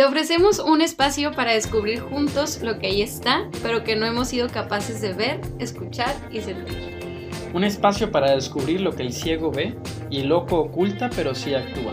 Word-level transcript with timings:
Te 0.00 0.06
ofrecemos 0.06 0.60
un 0.60 0.80
espacio 0.80 1.32
para 1.32 1.52
descubrir 1.52 2.00
juntos 2.00 2.62
lo 2.62 2.78
que 2.78 2.86
ahí 2.86 3.02
está, 3.02 3.50
pero 3.62 3.84
que 3.84 3.96
no 3.96 4.06
hemos 4.06 4.28
sido 4.28 4.48
capaces 4.48 5.02
de 5.02 5.12
ver, 5.12 5.42
escuchar 5.58 6.16
y 6.32 6.40
sentir. 6.40 7.38
Un 7.52 7.64
espacio 7.64 8.10
para 8.10 8.30
descubrir 8.30 8.80
lo 8.80 8.96
que 8.96 9.02
el 9.02 9.12
ciego 9.12 9.50
ve 9.50 9.76
y 10.08 10.20
el 10.20 10.28
loco 10.28 10.58
oculta, 10.58 11.10
pero 11.14 11.34
sí 11.34 11.52
actúa. 11.52 11.92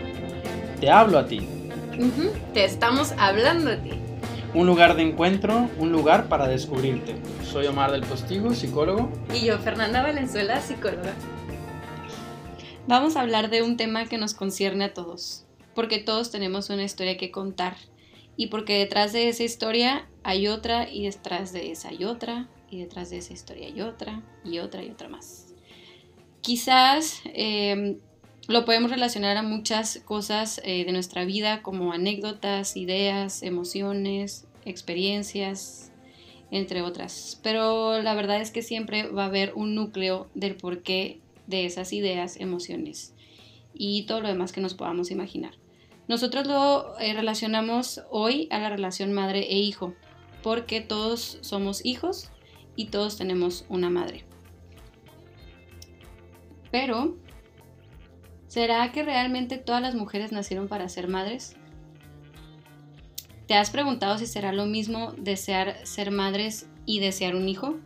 Te 0.79 0.89
hablo 0.89 1.19
a 1.19 1.27
ti. 1.27 1.49
Ujú, 1.99 2.31
Te 2.53 2.63
estamos 2.63 3.11
hablando 3.17 3.71
a 3.71 3.75
ti. 3.75 3.91
Un 4.53 4.67
lugar 4.67 4.95
de 4.95 5.01
encuentro, 5.01 5.69
un 5.77 5.91
lugar 5.91 6.29
para 6.29 6.47
descubrirte. 6.47 7.17
Soy 7.43 7.67
Omar 7.67 7.91
del 7.91 8.03
Postigo, 8.03 8.53
psicólogo. 8.53 9.11
Y 9.33 9.47
yo, 9.47 9.59
Fernanda 9.59 10.01
Valenzuela, 10.01 10.61
psicóloga. 10.61 11.13
Vamos 12.87 13.17
a 13.17 13.21
hablar 13.21 13.49
de 13.49 13.63
un 13.63 13.75
tema 13.75 14.05
que 14.05 14.17
nos 14.17 14.33
concierne 14.33 14.85
a 14.85 14.93
todos, 14.93 15.43
porque 15.75 15.99
todos 15.99 16.31
tenemos 16.31 16.69
una 16.69 16.85
historia 16.85 17.17
que 17.17 17.31
contar 17.31 17.75
y 18.37 18.47
porque 18.47 18.77
detrás 18.77 19.11
de 19.11 19.27
esa 19.27 19.43
historia 19.43 20.07
hay 20.23 20.47
otra 20.47 20.89
y 20.89 21.05
detrás 21.05 21.51
de 21.51 21.71
esa 21.71 21.89
hay 21.89 22.05
otra 22.05 22.47
y 22.69 22.79
detrás 22.79 23.09
de 23.09 23.17
esa 23.17 23.33
historia 23.33 23.67
hay 23.67 23.81
otra 23.81 24.23
y 24.45 24.59
otra 24.59 24.83
y 24.83 24.89
otra 24.89 25.09
más. 25.09 25.53
Quizás 26.41 27.21
eh, 27.25 27.97
lo 28.47 28.63
podemos 28.63 28.91
relacionar 28.91 29.35
a 29.35 29.43
muchas 29.43 29.99
cosas 30.05 30.61
eh, 30.63 30.85
de 30.85 30.91
nuestra 30.93 31.25
vida 31.25 31.61
como 31.63 31.91
anécdotas, 31.91 32.77
ideas, 32.77 33.43
emociones, 33.43 34.47
experiencias, 34.63 35.91
entre 36.51 36.81
otras. 36.81 37.39
Pero 37.43 38.01
la 38.01 38.13
verdad 38.13 38.39
es 38.39 38.51
que 38.51 38.61
siempre 38.61 39.07
va 39.09 39.23
a 39.23 39.27
haber 39.27 39.53
un 39.55 39.75
núcleo 39.75 40.29
del 40.35 40.55
porqué 40.55 41.19
de 41.47 41.65
esas 41.65 41.91
ideas, 41.91 42.37
emociones 42.39 43.13
y 43.73 44.03
todo 44.03 44.21
lo 44.21 44.27
demás 44.27 44.51
que 44.51 44.61
nos 44.61 44.75
podamos 44.75 45.11
imaginar. 45.11 45.53
Nosotros 46.07 46.47
lo 46.47 46.97
eh, 46.99 47.13
relacionamos 47.13 48.01
hoy 48.09 48.47
a 48.49 48.59
la 48.59 48.69
relación 48.69 49.11
madre 49.11 49.39
e 49.51 49.57
hijo, 49.57 49.93
porque 50.41 50.79
todos 50.79 51.37
somos 51.41 51.85
hijos 51.85 52.31
y 52.77 52.85
todos 52.85 53.17
tenemos 53.17 53.65
una 53.67 53.89
madre. 53.89 54.23
Pero, 56.71 57.17
¿será 58.47 58.91
que 58.93 59.03
realmente 59.03 59.57
todas 59.57 59.81
las 59.81 59.95
mujeres 59.95 60.31
nacieron 60.31 60.69
para 60.69 60.87
ser 60.87 61.09
madres? 61.09 61.57
¿Te 63.45 63.55
has 63.55 63.69
preguntado 63.69 64.17
si 64.17 64.27
será 64.27 64.53
lo 64.53 64.65
mismo 64.65 65.13
desear 65.17 65.85
ser 65.85 66.11
madres 66.11 66.69
y 66.85 66.99
desear 66.99 67.35
un 67.35 67.49
hijo? 67.49 67.77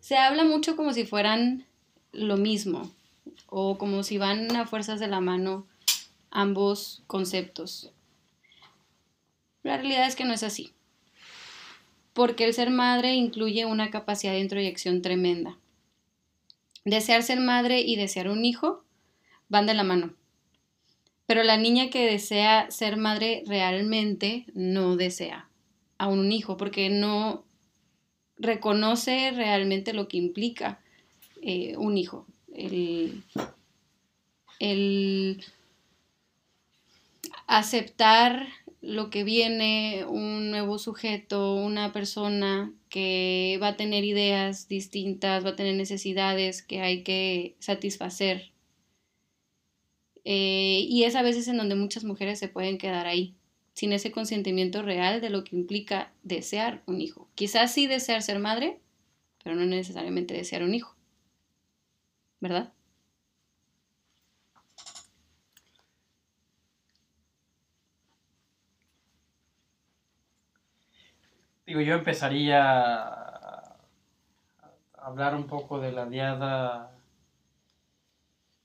Se 0.00 0.16
habla 0.16 0.44
mucho 0.44 0.76
como 0.76 0.92
si 0.92 1.04
fueran 1.04 1.66
lo 2.12 2.36
mismo 2.36 2.90
o 3.58 3.78
como 3.78 4.02
si 4.02 4.18
van 4.18 4.54
a 4.54 4.66
fuerzas 4.66 5.00
de 5.00 5.06
la 5.06 5.22
mano 5.22 5.66
ambos 6.30 7.02
conceptos. 7.06 7.90
La 9.62 9.78
realidad 9.78 10.06
es 10.06 10.14
que 10.14 10.26
no 10.26 10.34
es 10.34 10.42
así, 10.42 10.74
porque 12.12 12.44
el 12.44 12.52
ser 12.52 12.68
madre 12.68 13.14
incluye 13.14 13.64
una 13.64 13.88
capacidad 13.88 14.34
de 14.34 14.40
introyección 14.40 15.00
tremenda. 15.00 15.56
Desear 16.84 17.22
ser 17.22 17.40
madre 17.40 17.80
y 17.80 17.96
desear 17.96 18.28
un 18.28 18.44
hijo 18.44 18.84
van 19.48 19.64
de 19.64 19.72
la 19.72 19.84
mano. 19.84 20.12
Pero 21.24 21.42
la 21.42 21.56
niña 21.56 21.88
que 21.88 22.04
desea 22.04 22.70
ser 22.70 22.98
madre 22.98 23.42
realmente 23.46 24.44
no 24.52 24.96
desea 24.96 25.48
a 25.96 26.08
un 26.08 26.30
hijo 26.30 26.58
porque 26.58 26.90
no 26.90 27.46
reconoce 28.36 29.30
realmente 29.30 29.94
lo 29.94 30.08
que 30.08 30.18
implica 30.18 30.78
eh, 31.40 31.74
un 31.78 31.96
hijo. 31.96 32.26
El, 32.56 33.22
el 34.58 35.44
aceptar 37.46 38.48
lo 38.80 39.10
que 39.10 39.24
viene, 39.24 40.04
un 40.08 40.50
nuevo 40.50 40.78
sujeto, 40.78 41.54
una 41.54 41.92
persona 41.92 42.72
que 42.88 43.58
va 43.60 43.68
a 43.68 43.76
tener 43.76 44.04
ideas 44.04 44.68
distintas, 44.68 45.44
va 45.44 45.50
a 45.50 45.56
tener 45.56 45.74
necesidades 45.74 46.62
que 46.62 46.80
hay 46.80 47.02
que 47.02 47.56
satisfacer. 47.58 48.52
Eh, 50.24 50.86
y 50.88 51.04
es 51.04 51.14
a 51.14 51.22
veces 51.22 51.48
en 51.48 51.56
donde 51.56 51.74
muchas 51.74 52.04
mujeres 52.04 52.38
se 52.38 52.48
pueden 52.48 52.78
quedar 52.78 53.06
ahí, 53.06 53.34
sin 53.74 53.92
ese 53.92 54.10
consentimiento 54.10 54.82
real 54.82 55.20
de 55.20 55.30
lo 55.30 55.44
que 55.44 55.56
implica 55.56 56.12
desear 56.22 56.82
un 56.86 57.00
hijo. 57.00 57.28
Quizás 57.34 57.72
sí 57.72 57.86
desear 57.86 58.22
ser 58.22 58.38
madre, 58.38 58.78
pero 59.42 59.56
no 59.56 59.64
necesariamente 59.66 60.34
desear 60.34 60.62
un 60.62 60.74
hijo. 60.74 60.95
¿Verdad? 62.40 62.72
Digo, 71.66 71.80
yo 71.80 71.94
empezaría 71.94 72.62
a 72.62 73.76
hablar 74.98 75.34
un 75.34 75.46
poco 75.46 75.80
de 75.80 75.92
la 75.92 76.06
diada 76.06 76.92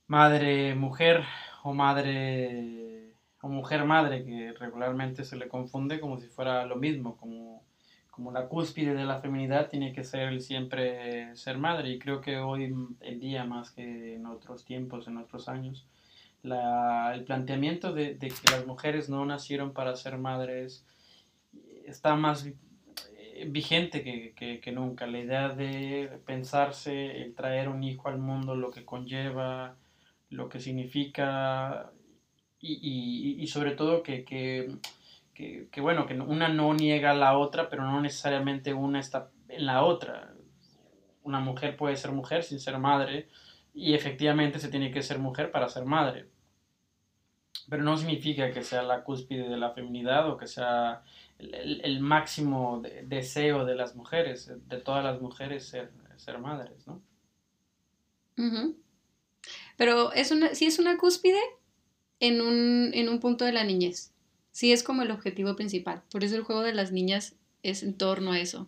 madre-mujer 0.08 1.24
o 1.64 1.74
madre 1.74 3.16
o 3.42 3.48
mujer-madre, 3.50 4.24
que 4.26 4.54
regularmente 4.54 5.24
se 5.26 5.36
le 5.36 5.48
confunde 5.48 6.00
como 6.00 6.20
si 6.20 6.28
fuera 6.28 6.66
lo 6.66 6.76
mismo, 6.76 7.18
como, 7.18 7.64
como 8.12 8.32
la 8.32 8.48
cúspide 8.48 8.94
de 8.94 9.06
la 9.06 9.20
feminidad 9.20 9.70
tiene 9.70 9.94
que 9.94 10.04
ser 10.04 10.28
el 10.30 10.42
siempre 10.42 11.36
ser 11.36 11.58
madre. 11.58 11.90
Y 11.90 12.00
creo 12.00 12.22
que 12.22 12.38
hoy 12.38 12.66
en 13.00 13.20
día, 13.20 13.46
más 13.46 13.72
que 13.72 14.16
en 14.16 14.28
otros 14.28 14.64
tiempos, 14.66 15.08
en 15.08 15.18
otros 15.18 15.50
años, 15.50 15.88
la, 16.44 17.14
el 17.16 17.24
planteamiento 17.24 17.94
de, 17.94 18.16
de 18.16 18.28
que 18.28 18.52
las 18.52 18.68
mujeres 18.68 19.10
no 19.10 19.26
nacieron 19.26 19.74
para 19.74 19.96
ser 19.96 20.18
madres 20.18 20.86
está 21.86 22.16
más 22.16 22.48
vigente 23.48 24.04
que, 24.04 24.34
que, 24.36 24.60
que, 24.60 24.72
nunca. 24.72 25.08
La 25.08 25.20
idea 25.20 25.50
de 25.50 26.20
pensarse, 26.26 27.22
el 27.22 27.34
traer 27.34 27.70
un 27.70 27.84
hijo 27.84 28.10
al 28.10 28.20
mundo, 28.20 28.56
lo 28.56 28.72
que 28.72 28.86
conlleva, 28.86 29.76
lo 30.30 30.50
que 30.50 30.60
significa 30.60 31.92
y, 32.60 32.74
y, 32.82 33.42
y 33.42 33.48
sobre 33.48 33.72
todo 33.72 34.04
que, 34.04 34.24
que, 34.24 34.76
que, 35.72 35.82
bueno, 35.82 36.06
que 36.06 36.14
una 36.14 36.50
no 36.50 36.74
niega 36.74 37.12
a 37.12 37.16
la 37.16 37.38
otra, 37.38 37.70
pero 37.70 37.84
no 37.84 38.02
necesariamente 38.02 38.74
una 38.74 39.00
está 39.00 39.32
en 39.50 39.66
la 39.66 39.84
otra. 39.84 40.34
Una 41.24 41.40
mujer 41.40 41.78
puede 41.78 41.96
ser 41.96 42.12
mujer 42.12 42.44
sin 42.44 42.60
ser 42.60 42.78
madre 42.78 43.30
y 43.74 43.94
efectivamente 43.94 44.60
se 44.60 44.70
tiene 44.70 44.92
que 44.92 45.02
ser 45.02 45.20
mujer 45.20 45.52
para 45.52 45.70
ser 45.70 45.86
madre. 45.86 46.30
Pero 47.70 47.84
no 47.84 47.98
significa 47.98 48.52
que 48.52 48.64
sea 48.64 48.84
la 48.84 49.04
cúspide 49.04 49.48
de 49.48 49.58
la 49.58 49.72
feminidad 49.72 50.30
o 50.30 50.38
que 50.38 50.48
sea 50.48 51.04
el, 51.38 51.82
el, 51.84 52.00
máximo 52.00 52.82
de, 52.82 53.04
deseo 53.04 53.66
de 53.66 53.76
las 53.76 53.96
mujeres, 53.96 54.52
de 54.68 54.78
todas 54.78 55.04
las 55.04 55.22
mujeres 55.22 55.68
ser, 55.68 55.92
ser 56.18 56.40
madres, 56.40 56.86
¿no? 56.88 57.02
Pero 59.78 60.12
es 60.14 60.32
una, 60.32 60.56
sí 60.56 60.66
es 60.66 60.80
una 60.80 60.98
cúspide 60.98 61.40
en 62.20 62.42
un, 62.42 62.92
en 62.94 63.10
un 63.10 63.20
punto 63.20 63.46
de 63.46 63.52
la 63.52 63.64
niñez. 63.64 64.11
Sí 64.52 64.72
es 64.72 64.84
como 64.84 65.02
el 65.02 65.12
objetivo 65.12 65.56
principal. 65.56 66.02
Por 66.12 66.24
eso 66.24 66.36
el 66.36 66.44
juego 66.44 66.62
de 66.62 66.74
las 66.74 66.92
niñas 66.92 67.36
es 67.64 67.84
en 67.84 67.98
torno 67.98 68.34
a 68.34 68.40
eso. 68.40 68.68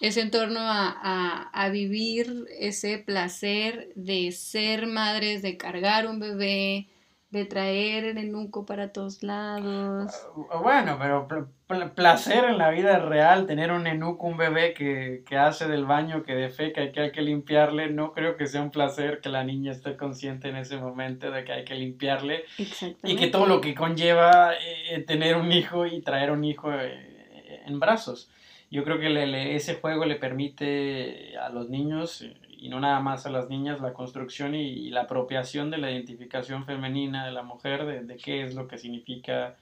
Es 0.00 0.16
en 0.16 0.30
torno 0.30 0.60
a, 0.60 0.88
a, 0.90 1.50
a 1.52 1.68
vivir 1.68 2.46
ese 2.58 2.98
placer 2.98 3.92
de 3.94 4.32
ser 4.32 4.86
madres, 4.86 5.42
de 5.42 5.56
cargar 5.56 6.08
un 6.08 6.18
bebé, 6.18 6.88
de 7.32 7.46
traer 7.46 8.04
el 8.04 8.18
enuco 8.18 8.66
para 8.66 8.92
todos 8.92 9.22
lados. 9.22 10.12
Bueno, 10.60 10.98
pero 11.00 11.48
placer 11.94 12.44
en 12.44 12.58
la 12.58 12.70
vida 12.70 12.98
real, 12.98 13.46
tener 13.46 13.72
un 13.72 13.86
enuco, 13.86 14.26
un 14.26 14.36
bebé 14.36 14.74
que, 14.74 15.22
que, 15.26 15.36
hace 15.36 15.68
del 15.68 15.84
baño, 15.84 16.22
que 16.22 16.34
defeca 16.34 16.82
y 16.82 16.92
que 16.92 17.00
hay 17.00 17.12
que 17.12 17.22
limpiarle, 17.22 17.90
no 17.90 18.12
creo 18.12 18.36
que 18.36 18.46
sea 18.46 18.62
un 18.62 18.70
placer 18.70 19.20
que 19.20 19.28
la 19.28 19.44
niña 19.44 19.72
esté 19.72 19.96
consciente 19.96 20.48
en 20.48 20.56
ese 20.56 20.76
momento 20.76 21.30
de 21.30 21.44
que 21.44 21.52
hay 21.52 21.64
que 21.64 21.74
limpiarle. 21.74 22.44
Y 23.04 23.16
que 23.16 23.28
todo 23.28 23.46
lo 23.46 23.60
que 23.60 23.74
conlleva 23.74 24.52
eh, 24.54 25.00
tener 25.06 25.36
un 25.36 25.52
hijo 25.52 25.86
y 25.86 26.00
traer 26.02 26.30
un 26.30 26.44
hijo 26.44 26.72
eh, 26.72 27.62
en 27.66 27.80
brazos. 27.80 28.30
Yo 28.70 28.84
creo 28.84 28.98
que 28.98 29.10
le, 29.10 29.26
le, 29.26 29.54
ese 29.54 29.74
juego 29.74 30.04
le 30.04 30.16
permite 30.16 31.36
a 31.36 31.50
los 31.50 31.68
niños 31.68 32.24
y 32.48 32.68
no 32.68 32.78
nada 32.78 33.00
más 33.00 33.26
a 33.26 33.30
las 33.30 33.48
niñas, 33.48 33.80
la 33.80 33.92
construcción 33.92 34.54
y, 34.54 34.62
y, 34.62 34.90
la 34.90 35.02
apropiación 35.02 35.70
de 35.70 35.78
la 35.78 35.90
identificación 35.90 36.64
femenina 36.64 37.26
de 37.26 37.32
la 37.32 37.42
mujer, 37.42 37.84
de, 37.84 38.04
de 38.04 38.16
qué 38.16 38.44
es 38.44 38.54
lo 38.54 38.68
que 38.68 38.78
significa 38.78 39.56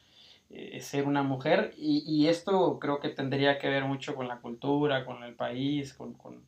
eh, 0.52 0.80
ser 0.80 1.06
una 1.06 1.22
mujer. 1.22 1.72
Y, 1.76 2.02
y, 2.06 2.26
esto 2.26 2.78
creo 2.80 2.98
que 2.98 3.10
tendría 3.10 3.58
que 3.58 3.68
ver 3.68 3.84
mucho 3.84 4.16
con 4.16 4.26
la 4.26 4.38
cultura, 4.40 5.04
con 5.04 5.22
el 5.22 5.34
país, 5.34 5.94
con, 5.94 6.14
con, 6.14 6.42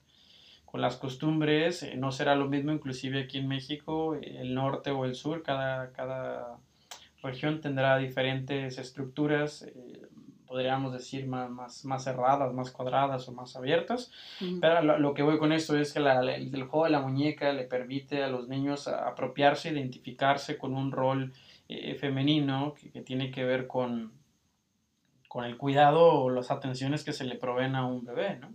con 0.64 0.80
las 0.80 0.96
costumbres. 0.96 1.84
Eh, 1.84 1.94
no 1.96 2.10
será 2.10 2.34
lo 2.34 2.48
mismo 2.48 2.72
inclusive 2.72 3.22
aquí 3.22 3.38
en 3.38 3.46
México, 3.46 4.16
el 4.16 4.54
norte 4.54 4.90
o 4.90 5.04
el 5.04 5.14
sur, 5.14 5.44
cada, 5.44 5.92
cada 5.92 6.58
región 7.22 7.60
tendrá 7.60 7.96
diferentes 7.98 8.76
estructuras. 8.76 9.62
Eh, 9.62 10.08
podríamos 10.48 10.92
decir, 10.92 11.26
más, 11.28 11.48
más, 11.48 11.84
más, 11.84 12.04
cerradas, 12.04 12.52
más 12.52 12.72
cuadradas 12.72 13.28
o 13.28 13.32
más 13.32 13.54
abiertas. 13.54 14.10
Uh 14.40 14.44
-huh. 14.44 14.58
Pero 14.60 14.82
lo, 14.82 14.98
lo, 14.98 15.14
que 15.14 15.22
voy 15.22 15.38
con 15.38 15.52
esto 15.52 15.78
es 15.78 15.92
que 15.94 16.00
la, 16.00 16.20
el, 16.20 16.52
el, 16.54 16.64
juego 16.64 16.84
de 16.84 16.90
la 16.90 17.00
muñeca 17.00 17.52
le 17.52 17.64
permite 17.64 18.22
a 18.22 18.28
los 18.28 18.48
niños 18.48 18.88
apropiarse, 18.88 19.70
identificarse 19.70 20.58
con 20.58 20.74
un 20.74 20.90
rol 20.90 21.32
eh, 21.74 21.94
femenino 21.94 22.74
que, 22.74 23.00
tiene 23.00 23.30
que 23.30 23.44
ver 23.44 23.66
con, 23.66 24.12
con 25.28 25.44
el 25.44 25.56
cuidado 25.56 26.22
o 26.22 26.28
las 26.28 26.50
atenciones 26.50 27.02
que 27.02 27.14
se 27.14 27.24
le 27.24 27.36
proveen 27.36 27.74
a 27.74 27.86
un 27.86 28.04
bebé, 28.04 28.36
¿no? 28.38 28.52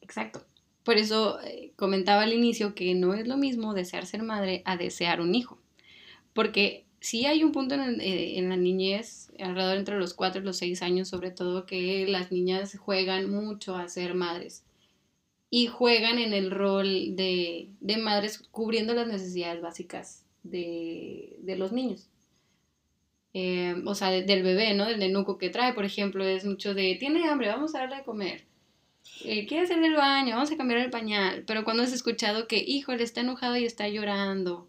Exacto. 0.00 0.44
Por 0.82 0.96
eso 0.96 1.38
eh, 1.42 1.72
comentaba 1.76 2.22
al 2.22 2.32
inicio 2.32 2.74
que 2.74 2.94
no 2.94 3.14
es 3.14 3.28
lo 3.28 3.36
mismo 3.36 3.72
desear 3.72 4.04
ser 4.06 4.22
madre 4.22 4.62
a 4.64 4.76
desear 4.76 5.20
un 5.20 5.34
hijo. 5.34 5.60
Porque 6.32 6.86
sí 6.98 7.26
hay 7.26 7.44
un 7.44 7.52
punto 7.52 7.76
en, 7.76 8.00
eh, 8.00 8.40
la 8.42 8.56
niñez, 8.56 9.30
alrededor 9.38 9.76
entre 9.76 9.98
los 9.98 10.14
4 10.14 10.40
y 10.40 10.44
los 10.44 10.56
6 10.56 10.82
años, 10.82 11.08
sobre 11.08 11.30
todo, 11.30 11.66
que 11.66 12.06
las 12.08 12.32
niñas 12.32 12.76
juegan 12.78 13.30
mucho 13.30 13.76
a 13.76 13.88
ser 13.88 14.14
madres. 14.14 14.64
Y 15.50 15.68
juegan 15.68 16.18
en 16.18 16.32
el 16.32 16.50
rol 16.50 17.14
de, 17.14 17.70
de 17.80 17.96
madres 17.98 18.38
cubriendo 18.50 18.94
las 18.94 19.06
necesidades 19.06 19.62
básicas 19.62 20.27
de, 20.50 21.36
de 21.40 21.56
los 21.56 21.72
niños. 21.72 22.08
Eh, 23.34 23.82
o 23.84 23.94
sea, 23.94 24.10
del 24.10 24.42
bebé, 24.42 24.74
¿no? 24.74 24.86
Del 24.86 24.98
nenuco 24.98 25.38
que 25.38 25.50
trae, 25.50 25.74
por 25.74 25.84
ejemplo, 25.84 26.24
es 26.24 26.44
mucho 26.44 26.74
de, 26.74 26.96
tiene 26.98 27.28
hambre, 27.28 27.48
vamos 27.48 27.74
a 27.74 27.80
darle 27.80 27.96
de 27.96 28.04
comer. 28.04 28.44
Eh, 29.24 29.46
quiere 29.46 29.64
hacer 29.64 29.80
del 29.80 29.94
baño, 29.94 30.34
vamos 30.34 30.50
a 30.50 30.56
cambiar 30.56 30.80
el 30.80 30.90
pañal. 30.90 31.44
Pero 31.46 31.64
cuando 31.64 31.82
has 31.82 31.92
escuchado 31.92 32.46
que, 32.46 32.58
hijo, 32.58 32.92
él 32.92 33.00
está 33.00 33.20
enojado 33.20 33.56
y 33.56 33.64
está 33.64 33.88
llorando, 33.88 34.68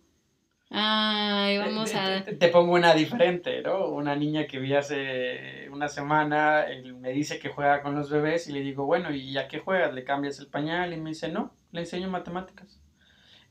Ay, 0.71 1.57
vamos 1.57 1.95
a... 1.95 2.23
Te, 2.23 2.47
pongo 2.49 2.73
una 2.73 2.93
diferente, 2.93 3.61
¿no? 3.63 3.87
Una 3.87 4.15
niña 4.15 4.45
que 4.45 4.59
vi 4.59 4.75
hace 4.75 5.67
una 5.71 5.87
semana, 5.87 6.65
me 6.99 7.11
dice 7.11 7.39
que 7.39 7.49
juega 7.49 7.81
con 7.81 7.95
los 7.95 8.11
bebés 8.11 8.47
y 8.47 8.51
le 8.51 8.61
digo, 8.61 8.85
bueno, 8.85 9.11
¿y 9.11 9.35
a 9.37 9.47
qué 9.47 9.59
juegas? 9.59 9.93
¿Le 9.95 10.03
cambias 10.03 10.39
el 10.39 10.47
pañal? 10.47 10.93
Y 10.93 10.97
me 10.97 11.09
dice, 11.09 11.29
no, 11.29 11.55
le 11.71 11.81
enseño 11.81 12.07
matemáticas. 12.09 12.79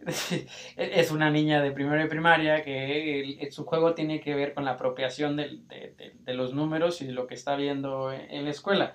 es 0.77 1.11
una 1.11 1.31
niña 1.31 1.61
de 1.61 1.73
primero 1.73 2.05
y 2.05 2.09
primaria 2.09 2.63
que 2.63 3.49
su 3.51 3.65
juego 3.65 3.95
tiene 3.95 4.21
que 4.21 4.35
ver 4.35 4.55
con 4.55 4.65
la 4.65 4.73
apropiación 4.73 5.37
de, 5.37 5.59
de, 6.25 6.35
los 6.35 6.55
números 6.55 7.03
y 7.03 7.07
de 7.07 7.13
lo 7.13 7.27
que 7.27 7.35
está 7.35 7.57
viendo 7.57 8.13
en 8.13 8.45
la 8.45 8.51
escuela. 8.51 8.95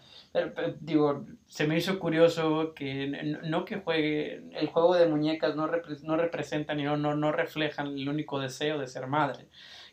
digo, 0.79 1.25
se 1.47 1.67
me 1.67 1.77
hizo 1.77 1.99
curioso 1.99 2.73
que 2.73 3.37
no 3.43 3.65
que 3.65 3.77
juegue, 3.77 4.43
el 4.53 4.67
juego 4.67 4.95
de 4.95 5.07
muñecas 5.07 5.55
no, 5.55 5.67
no 6.03 6.17
representan 6.17 6.79
y 6.79 6.83
no, 6.83 6.95
no, 6.95 7.15
no 7.15 7.31
reflejan 7.31 7.87
el 7.87 8.07
único 8.07 8.39
deseo 8.39 8.79
de 8.79 8.87
ser 8.87 9.07
madre 9.07 9.47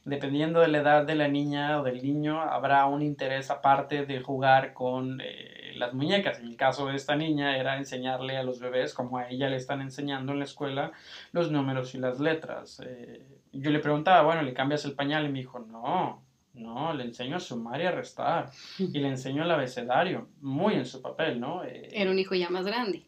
dependiendo 0.05 0.61
de 0.61 0.69
la 0.69 0.79
edad 0.79 1.05
de 1.05 1.15
la 1.15 1.29
niña 1.29 1.81
o 1.81 1.85
del 1.85 2.03
niño, 2.03 2.41
habrá 2.41 2.87
un 2.87 3.03
interés 3.03 3.51
aparte 3.51 4.07
de 4.07 4.21
jugar 4.21 4.73
con 4.73 5.21
eh, 5.21 5.73
las 5.77 5.93
muñecas. 5.95 6.39
En 6.41 6.47
el 6.47 6.57
caso 6.57 6.87
de 6.87 6.97
esta 6.97 7.17
niña 7.17 7.57
era 7.57 7.77
enseñarle 7.77 8.37
a 8.37 8.43
los 8.43 8.61
bebés, 8.61 8.95
como 8.95 9.19
a 9.19 9.29
ella 9.29 9.49
le 9.49 9.57
están 9.57 9.81
enseñando 9.81 10.33
en 10.33 10.39
la 10.39 10.45
escuela, 10.45 10.93
los 11.33 11.51
números 11.51 11.95
y 11.95 11.99
las 11.99 12.21
letras. 12.21 12.81
Eh, 12.85 13.27
yo 13.53 13.71
le 13.71 13.81
preguntaba, 13.81 14.23
bueno, 14.23 14.43
¿le 14.43 14.55
cambias 14.55 14.85
el 14.85 14.93
pañal? 14.93 15.27
Y 15.27 15.29
me 15.29 15.41
dijo, 15.41 15.59
no, 15.59 16.23
no, 16.55 16.95
le 16.95 17.05
enseño 17.05 17.37
a 17.37 17.41
sumar 17.41 17.81
y 17.81 17.87
a 17.87 17.91
restar. 17.91 18.51
Y 18.79 18.99
le 18.99 19.09
enseño 19.09 19.45
el 19.45 19.51
abecedario, 19.51 20.29
muy 20.41 20.75
en 20.75 20.87
su 20.87 21.03
papel, 21.03 21.41
¿no? 21.41 21.65
Eh, 21.65 21.89
era 21.93 22.11
un 22.11 22.19
hijo 22.19 22.35
ya 22.35 22.49
más 22.49 22.65
grande. 22.65 23.05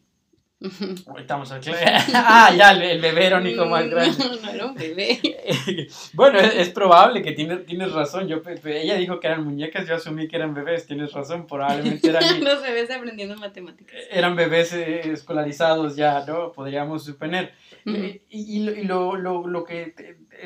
Estamos 1.17 1.51
aquí. 1.51 1.71
ah, 2.13 2.53
ya, 2.55 2.71
el, 2.71 3.01
bebé 3.01 3.25
era 3.25 3.37
un 3.37 3.47
hijo 3.47 3.65
más 3.65 3.85
grande. 3.89 4.17
No, 4.17 4.35
no 4.35 4.49
era 4.49 4.65
un 4.65 4.75
bebé. 4.75 5.19
bueno, 6.13 6.39
es, 6.39 6.69
probable 6.69 7.21
que 7.21 7.33
tienes, 7.33 7.65
tienes 7.65 7.91
razón. 7.91 8.27
Yo, 8.27 8.41
ella 8.65 8.95
dijo 8.95 9.19
que 9.19 9.27
eran 9.27 9.43
muñecas, 9.43 9.87
yo 9.87 9.95
asumí 9.95 10.27
que 10.27 10.37
eran 10.37 10.53
bebés. 10.53 10.87
Tienes 10.87 11.11
razón, 11.11 11.47
probablemente 11.47 12.09
eran. 12.09 12.23
Los 12.43 12.61
bebés 12.61 12.89
aprendiendo 12.91 13.35
matemáticas. 13.35 13.95
Eran 14.09 14.35
bebés 14.35 14.73
eh, 14.73 15.11
escolarizados 15.11 15.97
ya, 15.97 16.25
¿no? 16.25 16.53
Podríamos 16.53 17.03
suponer. 17.03 17.51
Eh, 17.85 18.21
y, 18.29 18.59
lo, 18.85 19.17
lo, 19.17 19.45
lo, 19.45 19.63
que 19.65 19.93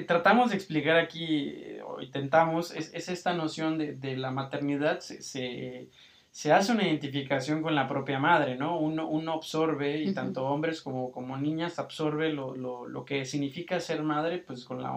tratamos 0.08 0.50
de 0.50 0.56
explicar 0.56 0.98
aquí, 0.98 1.54
o 1.86 2.02
intentamos, 2.02 2.72
es, 2.72 2.92
es 2.96 3.10
esta 3.10 3.34
noción 3.34 3.78
de, 3.78 3.94
de 3.94 4.18
la 4.18 4.32
maternidad. 4.32 5.00
se 5.02 5.22
se 5.22 5.90
hace 6.46 6.72
una 6.72 6.84
identificación 6.84 7.64
con 7.64 7.74
la 7.74 7.88
propia 7.88 8.20
madre, 8.20 8.56
¿no? 8.56 8.80
Uno, 8.80 9.08
uno 9.08 9.34
absorbe, 9.34 10.04
y 10.04 10.14
tanto 10.14 10.46
hombres 10.46 10.84
como, 10.84 11.12
como 11.12 11.36
niñas 11.36 11.80
absorbe 11.80 12.32
lo, 12.32 12.56
lo, 12.56 12.88
lo, 12.88 13.06
que 13.06 13.26
significa 13.26 13.80
ser 13.80 14.04
madre, 14.04 14.38
pues 14.38 14.64
con 14.64 14.84
la 14.84 14.94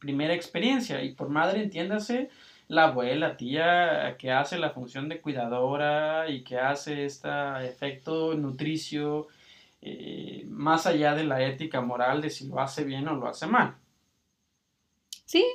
primera 0.00 0.34
experiencia. 0.34 1.00
Y 1.02 1.12
por 1.12 1.28
madre 1.28 1.62
entiéndase 1.62 2.28
la 2.66 2.88
abuela, 2.88 3.36
tía, 3.36 4.16
que 4.18 4.32
hace 4.32 4.58
la 4.58 4.70
función 4.70 5.08
de 5.08 5.20
cuidadora 5.20 6.28
y 6.28 6.42
que 6.42 6.58
hace 6.58 7.04
este 7.04 7.28
efecto 7.64 8.34
nutricio, 8.34 9.28
eh, 9.82 10.44
más 10.48 10.86
allá 10.86 11.14
de 11.14 11.22
la 11.22 11.40
ética 11.42 11.80
moral 11.80 12.20
de 12.20 12.30
si 12.30 12.48
lo 12.48 12.58
hace 12.58 12.82
bien 12.82 13.06
o 13.06 13.14
lo 13.14 13.28
hace 13.28 13.46
mal. 13.46 13.76
Sí, 15.24 15.46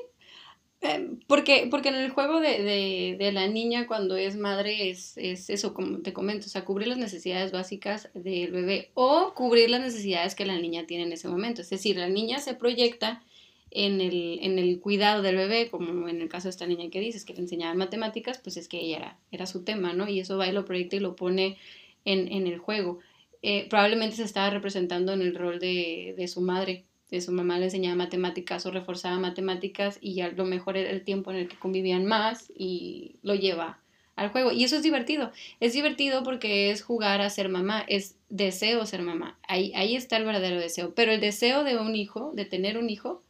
Em, 0.86 1.20
porque, 1.28 1.68
porque 1.72 1.90
en 1.90 1.96
el 1.96 2.12
juego 2.12 2.40
de, 2.40 3.16
de, 3.18 3.32
la 3.32 3.48
niña 3.48 3.88
cuando 3.88 4.18
es 4.18 4.38
madre 4.38 4.90
es, 4.90 5.18
es, 5.18 5.50
eso, 5.50 5.74
como 5.74 6.00
te 6.00 6.14
comento, 6.14 6.46
o 6.46 6.50
sea, 6.50 6.64
cubrir 6.64 6.90
las 6.90 7.00
necesidades 7.00 7.52
básicas 7.52 8.10
del 8.14 8.52
bebé 8.52 8.92
o 8.94 9.34
cubrir 9.34 9.70
las 9.70 9.82
necesidades 9.82 10.36
que 10.36 10.46
la 10.46 10.60
niña 10.60 10.86
tiene 10.86 11.06
en 11.06 11.14
ese 11.14 11.28
momento. 11.28 11.62
Es 11.62 11.70
decir, 11.72 11.98
la 11.98 12.08
niña 12.08 12.40
se 12.40 12.54
proyecta 12.54 13.24
en 13.72 14.00
el, 14.00 14.40
en 14.42 14.60
el 14.60 14.80
cuidado 14.80 15.24
del 15.24 15.38
bebé, 15.38 15.70
como 15.72 16.08
en 16.08 16.22
el 16.22 16.30
caso 16.30 16.46
de 16.46 16.52
esta 16.52 16.68
niña 16.68 16.90
que 16.92 17.00
dices, 17.00 17.26
que 17.26 17.34
le 17.34 17.40
enseñaban 17.40 17.78
matemáticas, 17.78 18.38
pues 18.38 18.56
es 18.58 18.68
que 18.68 18.80
ella 18.80 18.98
era, 18.98 19.18
era 19.32 19.46
su 19.48 19.64
tema, 19.64 19.94
¿no? 19.94 20.08
Y 20.08 20.20
eso 20.20 20.38
va 20.38 20.48
y 20.48 20.52
lo 20.52 20.66
proyecta 20.66 20.98
y 20.98 21.00
lo 21.00 21.16
pone 21.16 21.58
en, 22.06 22.32
en 22.32 22.46
el 22.48 22.60
juego. 22.60 23.00
Eh, 23.42 23.68
probablemente 23.70 24.18
se 24.18 24.24
estaba 24.24 24.50
representando 24.52 25.14
en 25.14 25.22
el 25.22 25.36
rol 25.36 25.60
de, 25.60 26.14
de 26.18 26.28
su 26.28 26.42
madre, 26.42 26.84
su 27.10 27.31
mamá 27.31 27.60
le 27.60 27.66
enseñaba 27.66 27.96
matemáticas 27.96 28.66
o 28.66 28.72
reforzaba 28.72 29.18
matemáticas 29.19 29.98
y 30.02 30.16
ya 30.16 30.30
lo 30.30 30.46
mejor 30.46 30.75
era 30.78 30.90
el 30.90 31.04
tiempo 31.04 31.31
en 31.31 31.38
el 31.38 31.48
que 31.48 31.57
convivían 31.57 32.06
más 32.06 32.52
y 32.56 33.16
lo 33.22 33.36
lleva 33.36 33.80
al 34.16 34.30
juego. 34.30 34.52
Y 34.52 34.63
eso 34.63 34.78
es 34.78 34.84
divertido. 34.84 35.31
Es 35.60 35.74
divertido 35.74 36.24
porque 36.24 36.72
es 36.72 36.81
jugar 36.81 37.22
a 37.22 37.30
ser 37.30 37.50
mamá, 37.50 37.86
es 37.88 38.16
deseo 38.30 38.86
ser 38.86 39.02
mamá. 39.02 39.38
Ahí, 39.48 39.72
ahí 39.75 39.96
está 39.96 40.18
el 40.18 40.25
verdadero 40.25 40.60
deseo. 40.60 40.94
Pero 40.96 41.12
el 41.12 41.19
deseo 41.19 41.63
de 41.63 41.78
un 41.78 41.96
hijo, 41.96 42.31
de 42.34 42.46
tener 42.46 42.78
un 42.78 42.90
hijo, 42.90 43.22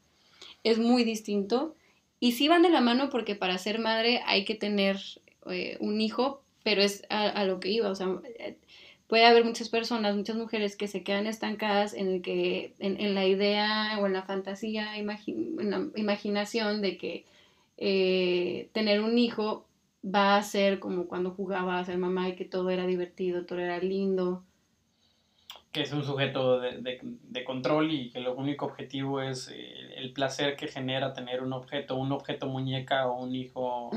es 0.64 0.78
muy 0.78 1.04
distinto. 1.04 1.76
Y 2.20 2.34
sí 2.34 2.48
van 2.48 2.62
de 2.62 2.70
la 2.70 2.82
mano 2.82 3.10
porque 3.10 3.36
para 3.36 3.58
ser 3.58 3.80
madre 3.80 4.22
hay 4.26 4.46
que 4.46 4.56
tener 4.56 5.00
eh, 5.50 5.78
un 5.80 6.02
hijo, 6.02 6.42
pero 6.64 6.82
es 6.82 7.04
a, 7.10 7.24
a, 7.24 7.46
lo 7.46 7.60
que 7.60 7.70
iba. 7.70 7.90
O 7.90 7.96
sea, 7.96 8.08
puede 9.08 9.26
haber 9.26 9.46
muchas 9.46 9.70
personas, 9.70 10.16
muchas 10.16 10.36
mujeres 10.36 10.76
que 10.76 10.88
se 10.88 11.04
quedan 11.04 11.28
estancadas 11.28 11.94
en 11.94 12.08
el 12.08 12.22
que, 12.22 12.74
en, 12.80 13.16
la 13.16 13.26
idea 13.26 13.98
o 14.00 14.06
en 14.08 14.14
la 14.14 14.24
fantasía, 14.24 14.98
en 14.98 15.08
la 15.08 15.90
imaginación 15.96 16.82
de 16.82 16.98
que 16.98 17.26
eh, 17.78 18.70
tener 18.74 19.02
un 19.02 19.18
hijo 19.18 19.66
va 20.04 20.38
a 20.38 20.44
ser 20.44 20.80
como 20.80 21.08
cuando 21.08 21.32
jugaba 21.32 21.80
a 21.80 21.86
ser 21.86 21.98
mamá 21.98 22.30
y 22.30 22.36
que 22.36 22.46
todo 22.46 22.70
era 22.70 22.86
divertido, 22.86 23.46
todo 23.46 23.60
era 23.60 23.80
lindo 23.80 24.44
que 25.76 25.82
es 25.82 25.92
un 25.92 26.06
sujeto 26.06 26.62
de, 26.62 27.02
de, 27.02 27.44
control 27.44 27.92
y 27.92 28.10
que 28.10 28.22
lo 28.22 28.34
único 28.34 28.66
objetivo 28.66 29.22
es 29.22 29.50
eh, 29.50 29.94
el 29.98 30.14
placer 30.14 30.56
que 30.56 30.70
genera 30.70 31.14
tener 31.14 31.44
un 31.44 31.52
objeto, 31.52 31.98
un 31.98 32.14
objeto 32.14 32.48
muñeca 32.48 33.08
o 33.08 33.22
un 33.22 33.36
hijo 33.36 33.92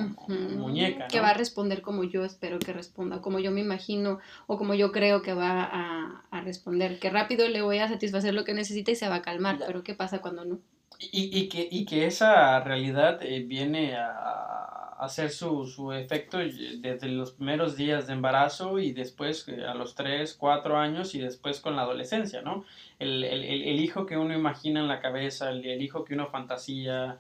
muñeca. 0.57 1.07
Que 1.07 1.21
va 1.21 1.29
a 1.29 1.35
responder 1.35 1.81
como 1.81 2.03
yo 2.03 2.25
espero 2.25 2.59
que 2.59 2.73
responda, 2.73 3.21
como 3.21 3.39
yo 3.39 3.53
me 3.53 3.61
imagino 3.61 4.19
o 4.49 4.59
como 4.59 4.75
yo 4.75 4.91
creo 4.91 5.23
que 5.23 5.35
va 5.35 5.63
a, 5.63 6.25
a 6.33 6.41
responder. 6.41 6.99
Que 6.99 7.11
rápido 7.11 7.47
le 7.49 7.63
voy 7.63 7.79
a 7.79 7.87
satisfacer 7.87 8.35
lo 8.35 8.43
que 8.43 8.55
necesita 8.55 8.91
y 8.91 8.97
se 8.97 9.09
va 9.09 9.15
a 9.15 9.23
calmar, 9.23 9.61
pero 9.65 9.85
¿qué 9.85 9.95
pasa 9.95 10.21
cuando 10.21 10.45
no? 10.45 10.59
Y, 10.99 11.31
y, 11.39 11.49
que, 11.49 11.69
y 11.71 11.85
que 11.85 12.07
esa 12.07 12.59
realidad 12.59 13.21
eh, 13.23 13.45
viene 13.47 13.95
a 13.95 14.78
hacer 14.99 15.31
su, 15.31 15.67
su 15.67 15.93
efecto 15.93 16.39
desde 16.39 17.09
los 17.09 17.33
primeros 17.33 17.77
días 17.77 18.07
de 18.07 18.15
embarazo 18.15 18.79
y 18.79 18.93
después 18.93 19.47
eh, 19.49 19.65
a 19.65 19.75
los 19.75 19.95
3, 19.95 20.35
4 20.35 20.77
años 20.77 21.15
y 21.15 21.21
después 21.21 21.61
con 21.61 21.77
la 21.77 21.83
adolescencia, 21.83 22.43
¿no? 22.43 22.65
El, 22.99 23.25
el, 23.25 23.45
el 23.45 23.81
hijo 23.81 24.07
que 24.07 24.17
uno 24.17 24.35
imagina 24.35 24.81
en 24.81 24.89
la 24.89 25.01
cabeza, 25.01 25.51
el, 25.51 25.65
el 25.65 25.83
hijo 25.83 26.05
que 26.05 26.15
uno 26.15 26.27
fantasía, 26.29 27.19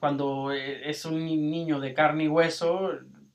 cuando 0.00 0.52
eh, 0.52 0.88
es 0.90 1.04
un 1.04 1.24
niño 1.24 1.80
de 1.80 1.94
carne 1.94 2.24
y 2.24 2.28
hueso, 2.28 2.90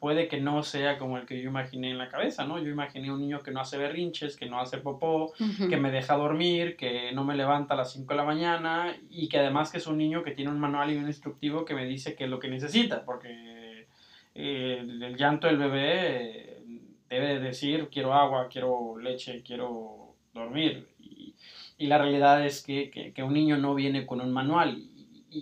puede 0.08 0.30
que 0.30 0.40
no 0.40 0.64
sea 0.64 0.98
como 0.98 1.18
el 1.18 1.26
que 1.26 1.42
yo 1.42 1.50
imaginé 1.50 1.92
en 1.92 1.98
la 1.98 2.08
cabeza, 2.08 2.46
¿no? 2.46 2.60
Yo 2.60 2.70
imaginé 2.70 3.12
un 3.12 3.20
niño 3.20 3.42
que 3.42 3.52
no 3.52 3.60
hace 3.60 3.78
berrinches, 3.78 4.38
que 4.38 4.46
no 4.46 4.58
hace 4.58 4.78
popó, 4.78 5.34
que 5.70 5.76
me 5.76 5.92
deja 5.92 6.16
dormir, 6.16 6.78
que 6.78 7.12
no 7.12 7.26
me 7.26 7.36
levanta 7.36 7.74
a 7.74 7.78
las 7.78 7.92
5 7.92 8.14
de 8.14 8.16
la 8.16 8.24
mañana 8.24 8.96
y 9.10 9.28
que 9.28 9.40
además 9.40 9.70
que 9.70 9.80
es 9.80 9.86
un 9.86 9.98
niño 9.98 10.24
que 10.24 10.32
tiene 10.32 10.50
un 10.50 10.62
manual 10.62 10.94
y 10.94 10.96
un 10.96 11.08
instructivo 11.08 11.66
que 11.66 11.74
me 11.74 11.86
dice 11.86 12.16
qué 12.16 12.24
es 12.24 12.30
lo 12.30 12.40
que 12.40 12.48
necesita, 12.48 13.04
porque 13.04 13.88
eh, 14.34 14.78
el, 14.80 15.18
llanto 15.18 15.48
del 15.48 15.58
bebé 15.58 16.62
debe 17.10 17.42
decir 17.42 17.90
quiero 17.92 18.14
agua, 18.14 18.48
quiero 18.50 18.98
leche, 18.98 19.44
quiero 19.44 20.14
dormir. 20.34 20.88
Y, 21.02 21.36
y 21.78 21.88
la 21.88 21.98
realidad 21.98 22.46
es 22.46 22.64
que, 22.64 22.90
que, 22.92 23.12
que 23.12 23.24
un 23.24 23.34
niño 23.34 23.58
no 23.58 23.76
viene 23.76 24.06
con 24.06 24.22
un 24.22 24.32
manual 24.32 24.88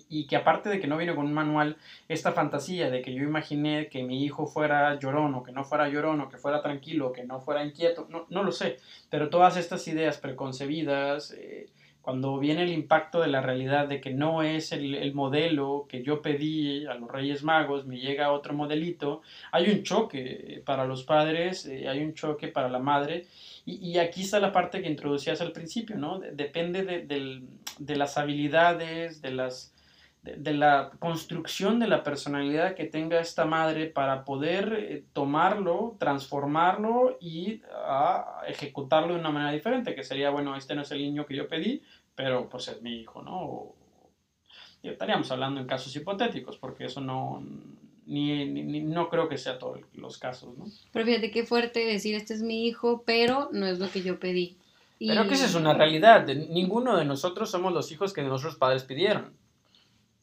y, 0.10 0.28
que 0.28 0.36
aparte 0.36 0.70
de 0.70 0.80
que 0.80 0.88
no 0.88 0.98
viene 0.98 1.16
con 1.16 1.26
un 1.26 1.34
manual, 1.34 1.78
esta 2.08 2.32
fantasía 2.32 2.90
de 2.90 3.02
que 3.02 3.14
yo 3.14 3.24
imaginé 3.24 3.88
que 3.88 4.04
mi 4.04 4.24
hijo 4.24 4.48
fuera 4.48 4.98
llorón 5.00 5.36
o 5.36 5.44
que 5.44 5.52
no 5.52 5.64
fuera 5.64 5.90
llorón 5.90 6.22
o 6.22 6.30
que 6.30 6.38
fuera 6.38 6.62
tranquilo, 6.62 7.12
que 7.12 7.24
no 7.24 7.40
fuera 7.40 7.64
inquieto, 7.64 8.08
no, 8.10 8.26
no 8.30 8.44
lo 8.44 8.52
sé, 8.52 8.78
pero 9.10 9.30
todas 9.30 9.58
estas 9.58 9.88
ideas 9.88 10.18
preconcebidas, 10.18 11.32
eh, 11.32 11.68
cuando 12.06 12.38
viene 12.38 12.62
el 12.62 12.72
impacto 12.72 13.20
de 13.20 13.30
la 13.30 13.42
realidad 13.42 13.88
de 13.88 14.00
que 14.00 14.14
no 14.14 14.44
es 14.44 14.72
el, 14.72 15.12
modelo 15.16 15.88
que 15.90 16.04
yo 16.04 16.22
pedí 16.22 16.86
a 16.86 16.94
los 16.94 17.10
Reyes 17.10 17.42
Magos, 17.42 17.88
me 17.88 17.98
llega 17.98 18.32
otro 18.32 18.54
modelito, 18.54 19.24
hay 19.52 19.72
un 19.72 19.82
choque 19.82 20.62
para 20.64 20.86
los 20.86 21.04
padres, 21.04 21.66
eh, 21.66 21.90
hay 21.90 22.04
un 22.04 22.14
choque 22.14 22.48
para 22.48 22.70
la 22.70 22.78
madre, 22.78 23.26
y, 23.66 23.98
aquí 23.98 24.22
está 24.22 24.40
la 24.40 24.52
parte 24.52 24.84
que 24.84 24.88
introducías 24.88 25.42
al 25.42 25.52
principio, 25.52 25.96
¿no? 25.96 26.20
Depende 26.20 26.84
de 26.84 27.96
las 27.96 28.20
habilidades, 28.20 29.24
de 29.24 29.32
las 29.32 29.75
de, 30.26 30.54
la 30.54 30.92
construcción 31.00 31.80
de 31.80 31.88
la 31.88 32.04
personalidad 32.04 32.74
que 32.74 32.86
tenga 32.86 33.20
esta 33.20 33.46
madre 33.46 33.88
para 33.88 34.26
poder 34.26 34.74
eh, 34.74 35.04
tomarlo, 35.14 35.96
transformarlo 36.00 37.18
y 37.22 37.62
a, 37.86 38.42
ejecutarlo 38.48 39.14
de 39.14 39.20
una 39.20 39.30
manera 39.30 39.52
diferente, 39.52 39.94
que 39.94 40.04
sería, 40.04 40.32
bueno, 40.32 40.56
este 40.56 40.76
no 40.76 40.82
es 40.82 40.92
el 40.92 41.00
niño 41.00 41.26
que 41.26 41.36
yo 41.36 41.48
pedí, 41.48 41.84
pero 42.16 42.50
pues 42.50 42.68
es 42.68 42.82
mi 42.82 43.02
hijo, 43.02 43.22
¿no? 43.22 43.76
estaríamos 44.84 45.32
hablando 45.32 45.60
en 45.60 45.66
casos 45.66 45.96
hipotéticos, 45.96 46.58
porque 46.58 46.86
eso 46.86 47.02
no, 47.02 47.44
ni, 48.06 48.46
no 48.82 49.10
creo 49.10 49.28
que 49.28 49.40
sea 49.40 49.58
todos 49.58 49.80
los 49.96 50.20
casos, 50.20 50.56
¿no? 50.56 50.66
Pero 50.92 51.06
fíjate 51.06 51.32
qué 51.32 51.44
fuerte 51.44 51.80
decir, 51.86 52.14
este 52.14 52.36
es 52.36 52.44
mi 52.44 52.68
hijo, 52.68 53.02
pero 53.04 53.50
no 53.52 53.66
es 53.66 53.80
lo 53.80 53.90
que 53.90 54.04
yo 54.04 54.20
pedí. 54.20 54.58
Pero 55.00 55.28
que 55.28 55.34
esa 55.34 55.46
es 55.46 55.56
una 55.56 55.74
realidad, 55.74 56.28
ninguno 56.28 56.96
de 56.98 57.04
nosotros 57.04 57.50
somos 57.50 57.74
los 57.74 57.92
hijos 57.92 58.14
que 58.14 58.22
nuestros 58.22 58.58
padres 58.58 58.84
pidieron. 58.84 59.34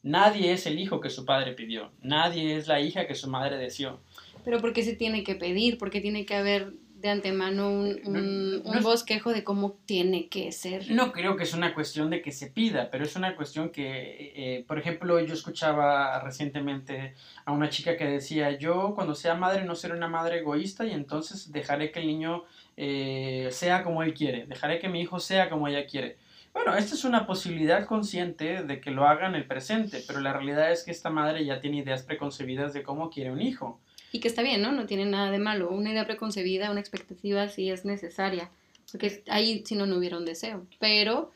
Nadie 0.03 0.51
es 0.51 0.67
el 0.67 0.77
hijo 0.79 0.99
que 0.99 1.09
su 1.09 1.25
padre 1.25 1.53
pidió, 1.53 1.91
nadie 2.01 2.57
es 2.57 2.67
la 2.67 2.81
hija 2.81 3.07
que 3.07 3.15
su 3.15 3.29
madre 3.29 3.57
deseó. 3.57 4.01
Pero 4.43 4.59
¿por 4.59 4.73
qué 4.73 4.83
se 4.83 4.95
tiene 4.95 5.23
que 5.23 5.35
pedir? 5.35 5.77
¿Por 5.77 5.89
qué 5.89 6.01
tiene 6.01 6.25
que 6.25 6.35
haber 6.35 6.73
de 7.03 7.09
antemano 7.09 7.69
un, 7.69 8.63
bosquejo 8.81 9.31
de 9.31 9.45
cómo 9.45 9.77
tiene 9.85 10.27
que 10.27 10.51
ser? 10.51 10.91
No 10.91 11.11
creo 11.11 11.37
que 11.37 11.43
es 11.43 11.53
una 11.53 11.73
cuestión 11.73 12.09
de 12.09 12.21
que 12.21 12.33
se 12.33 12.47
pida, 12.47 12.89
pero 12.91 13.05
es 13.05 13.15
una 13.15 13.35
cuestión 13.37 13.69
que, 13.69 14.33
eh, 14.35 14.65
por 14.67 14.77
ejemplo, 14.77 15.19
yo 15.21 15.33
escuchaba 15.33 16.21
recientemente 16.21 17.13
a 17.45 17.53
una 17.53 17.69
chica 17.69 17.95
que 17.95 18.05
decía, 18.05 18.57
yo 18.57 18.93
cuando 18.95 19.15
sea 19.15 19.35
madre 19.35 19.63
no 19.63 19.75
seré 19.75 19.95
una 19.95 20.09
madre 20.09 20.39
egoísta 20.39 20.85
y 20.85 20.91
entonces 20.91 21.51
dejaré 21.51 21.91
que 21.91 21.99
el 21.99 22.07
niño 22.07 22.43
eh, 22.75 23.47
sea 23.51 23.83
como 23.83 24.03
él 24.03 24.13
quiere, 24.13 24.45
dejaré 24.47 24.79
que 24.79 24.89
mi 24.89 25.01
hijo 25.01 25.19
sea 25.19 25.49
como 25.49 25.67
ella 25.67 25.85
quiere. 25.85 26.17
Bueno, 26.53 26.75
esta 26.75 26.93
es 26.93 27.03
una 27.03 27.25
posibilidad 27.25 27.85
consciente 27.87 28.63
de 28.63 28.79
que 28.79 28.91
lo 28.91 29.07
haga 29.07 29.27
en 29.27 29.33
el 29.33 29.47
presente, 29.47 30.03
pero 30.05 30.19
la 30.19 30.33
realidad 30.33 30.71
es 30.71 30.83
que 30.83 30.91
esta 30.91 31.09
madre 31.09 31.43
ya 31.43 31.59
tiene 31.59 31.77
ideas 31.77 32.03
preconcebidas 32.03 32.73
de 32.73 32.83
cómo 32.83 33.09
quiere 33.09 33.31
un 33.31 33.41
hijo. 33.41 33.79
Y 34.11 34.19
que 34.19 34.27
está 34.27 34.43
bien, 34.43 34.61
¿no? 34.61 34.71
No 34.71 34.85
tiene 34.85 35.05
nada 35.05 35.31
de 35.31 35.39
malo. 35.39 35.71
Una 35.71 35.91
idea 35.91 36.05
preconcebida, 36.05 36.69
una 36.69 36.79
expectativa 36.79 37.49
sí 37.49 37.71
es 37.71 37.85
necesaria, 37.85 38.51
porque 38.91 39.23
ahí 39.29 39.63
si 39.65 39.75
no, 39.75 39.87
no 39.87 39.97
hubiera 39.97 40.17
un 40.17 40.25
deseo. 40.25 40.67
Pero, 40.79 41.31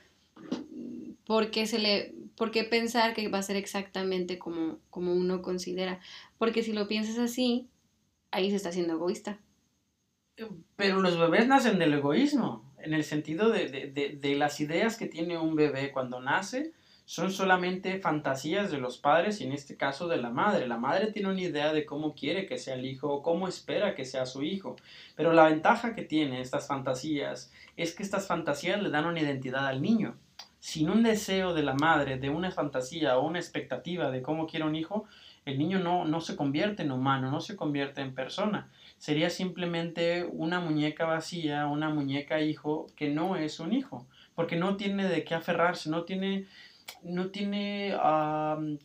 ¿por 1.26 1.50
qué, 1.50 1.66
se 1.66 1.80
le, 1.80 2.14
¿por 2.36 2.52
qué 2.52 2.64
pensar 2.64 3.16
que 3.16 3.28
va 3.28 3.40
a 3.40 3.44
ser 3.44 3.56
exactamente 3.56 4.38
como, 4.38 4.78
como 4.92 5.14
uno 5.14 5.42
considera? 5.42 6.00
Porque 6.38 6.62
si 6.62 6.74
lo 6.74 6.88
piensas 6.88 7.18
así, 7.18 7.68
ahí 8.30 8.52
se 8.52 8.58
está 8.58 8.72
siendo 8.72 8.94
egoísta. 8.94 9.40
Pero 10.76 11.02
los 11.02 11.18
bebés 11.18 11.48
nacen 11.48 11.80
del 11.80 11.96
egoísmo 11.96 12.67
en 12.88 12.94
el 12.94 13.04
sentido 13.04 13.50
de, 13.50 14.36
las 14.38 14.60
ideas 14.62 14.98
que 14.98 15.08
tiene 15.08 15.38
un 15.38 15.56
bebé 15.56 15.92
cuando 15.92 16.22
nace, 16.22 16.72
son 17.04 17.32
solamente 17.32 18.00
fantasías 18.00 18.72
de 18.72 18.80
los 18.80 18.98
padres 18.98 19.40
y 19.40 19.46
en 19.46 19.52
este 19.52 19.76
caso 19.76 20.08
de 20.08 20.18
la 20.18 20.30
madre. 20.30 20.68
La 20.68 20.78
madre 20.78 21.12
tiene 21.12 21.30
una 21.30 21.42
idea 21.42 21.74
de 21.74 21.86
cómo 21.86 22.16
quiere 22.16 22.46
que 22.46 22.58
sea 22.58 22.76
el 22.76 22.86
hijo 22.86 23.10
o 23.10 23.22
cómo 23.22 23.48
espera 23.48 23.94
que 23.94 24.06
sea 24.06 24.26
su 24.26 24.44
hijo. 24.44 24.78
Pero 25.16 25.34
la 25.34 25.46
ventaja 25.46 25.96
que 25.96 26.04
tiene 26.04 26.42
estas 26.42 26.68
fantasías 26.68 27.52
es 27.76 27.94
que 27.94 28.04
estas 28.04 28.28
fantasías 28.28 28.82
le 28.82 28.90
dan 28.90 29.06
una 29.06 29.22
identidad 29.22 29.68
al 29.68 29.82
niño. 29.82 30.16
Sin 30.60 30.90
un 30.90 31.04
deseo 31.04 31.54
de 31.54 31.64
la 31.64 31.76
madre, 31.76 32.18
de 32.18 32.30
una 32.30 32.52
fantasía 32.52 33.18
o 33.18 33.26
una 33.26 33.40
expectativa 33.40 34.12
de 34.12 34.22
cómo 34.22 34.48
quiere 34.48 34.66
un 34.66 34.76
hijo, 34.76 35.06
el 35.46 35.58
niño 35.58 35.80
no, 35.80 36.06
no 36.06 36.20
se 36.20 36.36
convierte 36.36 36.84
en 36.84 36.92
humano, 36.92 37.32
no 37.32 37.40
se 37.42 37.56
convierte 37.56 38.02
en 38.02 38.16
persona 38.16 38.70
sería 38.98 39.30
simplemente 39.30 40.28
una 40.32 40.60
muñeca 40.60 41.06
vacía, 41.06 41.68
una 41.68 41.90
muñeca 41.90 42.42
hijo 42.42 42.88
que 42.96 43.10
no 43.10 43.36
es 43.36 43.60
un 43.60 43.74
hijo, 43.74 44.08
porque 44.36 44.56
no 44.56 44.76
tiene 44.76 45.08
de 45.08 45.24
qué 45.24 45.36
aferrarse, 45.36 45.90
no 45.90 46.04
tiene, 46.04 46.48
no 47.04 47.28
tiene, 47.28 47.96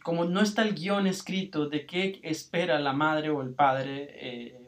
como 0.02 0.25
no 0.25 0.40
está 0.40 0.62
el 0.62 0.75
guion 0.75 1.07
escrito 1.07 1.69
de 1.69 1.87
qué 1.87 2.21
espera 2.23 2.78
la 2.78 2.92
madre 2.92 3.31
o 3.31 3.42
el 3.42 3.54
padre 3.54 4.09
eh, 4.14 4.61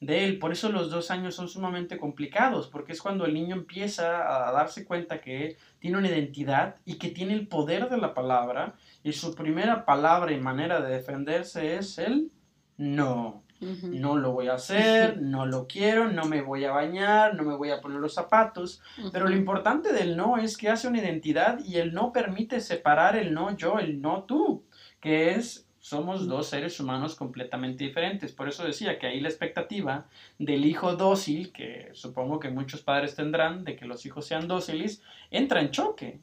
de 0.00 0.24
él. 0.24 0.38
Por 0.38 0.52
eso 0.52 0.70
los 0.70 0.90
dos 0.90 1.10
años 1.10 1.34
son 1.34 1.48
sumamente 1.48 1.98
complicados, 1.98 2.68
porque 2.68 2.92
es 2.92 3.02
cuando 3.02 3.26
el 3.26 3.34
niño 3.34 3.56
empieza 3.56 4.48
a 4.48 4.52
darse 4.52 4.84
cuenta 4.84 5.20
que 5.20 5.56
tiene 5.80 5.98
una 5.98 6.08
identidad 6.08 6.76
y 6.84 6.94
que 6.94 7.08
tiene 7.08 7.34
el 7.34 7.48
poder 7.48 7.88
de 7.88 7.98
la 7.98 8.14
palabra, 8.14 8.74
y 9.02 9.12
su 9.12 9.34
primera 9.34 9.84
palabra 9.84 10.32
y 10.32 10.40
manera 10.40 10.80
de 10.80 10.94
defenderse 10.94 11.76
es 11.76 11.98
el 11.98 12.30
no. 12.76 13.42
No 13.60 14.16
lo 14.16 14.32
voy 14.32 14.48
a 14.48 14.54
hacer, 14.54 15.20
no 15.20 15.46
lo 15.46 15.66
quiero, 15.66 16.10
no 16.10 16.24
me 16.24 16.42
voy 16.42 16.64
a 16.64 16.72
bañar, 16.72 17.34
no 17.34 17.42
me 17.42 17.56
voy 17.56 17.70
a 17.70 17.80
poner 17.80 17.98
los 17.98 18.14
zapatos. 18.14 18.80
Pero 19.12 19.28
lo 19.28 19.36
importante 19.36 19.92
del 19.92 20.16
no 20.16 20.38
es 20.38 20.56
que 20.56 20.68
hace 20.68 20.88
una 20.88 20.98
identidad 20.98 21.58
y 21.64 21.76
el 21.76 21.92
no 21.92 22.12
permite 22.12 22.60
separar 22.60 23.16
el 23.16 23.34
no 23.34 23.56
yo, 23.56 23.78
el 23.78 24.00
no 24.00 24.24
tú, 24.24 24.64
que 25.00 25.30
es 25.30 25.68
somos 25.80 26.26
dos 26.28 26.48
seres 26.48 26.78
humanos 26.80 27.14
completamente 27.14 27.84
diferentes. 27.84 28.32
Por 28.32 28.48
eso 28.48 28.64
decía 28.64 28.98
que 28.98 29.06
ahí 29.06 29.20
la 29.20 29.28
expectativa 29.28 30.06
del 30.38 30.66
hijo 30.66 30.96
dócil, 30.96 31.50
que 31.50 31.88
supongo 31.94 32.38
que 32.40 32.50
muchos 32.50 32.82
padres 32.82 33.14
tendrán, 33.14 33.64
de 33.64 33.74
que 33.74 33.86
los 33.86 34.04
hijos 34.04 34.26
sean 34.26 34.48
dóciles, 34.48 35.02
entra 35.30 35.60
en 35.60 35.70
choque. 35.70 36.20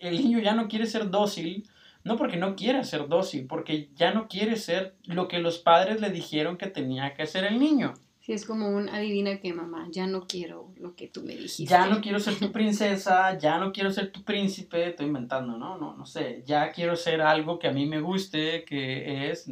El 0.00 0.16
niño 0.16 0.38
ya 0.38 0.54
no 0.54 0.68
quiere 0.68 0.86
ser 0.86 1.10
dócil 1.10 1.68
no 2.04 2.16
porque 2.16 2.36
no 2.36 2.56
quiera 2.56 2.84
ser 2.84 3.08
dócil, 3.08 3.46
porque 3.46 3.90
ya 3.94 4.12
no 4.12 4.28
quiere 4.28 4.56
ser 4.56 4.96
lo 5.04 5.28
que 5.28 5.38
los 5.38 5.58
padres 5.58 6.00
le 6.00 6.10
dijeron 6.10 6.56
que 6.56 6.66
tenía 6.66 7.14
que 7.14 7.26
ser 7.26 7.44
el 7.44 7.58
niño. 7.58 7.94
Sí, 8.20 8.32
es 8.32 8.46
como 8.46 8.68
un 8.68 8.88
adivina 8.88 9.40
que 9.40 9.52
mamá, 9.52 9.88
ya 9.90 10.06
no 10.06 10.28
quiero 10.28 10.72
lo 10.76 10.94
que 10.94 11.08
tú 11.08 11.22
me 11.22 11.34
dijiste. 11.34 11.64
Ya 11.64 11.86
no 11.86 12.00
quiero 12.00 12.20
ser 12.20 12.36
tu 12.36 12.52
princesa, 12.52 13.36
ya 13.36 13.58
no 13.58 13.72
quiero 13.72 13.90
ser 13.90 14.12
tu 14.12 14.22
príncipe, 14.22 14.88
estoy 14.88 15.06
inventando, 15.06 15.58
¿no? 15.58 15.76
No, 15.76 15.96
no 15.96 16.06
sé, 16.06 16.44
ya 16.46 16.70
quiero 16.70 16.94
ser 16.94 17.20
algo 17.20 17.58
que 17.58 17.66
a 17.66 17.72
mí 17.72 17.84
me 17.86 18.00
guste, 18.00 18.64
que 18.64 19.30
es 19.30 19.50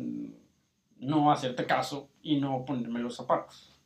no 0.98 1.32
hacerte 1.32 1.66
caso 1.66 2.10
y 2.22 2.36
no 2.36 2.64
ponerme 2.64 3.00
los 3.00 3.16
zapatos. 3.16 3.76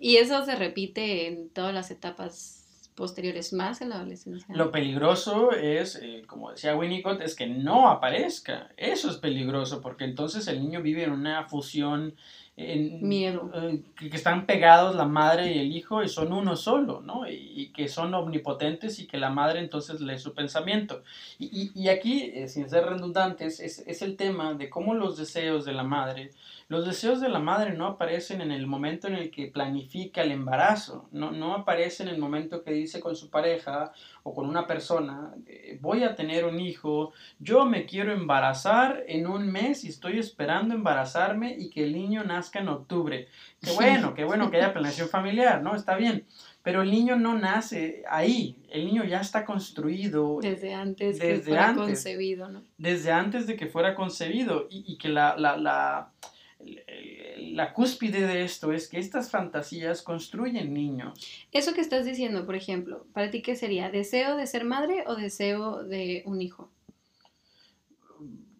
Y 0.00 0.16
eso 0.16 0.44
se 0.44 0.54
repite 0.56 1.26
en 1.26 1.50
todas 1.50 1.74
las 1.74 1.90
etapas 1.90 2.65
posteriores 2.96 3.52
más 3.52 3.80
en 3.80 3.90
la 3.90 3.96
adolescencia. 3.96 4.52
Lo 4.56 4.72
peligroso 4.72 5.52
es, 5.52 5.96
eh, 6.02 6.24
como 6.26 6.50
decía 6.50 6.74
Winnicott, 6.74 7.20
es 7.20 7.36
que 7.36 7.46
no 7.46 7.88
aparezca. 7.88 8.70
Eso 8.76 9.10
es 9.10 9.18
peligroso 9.18 9.80
porque 9.80 10.04
entonces 10.04 10.48
el 10.48 10.60
niño 10.60 10.82
vive 10.82 11.04
en 11.04 11.12
una 11.12 11.44
fusión 11.44 12.16
en, 12.56 13.06
miedo. 13.06 13.50
Eh, 13.54 13.82
que, 13.96 14.16
están 14.16 14.46
pegados 14.46 14.96
la 14.96 15.04
madre 15.04 15.52
y 15.52 15.58
el 15.58 15.76
hijo 15.76 16.02
y 16.02 16.08
son 16.08 16.32
uno 16.32 16.56
solo, 16.56 17.02
¿no? 17.02 17.28
Y, 17.28 17.70
que 17.74 17.88
son 17.88 18.14
omnipotentes 18.14 18.98
y 18.98 19.06
que 19.06 19.18
la 19.18 19.28
madre 19.28 19.60
entonces 19.60 20.00
lee 20.00 20.18
su 20.18 20.32
pensamiento. 20.32 21.02
Y, 21.38 21.70
y, 21.74 21.88
aquí, 21.88 22.30
eh, 22.34 22.48
sin 22.48 22.70
ser 22.70 22.86
redundantes, 22.86 23.60
es, 23.60 23.80
es, 23.80 24.00
el 24.00 24.16
tema 24.16 24.54
de 24.54 24.70
cómo 24.70 24.94
los 24.94 25.18
deseos 25.18 25.66
de 25.66 25.72
la 25.72 25.82
madre, 25.82 26.30
los 26.68 26.84
deseos 26.84 27.20
de 27.20 27.28
la 27.28 27.38
madre 27.38 27.74
no 27.74 27.86
aparecen 27.86 28.40
en 28.40 28.50
el 28.50 28.66
momento 28.66 29.06
en 29.06 29.14
el 29.14 29.30
que 29.30 29.46
planifica 29.46 30.22
el 30.22 30.32
embarazo, 30.32 31.08
no, 31.12 31.30
no 31.30 31.54
aparecen 31.54 32.08
en 32.08 32.14
el 32.14 32.20
momento 32.20 32.64
que 32.64 32.72
dice 32.72 32.98
con 32.98 33.14
su 33.14 33.30
pareja 33.30 33.92
o 34.24 34.34
con 34.34 34.48
una 34.48 34.66
persona, 34.66 35.32
eh, 35.46 35.78
voy 35.80 36.02
a 36.02 36.16
tener 36.16 36.44
un 36.44 36.58
hijo, 36.58 37.12
yo 37.38 37.66
me 37.66 37.86
quiero 37.86 38.12
embarazar 38.12 39.04
en 39.06 39.28
un 39.28 39.46
mes 39.46 39.84
y 39.84 39.88
estoy 39.88 40.18
esperando 40.18 40.74
embarazarme 40.74 41.54
y 41.56 41.70
que 41.70 41.84
el 41.84 41.92
niño 41.92 42.24
nazca 42.24 42.58
en 42.58 42.68
octubre. 42.68 43.28
Qué 43.60 43.70
bueno, 43.70 44.14
qué 44.14 44.24
bueno 44.24 44.50
que 44.50 44.56
haya 44.56 44.72
planeación 44.72 45.08
familiar, 45.08 45.62
¿no? 45.62 45.76
Está 45.76 45.94
bien. 45.96 46.26
Pero 46.64 46.82
el 46.82 46.90
niño 46.90 47.14
no 47.14 47.38
nace 47.38 48.02
ahí, 48.10 48.56
el 48.70 48.86
niño 48.86 49.04
ya 49.04 49.20
está 49.20 49.44
construido. 49.44 50.40
Desde 50.42 50.74
antes 50.74 51.20
de 51.20 51.34
que 51.34 51.40
fuera 51.42 51.74
concebido, 51.74 52.48
¿no? 52.48 52.64
Desde 52.76 53.12
antes 53.12 53.46
de 53.46 53.54
que 53.54 53.68
fuera 53.68 53.94
concebido 53.94 54.66
y, 54.68 54.82
y 54.84 54.98
que 54.98 55.08
la, 55.08 55.36
la, 55.36 55.56
la 55.56 56.10
la 56.58 57.72
cúspide 57.72 58.26
de 58.26 58.44
esto 58.44 58.72
es 58.72 58.88
que 58.88 58.98
estas 58.98 59.30
fantasías 59.30 60.02
construyen 60.02 60.72
niños. 60.72 61.18
Eso 61.52 61.74
que 61.74 61.80
estás 61.80 62.04
diciendo, 62.04 62.44
por 62.44 62.54
ejemplo, 62.54 63.06
¿para 63.12 63.30
ti 63.30 63.42
qué 63.42 63.56
sería? 63.56 63.90
¿Deseo 63.90 64.36
de 64.36 64.46
ser 64.46 64.64
madre 64.64 65.04
o 65.06 65.14
deseo 65.14 65.82
de 65.84 66.22
un 66.26 66.42
hijo? 66.42 66.70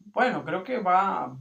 Bueno, 0.06 0.44
creo 0.44 0.64
que 0.64 0.78
va, 0.78 1.36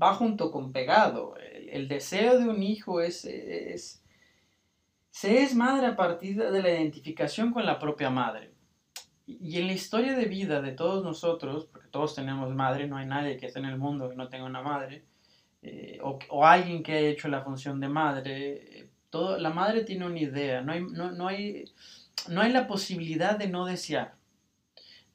va 0.00 0.14
junto 0.14 0.50
con 0.50 0.72
pegado. 0.72 1.36
El, 1.36 1.86
deseo 1.86 2.38
de 2.38 2.48
un 2.48 2.62
hijo 2.62 3.00
es, 3.00 3.24
es, 3.24 4.02
se 5.10 5.42
es 5.42 5.54
madre 5.54 5.86
a 5.86 5.96
partir 5.96 6.36
de 6.36 6.62
la 6.62 6.70
identificación 6.70 7.52
con 7.52 7.64
la 7.64 7.78
propia 7.78 8.10
madre. 8.10 8.52
Y 9.26 9.58
en 9.58 9.68
la 9.68 9.72
historia 9.72 10.14
de 10.14 10.26
vida 10.26 10.60
de 10.60 10.72
todos 10.72 11.04
nosotros, 11.04 11.66
porque 11.66 11.88
todos 11.88 12.14
tenemos 12.14 12.52
madre, 12.54 12.86
no 12.86 12.96
hay 12.96 13.06
nadie 13.06 13.36
que 13.36 13.46
esté 13.46 13.60
en 13.60 13.66
el 13.66 13.78
mundo 13.78 14.10
que 14.10 14.16
no 14.16 14.28
tenga 14.28 14.44
una 14.44 14.60
madre, 14.60 15.04
eh, 15.66 15.98
o, 16.02 16.44
alguien 16.44 16.82
que 16.82 16.92
haya 16.92 17.08
hecho 17.08 17.28
la 17.28 17.40
función 17.40 17.80
de 17.80 17.88
madre, 17.88 18.88
todo, 19.08 19.38
la 19.38 19.48
madre 19.48 19.82
tiene 19.82 20.04
una 20.04 20.20
idea, 20.20 20.60
no 20.60 20.72
hay, 20.72 20.82
no, 20.82 21.26
hay, 21.26 21.64
no 22.28 22.42
hay 22.42 22.52
la 22.52 22.66
posibilidad 22.66 23.38
de 23.38 23.48
no 23.48 23.64
desear. 23.64 24.14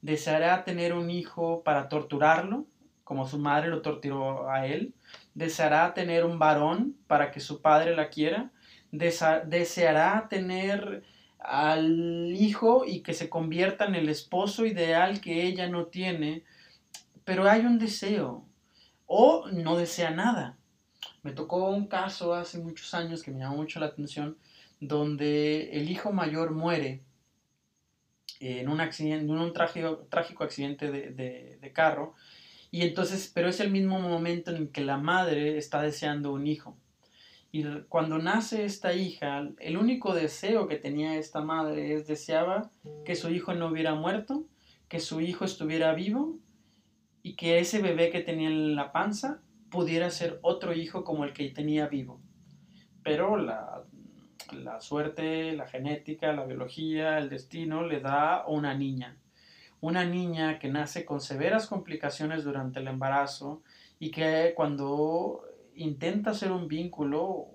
Deseará 0.02 0.64
tener 0.64 0.94
un 0.94 1.12
hijo 1.12 1.62
para 1.64 1.88
torturarlo, 1.88 2.66
como 3.04 3.28
su 3.28 3.38
madre 3.38 3.70
lo 3.70 3.84
torturó 3.84 4.50
a 4.50 4.66
él. 4.66 4.96
Deseará 5.36 5.94
tener 5.94 6.26
un 6.26 6.40
varón 6.40 6.96
para 7.06 7.30
que 7.30 7.40
su 7.40 7.62
padre 7.62 7.96
la 7.96 8.10
quiera. 8.10 8.50
Deseará 8.92 10.28
tener 10.30 11.04
al 11.38 12.34
hijo 12.36 12.86
y 12.88 13.02
que 13.02 13.14
se 13.14 13.30
convierta 13.30 13.86
en 13.86 13.96
el 13.96 14.10
esposo 14.10 14.66
ideal 14.66 15.22
que 15.22 15.44
ella 15.44 15.68
no 15.68 15.86
tiene. 15.86 16.44
Pero 17.24 17.48
hay 17.48 17.62
un 17.62 17.78
deseo. 17.78 18.49
O 19.12 19.48
no 19.52 19.76
desea 19.76 20.12
nada. 20.12 20.56
Me 21.24 21.32
tocó 21.32 21.72
un 21.72 21.88
caso 21.88 22.36
hace 22.36 22.60
muchos 22.60 22.94
años 22.94 23.24
que 23.24 23.32
me 23.32 23.40
llamó 23.40 23.56
mucho 23.56 23.80
la 23.80 23.88
atención, 23.88 24.38
donde 24.80 25.72
el 25.72 25.90
hijo 25.90 26.12
mayor 26.14 26.52
muere 26.52 27.02
en 28.40 28.70
un, 28.70 28.80
accidente, 28.80 29.26
en 29.26 29.32
un 29.32 29.52
trágico, 29.52 30.06
trágico 30.12 30.44
accidente 30.44 30.92
de, 30.92 31.58
de, 31.60 31.74
carro, 31.74 32.14
y 32.70 32.84
entonces, 32.84 33.32
pero 33.34 33.50
es 33.50 33.60
el 33.60 33.72
mismo 33.72 34.00
momento 34.00 34.56
en 34.56 34.68
que 34.68 34.82
la 34.82 34.98
madre 34.98 35.58
está 35.58 35.82
deseando 35.82 36.32
un 36.32 36.46
hijo. 36.46 36.78
Y 37.52 37.64
cuando 37.90 38.20
nace 38.20 38.64
esta 38.64 38.94
hija, 38.94 39.50
el 39.58 39.78
único 39.78 40.14
deseo 40.14 40.68
que 40.68 40.76
tenía 40.76 41.18
esta 41.18 41.42
madre 41.42 41.96
es 41.96 42.06
deseaba 42.06 42.70
que 43.06 43.16
su 43.16 43.32
hijo 43.32 43.56
no 43.56 43.70
hubiera 43.70 43.96
muerto, 43.96 44.46
que 44.88 45.00
su 45.00 45.20
hijo 45.20 45.46
estuviera 45.46 45.96
vivo 45.96 46.38
y 47.24 47.36
que 47.36 47.60
ese 47.60 47.82
bebé 47.82 48.10
que 48.10 48.22
tenía 48.22 48.50
en 48.50 48.76
la 48.76 48.92
panza 48.92 49.42
pudiera 49.70 50.10
ser 50.10 50.40
otro 50.42 50.74
hijo 50.74 51.04
como 51.04 51.26
el 51.26 51.34
que 51.34 51.50
tenía 51.50 51.88
vivo. 51.88 52.20
Pero 53.04 53.38
la, 53.38 53.84
la 54.54 54.82
suerte, 54.82 55.54
la 55.54 55.68
genética, 55.68 56.34
la 56.34 56.46
biología, 56.46 57.18
el 57.18 57.30
destino 57.30 57.86
le 57.86 58.00
da 58.00 58.46
una 58.48 58.74
niña. 58.74 59.18
Una 59.82 60.06
niña 60.06 60.60
que 60.60 60.70
nace 60.70 61.06
con 61.06 61.22
severas 61.22 61.68
complicaciones 61.68 62.44
durante 62.44 62.80
el 62.80 62.88
embarazo 62.88 63.62
y 64.00 64.12
que 64.12 64.54
cuando 64.56 65.44
intenta 65.76 66.32
hacer 66.32 66.52
un 66.52 66.68
vínculo 66.68 67.48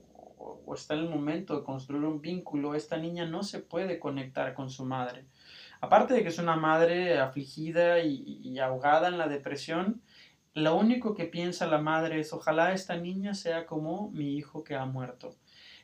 o 0.67 0.75
está 0.75 0.95
en 0.95 1.01
el 1.01 1.11
momento 1.11 1.57
de 1.57 1.65
construir 1.65 2.05
un 2.05 2.21
vínculo, 2.21 2.75
esta 2.75 2.97
niña 2.97 3.27
no 3.27 3.43
se 3.43 3.61
puede 3.61 3.99
conectar 3.99 4.55
con 4.55 4.71
su 4.71 4.85
madre. 4.85 5.27
Aparte 5.85 6.15
de 6.15 6.23
que 6.23 6.31
es 6.31 6.39
una 6.39 6.57
madre 6.57 7.19
afligida 7.19 7.99
y, 8.01 8.59
ahogada 8.59 9.09
en 9.09 9.19
la 9.19 9.29
depresión, 9.29 10.01
lo 10.55 10.77
único 10.77 11.15
que 11.15 11.27
piensa 11.27 11.67
la 11.67 11.77
madre 11.77 12.21
es 12.21 12.33
ojalá 12.33 12.73
esta 12.73 12.97
niña 12.97 13.35
sea 13.35 13.67
como 13.67 14.11
mi 14.11 14.35
hijo 14.35 14.65
que 14.65 14.77
ha 14.77 14.87
muerto. 14.87 15.37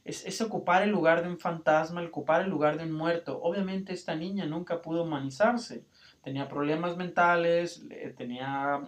Es, 0.02 0.24
es, 0.24 0.40
ocupar 0.40 0.82
el 0.82 0.88
lugar 0.88 1.22
de 1.22 1.28
un 1.28 1.38
fantasma, 1.38 2.02
ocupar 2.02 2.40
el 2.40 2.48
lugar 2.48 2.78
de 2.78 2.84
un 2.84 2.92
muerto. 2.92 3.42
Obviamente 3.42 3.92
esta 3.92 4.14
niña 4.14 4.46
nunca 4.46 4.80
pudo 4.80 5.02
humanizarse. 5.02 5.84
Tenía 6.24 6.48
problemas 6.48 6.96
mentales, 6.96 7.84
tenía 8.16 8.80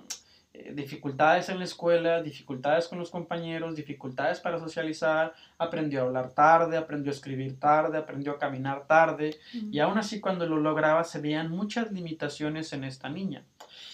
dificultades 0.74 1.48
en 1.48 1.58
la 1.58 1.64
escuela, 1.64 2.22
dificultades 2.22 2.86
con 2.86 2.98
los 2.98 3.10
compañeros, 3.10 3.74
dificultades 3.74 4.38
para 4.40 4.58
socializar, 4.58 5.32
aprendió 5.58 6.00
a 6.00 6.04
hablar 6.04 6.32
tarde, 6.32 6.76
aprendió 6.76 7.10
a 7.10 7.14
escribir 7.14 7.58
tarde, 7.58 7.96
aprendió 7.98 8.32
a 8.32 8.38
caminar 8.38 8.86
tarde 8.86 9.38
y 9.52 9.78
aún 9.78 9.96
así 9.98 10.20
cuando 10.20 10.46
lo 10.46 10.58
lograba 10.58 11.04
se 11.04 11.20
veían 11.20 11.50
muchas 11.50 11.90
limitaciones 11.90 12.72
en 12.72 12.84
esta 12.84 13.08
niña. 13.08 13.44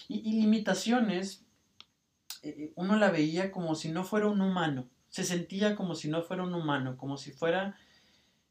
y 0.09 0.41
limitaciones 0.41 1.45
eh, 2.41 2.71
uno 2.75 2.95
la 2.95 3.11
veía 3.11 3.51
como 3.51 3.75
si 3.75 3.91
no 3.91 4.03
fuera 4.03 4.27
un 4.27 4.41
humano, 4.41 4.87
se 5.09 5.23
sentía 5.23 5.75
como 5.75 5.95
si 5.95 6.09
no 6.09 6.21
fuera 6.21 6.43
un 6.43 6.53
humano, 6.53 6.95
como 6.97 7.17
si 7.17 7.31
fuera, 7.31 7.77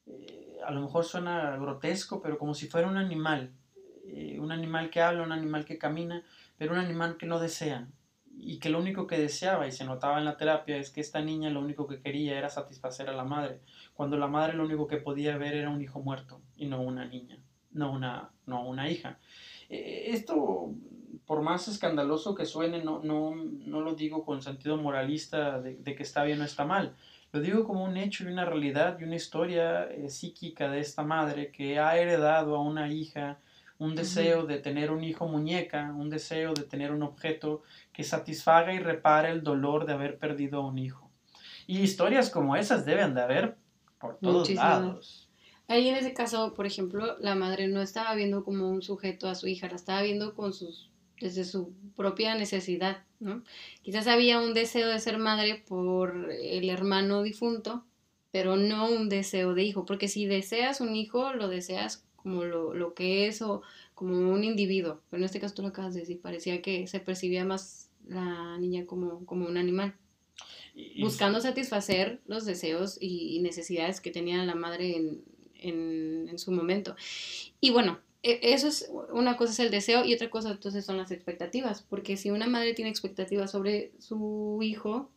eh, 0.06 0.58
a 0.64 0.70
lo 0.72 0.82
mejor 0.82 1.04
suena 1.04 1.56
grotesco, 1.56 2.20
pero 2.20 2.38
como 2.38 2.54
si 2.54 2.66
fuera 2.66 2.88
un 2.88 2.98
animal, 2.98 3.50
eh, 4.06 4.38
un 4.40 4.52
animal 4.52 4.90
que 4.90 5.00
habla, 5.00 5.22
un 5.22 5.32
animal 5.32 5.64
que 5.64 5.78
camina, 5.78 6.22
pero 6.58 6.72
un 6.72 6.78
animal 6.78 7.16
que 7.16 7.26
no 7.26 7.38
desea, 7.38 7.88
y 8.40 8.58
que 8.58 8.68
lo 8.70 8.78
único 8.78 9.06
que 9.06 9.18
deseaba, 9.18 9.66
y 9.66 9.72
se 9.72 9.84
notaba 9.84 10.18
en 10.18 10.24
la 10.24 10.36
terapia, 10.36 10.76
es 10.76 10.90
que 10.90 11.00
esta 11.00 11.20
niña 11.20 11.50
lo 11.50 11.60
único 11.60 11.86
que 11.86 12.00
quería 12.00 12.38
era 12.38 12.50
satisfacer 12.50 13.08
a 13.08 13.14
la 13.14 13.24
madre, 13.24 13.60
cuando 13.94 14.16
la 14.16 14.28
madre 14.28 14.54
lo 14.54 14.64
único 14.64 14.86
que 14.86 14.98
podía 14.98 15.36
ver 15.38 15.54
era 15.54 15.70
un 15.70 15.80
hijo 15.80 16.00
muerto, 16.00 16.42
y 16.56 16.66
no 16.66 16.82
una 16.82 17.06
niña, 17.06 17.38
no 17.70 17.92
una, 17.92 18.30
no 18.46 18.68
una 18.68 18.90
hija. 18.90 19.18
esto 19.68 20.74
por 21.28 21.42
más 21.42 21.68
escandaloso 21.68 22.34
que 22.34 22.46
suene, 22.46 22.82
no, 22.82 23.00
no, 23.04 23.34
no 23.34 23.82
lo 23.82 23.94
digo 23.94 24.24
con 24.24 24.40
sentido 24.40 24.78
moralista 24.78 25.60
de, 25.60 25.94
que 25.94 26.02
está 26.02 26.24
bien 26.24 26.40
o 26.40 26.44
está 26.44 26.64
mal. 26.64 26.96
Lo 27.32 27.40
digo 27.42 27.64
como 27.64 27.84
un 27.84 27.98
hecho 27.98 28.24
y 28.24 28.28
una 28.28 28.46
realidad 28.46 28.98
y 28.98 29.04
una 29.04 29.16
historia 29.16 29.84
eh, 29.90 30.08
psíquica 30.08 30.70
de 30.70 30.80
esta 30.80 31.02
madre 31.02 31.52
que 31.52 31.78
ha 31.78 31.98
heredado 31.98 32.56
a 32.56 32.62
una 32.62 32.90
hija 32.90 33.40
un 33.78 33.94
deseo 33.94 34.44
de 34.44 34.58
tener 34.58 34.90
un 34.90 35.04
hijo 35.04 35.28
muñeca, 35.28 35.94
un 35.96 36.10
deseo 36.10 36.52
de 36.52 36.64
tener 36.64 36.90
un 36.92 37.02
objeto 37.02 37.62
que 37.92 38.02
satisfaga 38.02 38.74
y 38.74 38.80
repare 38.80 39.30
el 39.30 39.42
dolor 39.42 39.86
de 39.86 39.92
haber 39.92 40.18
perdido 40.18 40.60
a 40.60 40.66
un 40.66 40.78
hijo. 40.78 41.10
Y 41.66 41.80
historias 41.80 42.30
como 42.30 42.56
esas 42.56 42.84
deben 42.84 43.14
de 43.14 43.22
haber 43.22 43.56
por 44.00 44.18
todos 44.18 44.50
lados. 44.50 45.28
Ahí 45.68 45.88
en 45.88 45.96
ese 45.96 46.14
caso, 46.14 46.54
por 46.54 46.66
ejemplo, 46.66 47.18
la 47.18 47.34
madre 47.34 47.68
no 47.68 47.82
estaba 47.82 48.14
viendo 48.14 48.42
como 48.42 48.70
un 48.70 48.82
sujeto 48.82 49.28
a 49.28 49.34
su 49.34 49.46
hija, 49.46 49.68
la 49.68 49.76
estaba 49.76 50.02
viendo 50.02 50.34
con 50.34 50.52
sus 50.52 50.90
desde 51.20 51.44
su 51.44 51.72
propia 51.96 52.34
necesidad, 52.36 53.02
¿no? 53.18 53.42
Quizás 53.82 54.06
había 54.06 54.38
un 54.38 54.54
deseo 54.54 54.88
de 54.88 55.00
ser 55.00 55.18
madre 55.18 55.64
por 55.66 56.30
el 56.30 56.70
hermano 56.70 57.22
difunto, 57.22 57.84
pero 58.30 58.56
no 58.56 58.88
un 58.88 59.08
deseo 59.08 59.54
de 59.54 59.64
hijo, 59.64 59.84
porque 59.84 60.08
si 60.08 60.26
deseas 60.26 60.80
un 60.80 60.94
hijo, 60.94 61.32
lo 61.32 61.48
deseas 61.48 62.07
como 62.22 62.44
lo, 62.44 62.94
que 62.94 63.26
es 63.26 63.42
o 63.42 63.62
como 63.94 64.30
un 64.30 64.44
individuo, 64.44 65.00
pero 65.08 65.20
en 65.20 65.24
este 65.24 65.40
caso 65.40 65.54
tú 65.54 65.62
lo 65.62 65.68
acabas 65.68 65.94
de 65.94 66.00
decir, 66.00 66.20
parecía 66.20 66.60
que 66.60 66.86
se 66.86 67.00
percibía 67.00 67.44
más 67.44 67.90
la 68.06 68.58
niña 68.58 68.86
como, 68.86 69.24
como 69.24 69.46
un 69.46 69.56
animal, 69.56 69.94
buscando 71.00 71.40
satisfacer 71.40 72.20
los 72.26 72.44
deseos 72.44 72.98
y 73.00 73.40
necesidades 73.40 74.00
que 74.00 74.10
tenía 74.10 74.44
la 74.44 74.54
madre 74.54 74.96
en, 74.96 75.22
en, 75.60 76.28
en 76.28 76.38
su 76.38 76.52
momento. 76.52 76.96
Y 77.60 77.70
bueno, 77.70 77.98
e, 78.22 78.40
eso 78.42 78.68
es 78.68 78.90
una 79.12 79.36
cosa 79.36 79.52
es 79.52 79.58
el 79.60 79.70
deseo 79.70 80.04
y 80.04 80.14
otra 80.14 80.30
cosa 80.30 80.50
entonces 80.50 80.84
son 80.84 80.96
las 80.96 81.10
expectativas, 81.10 81.82
porque 81.82 82.16
si 82.16 82.30
una 82.30 82.46
madre 82.46 82.74
tiene 82.74 82.90
expectativas 82.90 83.50
sobre 83.50 83.92
su 83.98 84.58
hijo 84.62 85.10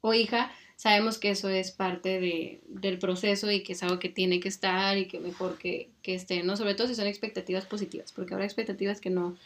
o 0.00 0.14
hija, 0.14 0.52
sabemos 0.80 1.18
que 1.18 1.30
eso 1.30 1.50
es 1.50 1.72
parte 1.72 2.20
de, 2.20 2.60
del 2.68 2.98
proceso 2.98 3.50
y 3.50 3.62
que 3.62 3.74
es 3.74 3.82
algo 3.82 3.98
que 3.98 4.08
tiene 4.08 4.40
que 4.40 4.48
estar 4.48 4.96
y 4.96 5.06
que 5.06 5.20
mejor 5.20 5.58
que, 5.58 5.90
que 6.00 6.14
esté, 6.14 6.42
¿no? 6.42 6.56
Sobre 6.56 6.74
todo 6.74 6.88
si 6.88 6.94
son 6.94 7.06
expectativas 7.06 7.66
positivas, 7.66 8.12
porque 8.12 8.32
habrá 8.32 8.46
expectativas 8.46 9.00
que 9.00 9.10
no, 9.10 9.36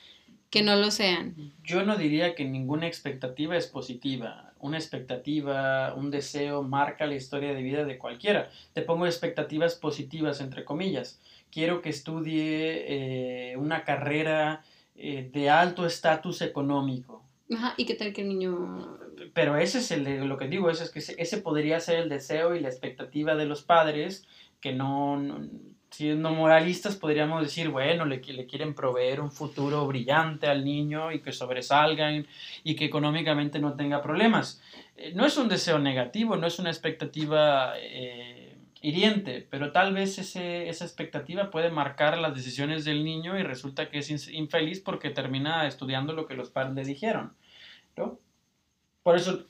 que 0.51 0.63
no 0.63 0.77
lo 0.77 0.93
sean. 0.93 1.35
Yo 1.65 1.85
no 1.85 1.97
diría 1.97 2.37
que 2.37 2.45
ninguna 2.45 2.87
expectativa 2.87 3.57
es 3.57 3.67
positiva. 3.67 4.53
Una 4.61 4.79
expectativa, 4.79 5.93
un 5.95 6.13
deseo 6.13 6.63
marca 6.63 7.07
la 7.07 7.17
historia 7.17 7.53
de 7.53 7.63
vida 7.63 7.85
de 7.85 7.99
cualquiera. 7.99 8.51
Te 8.73 8.83
pongo 8.83 9.07
expectativas 9.07 9.75
positivas, 9.75 10.41
entre 10.41 10.65
comillas 10.65 11.19
quiero 11.55 11.81
que 11.83 11.89
estudie 11.91 13.53
eh, 13.53 13.57
una 13.57 13.85
carrera 13.85 14.65
eh, 14.97 15.31
de 15.33 15.51
alto 15.51 15.87
estatus 15.87 16.43
económico. 16.43 17.23
Ajá, 17.55 17.75
¿y 17.77 17.87
qué 17.87 17.95
tal 17.95 18.13
que 18.13 18.23
el 18.23 18.29
niño...? 18.29 18.99
Pero 19.33 19.57
ese 19.57 19.79
es 19.79 19.91
el 19.91 20.05
de, 20.05 20.25
lo 20.25 20.37
que 20.37 20.49
digo, 20.49 20.71
ese 20.71 20.85
es 20.85 20.91
que 20.91 20.99
ese, 20.99 21.39
podría 21.39 21.81
ser 21.81 21.99
el 21.99 22.09
deseo 22.09 22.55
y 22.55 22.61
la 22.61 22.69
expectativa 22.69 23.35
de 23.35 23.47
los 23.47 23.63
padres 23.63 24.27
que 24.61 24.73
no, 24.73 25.49
siendo 25.91 26.31
moralistas 26.31 26.97
podríamos 26.97 27.43
decir, 27.43 27.69
bueno, 27.69 28.05
le, 28.05 28.21
le, 28.21 28.47
quieren 28.47 28.75
proveer 28.75 29.21
un 29.21 29.31
futuro 29.31 29.87
brillante 29.87 30.47
al 30.47 30.65
niño 30.65 31.13
y 31.13 31.21
que 31.21 31.33
sobresalgan 31.33 32.27
y 32.63 32.77
que 32.77 32.85
económicamente 32.85 33.59
no 33.59 33.75
tenga 33.75 34.03
problemas. 34.03 34.61
Eh, 34.97 35.13
no 35.15 35.27
es 35.27 35.37
un 35.37 35.49
deseo 35.49 35.79
negativo, 35.79 36.37
no 36.37 36.47
es 36.47 36.59
una 36.59 36.71
expectativa 36.71 37.75
hiriente, 38.85 39.47
pero 39.49 39.73
tal 39.73 39.95
vez 39.95 40.19
ese, 40.19 40.69
esa 40.69 40.85
expectativa 40.85 41.51
puede 41.51 41.71
marcar 41.71 42.19
las 42.19 42.35
decisiones 42.35 42.85
del 42.85 43.03
niño 43.03 43.39
y 43.39 43.43
resulta 43.43 43.89
que 43.89 44.01
es 44.01 44.29
infeliz 44.29 44.81
porque 44.81 45.09
termina 45.09 45.67
estudiando 45.67 46.13
lo 46.13 46.27
que 46.27 46.35
los 46.35 46.51
padres 46.51 46.75
le 46.75 46.85
dijeron. 46.85 47.33
¿No? 47.97 48.19
Por 49.03 49.17
eso 49.17 49.47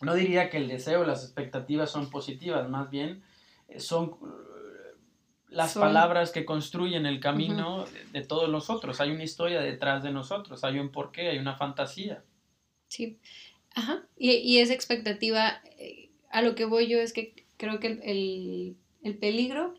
no 0.00 0.14
diría 0.14 0.50
que 0.50 0.58
el 0.58 0.68
deseo, 0.68 1.04
las 1.04 1.24
expectativas 1.24 1.90
son 1.90 2.10
positivas, 2.10 2.68
más 2.68 2.90
bien 2.90 3.22
eh, 3.68 3.80
son 3.80 4.10
eh, 4.10 4.96
las 5.48 5.74
palabras 5.74 6.30
que 6.30 6.44
construyen 6.44 7.06
el 7.06 7.20
camino 7.20 7.86
de, 8.12 8.22
todos 8.22 8.48
nosotros. 8.50 9.00
Hay 9.00 9.10
una 9.10 9.24
historia 9.24 9.60
detrás 9.60 10.02
de 10.02 10.12
nosotros, 10.12 10.62
hay 10.64 10.78
un 10.78 10.90
porqué, 10.90 11.28
hay 11.28 11.38
una 11.38 11.56
fantasía. 11.56 12.22
Sí, 12.88 13.18
ajá. 13.74 14.02
Y, 14.16 14.32
y 14.32 14.58
esa 14.58 14.74
expectativa, 14.74 15.62
eh, 15.78 16.10
a 16.30 16.42
lo 16.42 16.54
que 16.54 16.64
voy 16.64 16.86
yo 16.86 16.98
es 16.98 17.12
que 17.12 17.46
creo 17.58 17.80
que 17.80 17.98
el, 19.02 19.16
peligro 19.16 19.74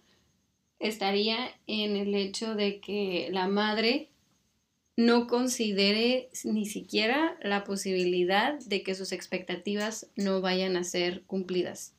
estaría 0.79 1.37
en 1.67 1.95
el 1.95 2.13
hecho 2.13 2.55
de 2.55 2.79
que 2.79 3.29
la 3.31 3.47
madre 3.47 4.09
no 4.99 5.27
considere 5.27 6.27
ni 6.43 6.65
siquiera 6.65 7.37
la 7.41 7.63
posibilidad 7.63 8.59
de 8.59 8.83
que 8.83 8.95
sus 8.95 9.13
expectativas 9.13 10.07
no 10.17 10.41
vayan 10.41 10.75
a 10.75 10.83
ser 10.83 11.21
cumplidas. 11.21 11.93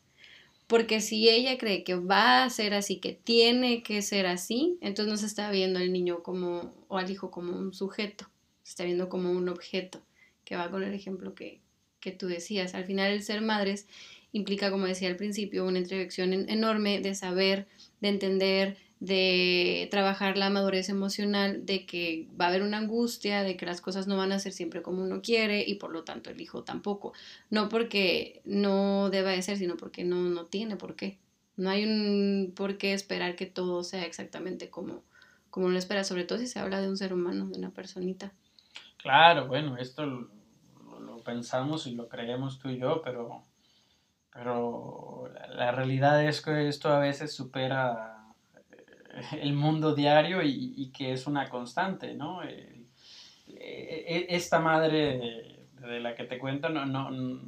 Porque 0.66 1.00
si 1.00 1.30
ella 1.30 1.56
cree 1.56 1.82
que 1.82 1.94
va 1.94 2.44
a 2.44 2.50
ser 2.50 2.74
así, 2.74 2.96
que 2.96 3.14
tiene 3.14 3.82
que 3.82 4.02
ser 4.02 4.26
así, 4.26 4.76
entonces 4.82 5.10
no 5.10 5.16
se 5.16 5.24
está 5.24 5.50
viendo 5.50 5.78
al 5.78 5.94
niño 5.94 6.22
como, 6.22 6.74
o 6.88 6.98
al 6.98 7.10
hijo 7.10 7.30
como 7.30 7.56
un 7.56 7.72
sujeto, 7.72 8.28
se 8.64 8.72
está 8.72 8.84
viendo 8.84 9.08
como 9.08 9.32
un 9.32 9.48
objeto, 9.48 10.02
que 10.44 10.56
va 10.56 10.70
con 10.70 10.82
el 10.82 10.92
ejemplo 10.92 11.34
que, 11.34 11.62
que 12.00 12.10
tú 12.10 12.26
decías. 12.26 12.74
Al 12.74 12.84
final 12.84 13.12
el 13.12 13.22
ser 13.22 13.40
madres 13.40 13.86
implica, 14.32 14.70
como 14.70 14.84
decía 14.84 15.08
al 15.08 15.16
principio, 15.16 15.64
una 15.64 15.78
introducción 15.78 16.34
enorme 16.34 17.00
de 17.00 17.14
saber, 17.14 17.66
de 18.02 18.08
entender, 18.08 18.76
de 19.00 19.88
trabajar 19.90 20.36
la 20.36 20.50
madurez 20.50 20.90
emocional, 20.90 21.64
de 21.64 21.86
que 21.86 22.28
va 22.38 22.44
a 22.44 22.48
haber 22.48 22.62
una 22.62 22.76
angustia, 22.76 23.42
de 23.42 23.56
que 23.56 23.64
las 23.64 23.80
cosas 23.80 24.06
no 24.06 24.18
van 24.18 24.30
a 24.30 24.38
ser 24.38 24.52
siempre 24.52 24.82
como 24.82 25.02
uno 25.02 25.22
quiere 25.22 25.64
y 25.66 25.76
por 25.76 25.90
lo 25.90 26.04
tanto 26.04 26.28
el 26.28 26.40
hijo 26.40 26.64
tampoco. 26.64 27.14
No 27.48 27.70
porque 27.70 28.42
no 28.44 29.08
deba 29.08 29.30
de 29.30 29.40
ser, 29.40 29.56
sino 29.56 29.78
porque 29.78 30.04
no, 30.04 30.16
no 30.16 30.44
tiene 30.44 30.76
por 30.76 30.96
qué. 30.96 31.18
No 31.56 31.70
hay 31.70 31.84
un 31.84 32.52
por 32.54 32.76
qué 32.76 32.92
esperar 32.92 33.36
que 33.36 33.46
todo 33.46 33.84
sea 33.84 34.04
exactamente 34.04 34.68
como, 34.68 35.02
como 35.48 35.66
uno 35.66 35.78
espera, 35.78 36.04
sobre 36.04 36.24
todo 36.24 36.38
si 36.38 36.46
se 36.46 36.58
habla 36.58 36.80
de 36.82 36.88
un 36.88 36.98
ser 36.98 37.14
humano, 37.14 37.46
de 37.46 37.58
una 37.58 37.70
personita. 37.70 38.32
Claro, 38.98 39.48
bueno, 39.48 39.78
esto 39.78 40.04
lo, 40.04 40.28
pensamos 41.24 41.86
y 41.86 41.94
lo 41.94 42.08
creemos 42.08 42.58
tú 42.58 42.68
y 42.68 42.78
yo, 42.78 43.00
pero, 43.02 43.44
pero 44.32 45.30
la 45.54 45.70
realidad 45.70 46.24
es 46.26 46.40
que 46.40 46.68
esto 46.68 46.88
a 46.88 46.98
veces 46.98 47.32
supera 47.32 48.19
el 49.40 49.52
mundo 49.52 49.94
diario 49.94 50.42
y, 50.42 50.90
que 50.96 51.12
es 51.12 51.26
una 51.26 51.48
constante, 51.48 52.14
¿no? 52.14 52.42
E, 52.42 52.86
e, 53.48 54.26
esta 54.30 54.60
madre 54.60 55.58
de, 55.80 56.00
la 56.00 56.14
que 56.14 56.24
te 56.24 56.38
cuento 56.38 56.68
no, 56.68 56.86
no, 56.86 57.40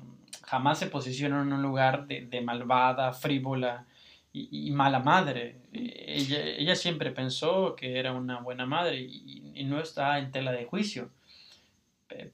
jamás 0.42 0.78
se 0.78 0.86
posiciona 0.86 1.42
en 1.42 1.52
un 1.52 1.62
lugar 1.62 2.06
de, 2.06 2.40
malvada, 2.40 3.12
frívola 3.12 3.86
y, 4.32 4.70
mala 4.70 4.98
madre. 4.98 5.56
Ella, 5.72 6.42
ella, 6.42 6.74
siempre 6.74 7.10
pensó 7.10 7.76
que 7.76 7.98
era 7.98 8.12
una 8.12 8.40
buena 8.40 8.66
madre 8.66 9.00
y, 9.00 9.64
no 9.64 9.80
está 9.80 10.18
en 10.18 10.30
tela 10.30 10.52
de 10.52 10.64
juicio. 10.64 11.10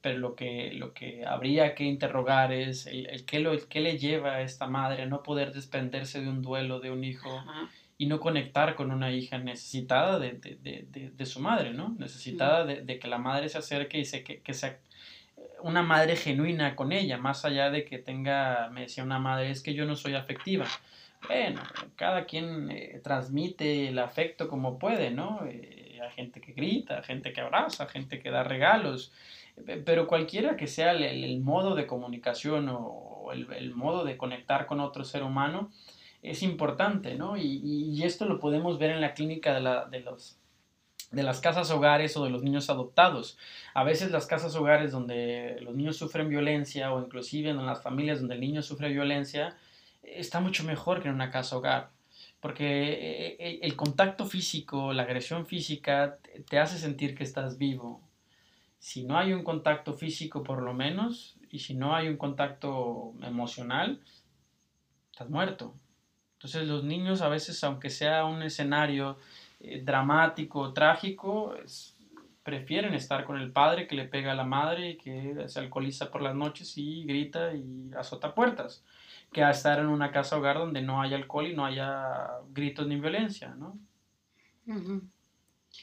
Pero 0.00 0.18
lo 0.18 0.34
que, 0.34 0.72
lo 0.72 0.92
que 0.92 1.24
habría 1.24 1.76
que 1.76 1.84
interrogar 1.84 2.52
es 2.52 2.86
el, 2.86 3.06
el 3.06 3.24
qué, 3.24 3.38
lo, 3.38 3.56
qué 3.68 3.80
le 3.80 3.96
lleva 3.96 4.32
a 4.34 4.40
esta 4.42 4.66
madre 4.66 5.02
a 5.02 5.06
no 5.06 5.22
poder 5.22 5.52
desprenderse 5.52 6.20
de 6.20 6.28
un 6.28 6.42
duelo 6.42 6.80
de 6.80 6.90
un 6.90 7.04
hijo 7.04 7.30
y 7.98 8.06
no 8.06 8.20
conectar 8.20 8.76
con 8.76 8.92
una 8.92 9.10
hija 9.10 9.38
necesitada 9.38 10.20
de, 10.20 10.32
de, 10.32 10.86
de, 10.88 11.10
de 11.10 11.26
su 11.26 11.40
madre, 11.40 11.74
¿no? 11.74 11.96
Necesitada 11.98 12.64
de, 12.64 12.98
que 13.00 13.08
la 13.08 13.18
madre 13.18 13.48
se 13.48 13.58
acerque 13.58 13.98
y 13.98 14.04
se, 14.04 14.22
que, 14.22 14.40
que 14.40 14.54
sea 14.54 14.78
una 15.62 15.82
madre 15.82 16.14
genuina 16.14 16.76
con 16.76 16.92
ella, 16.92 17.18
más 17.18 17.44
allá 17.44 17.70
de 17.70 17.84
que 17.84 17.98
tenga, 17.98 18.70
me 18.70 18.82
decía 18.82 19.02
una 19.02 19.18
madre, 19.18 19.50
es 19.50 19.62
que 19.62 19.74
yo 19.74 19.84
no 19.84 19.96
soy 19.96 20.14
afectiva. 20.14 20.66
Bueno, 21.26 21.60
cada 21.96 22.24
quien 22.24 22.70
eh, 22.70 23.00
transmite 23.02 23.88
el 23.88 23.98
afecto 23.98 24.48
como 24.48 24.78
puede, 24.78 25.10
¿no? 25.10 25.44
Eh, 25.46 25.98
hay 26.00 26.10
gente 26.12 26.40
que 26.40 26.52
grita, 26.52 27.02
gente 27.02 27.32
que 27.32 27.40
abraza, 27.40 27.86
gente 27.86 28.20
que 28.20 28.30
da 28.30 28.44
regalos, 28.44 29.12
pero 29.84 30.06
cualquiera 30.06 30.56
que 30.56 30.68
sea 30.68 30.92
el, 30.92 31.02
el 31.02 31.40
modo 31.40 31.74
de 31.74 31.88
comunicación 31.88 32.68
o 32.70 33.30
el, 33.32 33.52
el, 33.52 33.74
modo 33.74 34.04
de 34.04 34.16
conectar 34.16 34.66
con 34.66 34.78
otro 34.78 35.02
ser 35.04 35.24
humano, 35.24 35.72
es 36.22 36.42
importante, 36.42 37.14
¿no? 37.14 37.36
Y, 37.36 38.02
esto 38.02 38.24
lo 38.24 38.40
podemos 38.40 38.78
ver 38.78 38.90
en 38.90 39.00
la 39.00 39.14
clínica 39.14 39.54
de, 39.54 39.60
la, 39.60 39.84
de, 39.86 40.00
los, 40.00 40.38
de 41.10 41.22
las 41.22 41.40
casas 41.40 41.70
hogares 41.70 42.16
o 42.16 42.24
de 42.24 42.30
los 42.30 42.42
niños 42.42 42.70
adoptados. 42.70 43.38
A 43.74 43.84
veces 43.84 44.10
las 44.10 44.26
casas 44.26 44.54
hogares 44.56 44.92
donde 44.92 45.58
los 45.60 45.74
niños 45.74 45.96
sufren 45.96 46.28
violencia 46.28 46.92
o 46.92 47.00
inclusive 47.02 47.50
en 47.50 47.64
las 47.64 47.82
familias 47.82 48.20
donde 48.20 48.34
el 48.34 48.40
niño 48.40 48.62
sufre 48.62 48.88
violencia, 48.88 49.56
está 50.02 50.40
mucho 50.40 50.64
mejor 50.64 51.02
que 51.02 51.08
en 51.08 51.14
una 51.14 51.30
casa 51.30 51.56
hogar. 51.56 51.90
Porque 52.40 53.36
eh, 53.38 53.58
el 53.62 53.74
contacto 53.74 54.24
físico, 54.24 54.92
la 54.92 55.02
agresión 55.02 55.46
física, 55.46 56.18
te 56.48 56.58
hace 56.58 56.78
sentir 56.78 57.16
que 57.16 57.24
estás 57.24 57.58
vivo. 57.58 58.00
Si 58.78 59.02
no 59.02 59.18
hay 59.18 59.32
un 59.32 59.42
contacto 59.42 59.94
físico 59.94 60.44
por 60.44 60.62
lo 60.62 60.72
menos, 60.72 61.36
y 61.50 61.60
si 61.60 61.74
no 61.74 61.96
hay 61.96 62.08
un 62.08 62.16
contacto 62.16 63.14
emocional, 63.22 64.00
estás 65.10 65.30
muerto. 65.30 65.74
Entonces 66.38 66.68
los 66.68 66.84
niños 66.84 67.20
a 67.20 67.28
veces, 67.28 67.62
aunque 67.64 67.90
sea 67.90 68.24
un 68.24 68.42
escenario 68.42 69.18
eh, 69.58 69.82
dramático, 69.84 70.72
trágico, 70.72 71.56
prefieren 72.44 72.94
estar 72.94 73.24
con 73.24 73.38
el 73.40 73.50
padre 73.50 73.88
que 73.88 73.96
le 73.96 74.04
pega 74.04 74.30
a 74.30 74.36
la 74.36 74.44
madre 74.44 74.90
y 74.90 74.96
que 74.96 75.34
se 75.48 75.58
alcoholiza 75.58 76.12
por 76.12 76.22
las 76.22 76.36
noches 76.36 76.78
y 76.78 77.02
grita 77.04 77.54
y 77.54 77.90
azota 77.98 78.36
puertas, 78.36 78.84
que 79.32 79.42
estar 79.42 79.80
en 79.80 79.86
una 79.86 80.12
casa 80.12 80.38
hogar 80.38 80.58
donde 80.58 80.80
no 80.80 81.02
haya 81.02 81.16
alcohol 81.16 81.48
y 81.48 81.56
no 81.56 81.66
haya 81.66 82.28
gritos 82.54 82.86
ni 82.86 83.00
violencia, 83.00 83.56
¿no? 83.56 83.76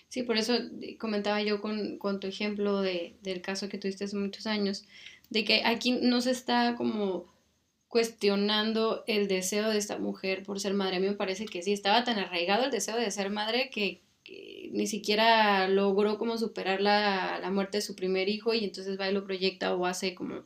Sí, 0.08 0.24
por 0.24 0.38
eso 0.38 0.54
comentaba 0.98 1.42
yo 1.42 1.60
con, 1.60 1.98
con 1.98 2.22
tu 2.22 2.28
ejemplo 2.28 2.80
de, 2.80 3.18
del 3.24 3.42
caso 3.42 3.68
que 3.68 3.78
tuviste 3.78 4.06
hace 4.06 4.16
muchos 4.16 4.48
años, 4.48 4.86
de 5.30 5.44
que 5.44 5.66
aquí 5.66 6.00
no 6.02 6.22
se 6.22 6.32
está 6.32 6.76
como 6.78 7.35
cuestionando 7.96 9.06
el 9.08 9.30
deseo 9.30 9.70
de 9.70 9.78
esta 9.78 9.98
mujer 9.98 10.44
por 10.44 10.60
ser 10.60 10.74
madre. 10.74 10.98
A 10.98 11.00
mí 11.00 11.08
me 11.08 11.14
parece 11.14 11.46
que 11.46 11.62
sí, 11.62 11.72
estaba 11.72 12.04
tan 12.04 12.20
arraigado 12.20 12.66
el 12.66 12.72
deseo 12.72 12.98
de 12.98 13.10
ser 13.10 13.30
madre 13.30 13.70
que, 13.70 14.02
ni 14.74 14.86
siquiera 14.86 15.70
logró 15.70 16.18
como 16.18 16.38
superar 16.38 16.82
la, 16.82 17.40
la, 17.40 17.52
muerte 17.52 17.78
de 17.78 17.82
su 17.82 17.96
primer 17.96 18.28
hijo 18.28 18.54
y 18.54 18.66
entonces 18.66 19.00
va 19.00 19.10
y 19.10 19.14
lo 19.14 19.24
proyecta 19.24 19.74
o 19.74 19.86
hace 19.86 20.14
como, 20.14 20.44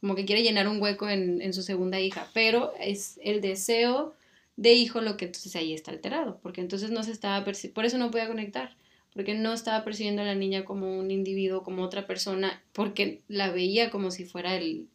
como 0.00 0.16
que 0.16 0.24
quiere 0.24 0.42
llenar 0.42 0.66
un 0.66 0.82
hueco 0.82 1.08
en, 1.08 1.40
en 1.40 1.52
su 1.52 1.62
segunda 1.62 2.00
hija. 2.00 2.26
Pero 2.34 2.72
es 2.80 3.20
el 3.22 3.40
deseo 3.40 4.16
de 4.56 4.72
hijo 4.72 5.00
lo 5.00 5.16
que 5.16 5.26
entonces 5.26 5.54
ahí 5.54 5.74
está 5.74 5.92
alterado, 5.92 6.40
porque 6.42 6.60
entonces 6.62 6.90
no 6.90 7.04
se 7.04 7.12
estaba, 7.12 7.44
por 7.44 7.84
eso 7.84 7.98
no 7.98 8.10
podía 8.10 8.26
conectar 8.26 8.74
porque 9.14 9.34
no 9.34 9.52
estaba 9.52 9.84
percibiendo 9.84 10.22
a 10.22 10.26
la 10.26 10.34
niña 10.34 10.64
como 10.64 10.98
un 10.98 11.10
individuo, 11.10 11.62
como 11.62 11.82
otra 11.82 12.06
persona, 12.06 12.62
porque 12.72 13.20
la 13.28 13.50
veía 13.50 13.90
como 13.90 14.10
si 14.10 14.24
fuera 14.24 14.54
el, 14.54 14.86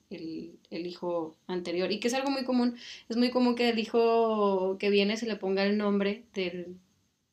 hijo 0.69 1.35
anterior. 1.47 1.91
Y 1.91 1.99
que 1.99 2.07
es 2.07 2.13
algo 2.13 2.29
muy 2.29 2.43
común, 2.43 2.77
es 3.09 3.17
muy 3.17 3.31
común 3.31 3.55
que 3.55 3.69
el 3.69 3.79
hijo 3.79 4.77
que 4.79 4.89
viene 4.89 5.17
se 5.17 5.25
le 5.25 5.35
ponga 5.35 5.63
el 5.63 5.77
nombre 5.77 6.23
del, 6.33 6.77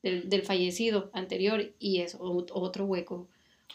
del, 0.02 0.42
fallecido 0.42 1.10
anterior 1.12 1.70
y 1.78 2.00
es 2.00 2.16
otro 2.18 2.86
hueco 2.86 3.28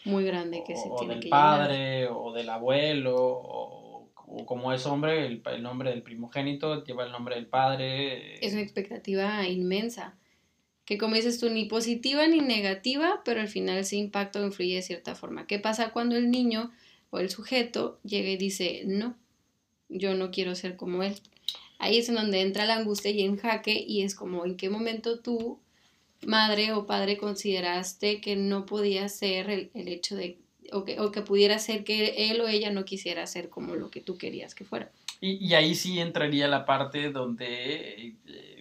muy 0.04 0.24
grande 0.24 0.62
que 0.66 0.76
se 0.76 0.88
tiene 0.98 1.16
del 1.16 1.28
padre 1.28 2.08
o 2.08 2.32
del 2.32 2.48
abuelo 2.48 3.16
o, 3.16 4.08
o, 4.26 4.46
como 4.46 4.72
es 4.72 4.86
hombre 4.86 5.26
el, 5.26 5.42
el 5.46 5.62
nombre 5.62 5.90
del 5.90 6.02
primogénito 6.02 6.84
lleva 6.84 7.04
el 7.04 7.12
nombre 7.12 7.34
del 7.34 7.46
padre 7.46 8.44
es 8.44 8.52
una 8.52 8.62
expectativa 8.62 9.48
inmensa 9.48 10.14
que 10.86 10.98
como 10.98 11.16
dices 11.16 11.40
tú, 11.40 11.50
ni 11.50 11.64
positiva 11.64 12.26
ni 12.28 12.40
negativa, 12.40 13.20
pero 13.24 13.40
al 13.40 13.48
final 13.48 13.76
ese 13.78 13.96
impacto 13.96 14.42
influye 14.42 14.76
de 14.76 14.82
cierta 14.82 15.16
forma. 15.16 15.46
¿Qué 15.46 15.58
pasa 15.58 15.90
cuando 15.90 16.16
el 16.16 16.30
niño 16.30 16.70
o 17.10 17.18
el 17.18 17.28
sujeto 17.28 17.98
llega 18.04 18.30
y 18.30 18.36
dice, 18.36 18.84
no, 18.86 19.16
yo 19.88 20.14
no 20.14 20.30
quiero 20.30 20.54
ser 20.54 20.76
como 20.76 21.02
él? 21.02 21.16
Ahí 21.78 21.98
es 21.98 22.08
en 22.08 22.14
donde 22.14 22.40
entra 22.40 22.66
la 22.66 22.76
angustia 22.76 23.10
y 23.10 23.22
en 23.22 23.36
jaque 23.36 23.84
y 23.86 24.02
es 24.02 24.14
como 24.14 24.46
en 24.46 24.56
qué 24.56 24.70
momento 24.70 25.18
tú, 25.18 25.58
madre 26.24 26.72
o 26.72 26.86
padre, 26.86 27.18
consideraste 27.18 28.20
que 28.20 28.36
no 28.36 28.64
podía 28.64 29.08
ser 29.08 29.50
el, 29.50 29.70
hecho 29.74 30.14
de, 30.14 30.38
o 30.70 30.84
que, 30.84 31.00
o 31.00 31.10
que 31.10 31.20
pudiera 31.20 31.58
ser 31.58 31.82
que 31.82 32.30
él 32.30 32.40
o 32.40 32.46
ella 32.46 32.70
no 32.70 32.84
quisiera 32.84 33.26
ser 33.26 33.48
como 33.50 33.74
lo 33.74 33.90
que 33.90 34.00
tú 34.00 34.16
querías 34.16 34.54
que 34.54 34.64
fuera. 34.64 34.92
Y, 35.20 35.44
y 35.44 35.54
ahí 35.54 35.74
sí 35.74 35.98
entraría 35.98 36.46
la 36.46 36.64
parte 36.64 37.10
donde... 37.10 38.14
Eh, 38.28 38.55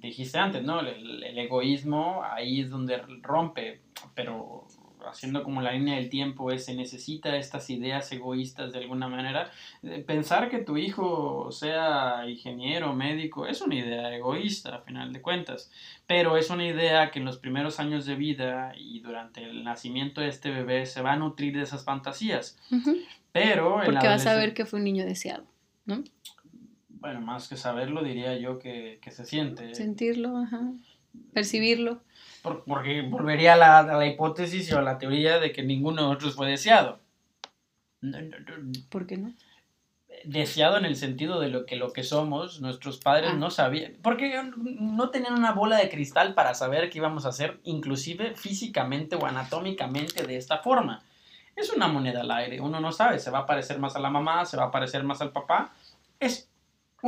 dijiste 0.00 0.38
antes, 0.38 0.62
¿no? 0.62 0.80
El, 0.80 1.38
egoísmo 1.38 2.22
ahí 2.24 2.60
es 2.60 2.70
donde 2.70 2.98
rompe, 3.22 3.80
pero 4.14 4.66
haciendo 5.08 5.42
como 5.42 5.62
la 5.62 5.72
línea 5.72 5.96
del 5.96 6.08
tiempo 6.08 6.50
es, 6.50 6.64
se 6.64 6.74
necesita 6.74 7.36
estas 7.36 7.70
ideas 7.70 8.10
egoístas 8.12 8.72
de 8.72 8.80
alguna 8.80 9.08
manera. 9.08 9.50
Eh, 9.82 10.02
pensar 10.06 10.50
que 10.50 10.58
tu 10.58 10.76
hijo 10.76 11.50
sea 11.52 12.24
ingeniero, 12.28 12.92
médico, 12.92 13.46
es 13.46 13.60
una 13.60 13.76
idea 13.76 14.14
egoísta 14.14 14.76
a 14.76 14.80
final 14.80 15.12
de 15.12 15.22
cuentas, 15.22 15.70
pero 16.06 16.36
es 16.36 16.50
una 16.50 16.66
idea 16.66 17.10
que 17.10 17.18
en 17.18 17.24
los 17.24 17.38
primeros 17.38 17.78
años 17.78 18.06
de 18.06 18.16
vida 18.16 18.72
y 18.76 19.00
durante 19.00 19.44
el 19.44 19.64
nacimiento 19.64 20.20
de 20.20 20.28
este 20.28 20.50
bebé 20.50 20.86
se 20.86 21.02
va 21.02 21.12
a 21.12 21.16
nutrir 21.16 21.56
de 21.56 21.62
esas 21.62 21.84
fantasías. 21.84 22.58
Pero... 23.32 23.80
Porque 23.84 24.08
vas 24.08 24.26
a 24.26 24.34
ver 24.34 24.54
que 24.54 24.66
fue 24.66 24.78
un 24.78 24.84
niño 24.84 25.04
deseado, 25.04 25.44
¿no? 25.84 26.02
Bueno, 27.06 27.20
más 27.20 27.46
que 27.46 27.56
saberlo, 27.56 28.02
diría 28.02 28.36
yo 28.36 28.58
que, 28.58 28.98
se 29.12 29.24
siente. 29.24 29.76
Sentirlo, 29.76 30.38
ajá. 30.38 30.72
Percibirlo. 31.32 32.00
porque 32.42 33.02
volvería 33.02 33.52
a 33.52 33.56
la, 33.56 33.78
a 33.78 33.96
la, 33.96 34.06
hipótesis 34.08 34.72
o 34.72 34.78
a 34.80 34.82
la 34.82 34.98
teoría 34.98 35.38
de 35.38 35.52
que 35.52 35.62
ninguno 35.62 36.02
de 36.02 36.08
nosotros 36.08 36.34
fue 36.34 36.50
deseado. 36.50 36.98
¿Por 38.90 39.06
qué 39.06 39.18
no? 39.18 39.32
Deseado 40.24 40.78
en 40.78 40.84
el 40.84 40.96
sentido 40.96 41.38
de 41.38 41.48
lo 41.48 41.64
que 41.64 41.76
lo 41.76 41.92
que 41.92 42.02
somos, 42.02 42.60
nuestros 42.60 42.98
padres 42.98 43.30
ah. 43.34 43.36
no 43.36 43.50
sabían, 43.50 43.94
porque 44.02 44.42
no 44.56 45.10
tenían 45.10 45.34
una 45.34 45.52
bola 45.52 45.76
de 45.76 45.88
cristal 45.88 46.34
para 46.34 46.54
saber 46.54 46.90
qué 46.90 46.98
íbamos 46.98 47.24
a 47.24 47.28
hacer, 47.28 47.60
inclusive 47.62 48.34
físicamente 48.34 49.14
o 49.14 49.26
anatómicamente 49.26 50.26
de 50.26 50.36
esta 50.36 50.58
forma. 50.58 51.04
Es 51.54 51.72
una 51.72 51.86
moneda 51.86 52.22
al 52.22 52.32
aire, 52.32 52.60
uno 52.60 52.80
no 52.80 52.90
sabe, 52.90 53.20
se 53.20 53.30
va 53.30 53.40
a 53.40 53.46
parecer 53.46 53.78
más 53.78 53.94
a 53.94 54.00
la 54.00 54.10
mamá, 54.10 54.44
se 54.44 54.56
va 54.56 54.64
a 54.64 54.70
parecer 54.72 55.04
más 55.04 55.20
al 55.20 55.30
papá. 55.30 55.72
Es 56.18 56.50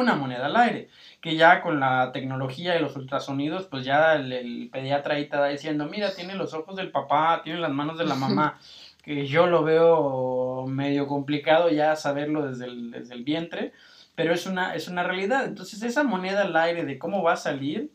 una 0.01 0.15
moneda 0.15 0.47
al 0.47 0.57
aire, 0.57 0.89
que 1.21 1.37
ya 1.37 1.61
con 1.63 1.81
la 1.81 2.13
tecnología 2.13 2.77
y 2.77 2.81
los 2.81 2.97
ultrasonidos, 2.97 3.67
pues 3.67 3.85
ya 3.85 4.15
el, 4.15 4.69
pediatra 4.73 5.15
ahí 5.15 5.23
te 5.23 5.37
está 5.37 5.47
diciendo, 5.47 5.87
mira, 5.87 6.15
tiene 6.15 6.35
los 6.35 6.55
ojos 6.55 6.77
del 6.77 6.91
papá, 6.91 7.43
tiene 7.43 7.61
las 7.61 7.73
manos 7.73 7.99
de 7.99 8.07
la 8.07 8.15
mamá, 8.15 8.59
que 9.03 9.27
yo 9.27 9.47
lo 9.47 9.63
veo 9.65 10.67
medio 10.67 11.07
complicado 11.07 11.71
ya 11.71 11.97
saberlo 11.97 12.47
desde 12.47 12.67
el, 12.67 12.91
desde 12.91 13.15
el 13.15 13.25
vientre, 13.25 13.73
pero 14.15 14.35
es 14.35 14.47
una, 14.47 14.75
es 14.75 14.89
una 14.89 15.03
realidad. 15.03 15.47
Entonces 15.47 15.83
esa 15.83 16.03
moneda 16.03 16.43
al 16.43 16.57
aire 16.57 16.85
de 16.85 16.99
cómo 16.99 17.23
va 17.23 17.35
a 17.35 17.37
salir, 17.37 17.91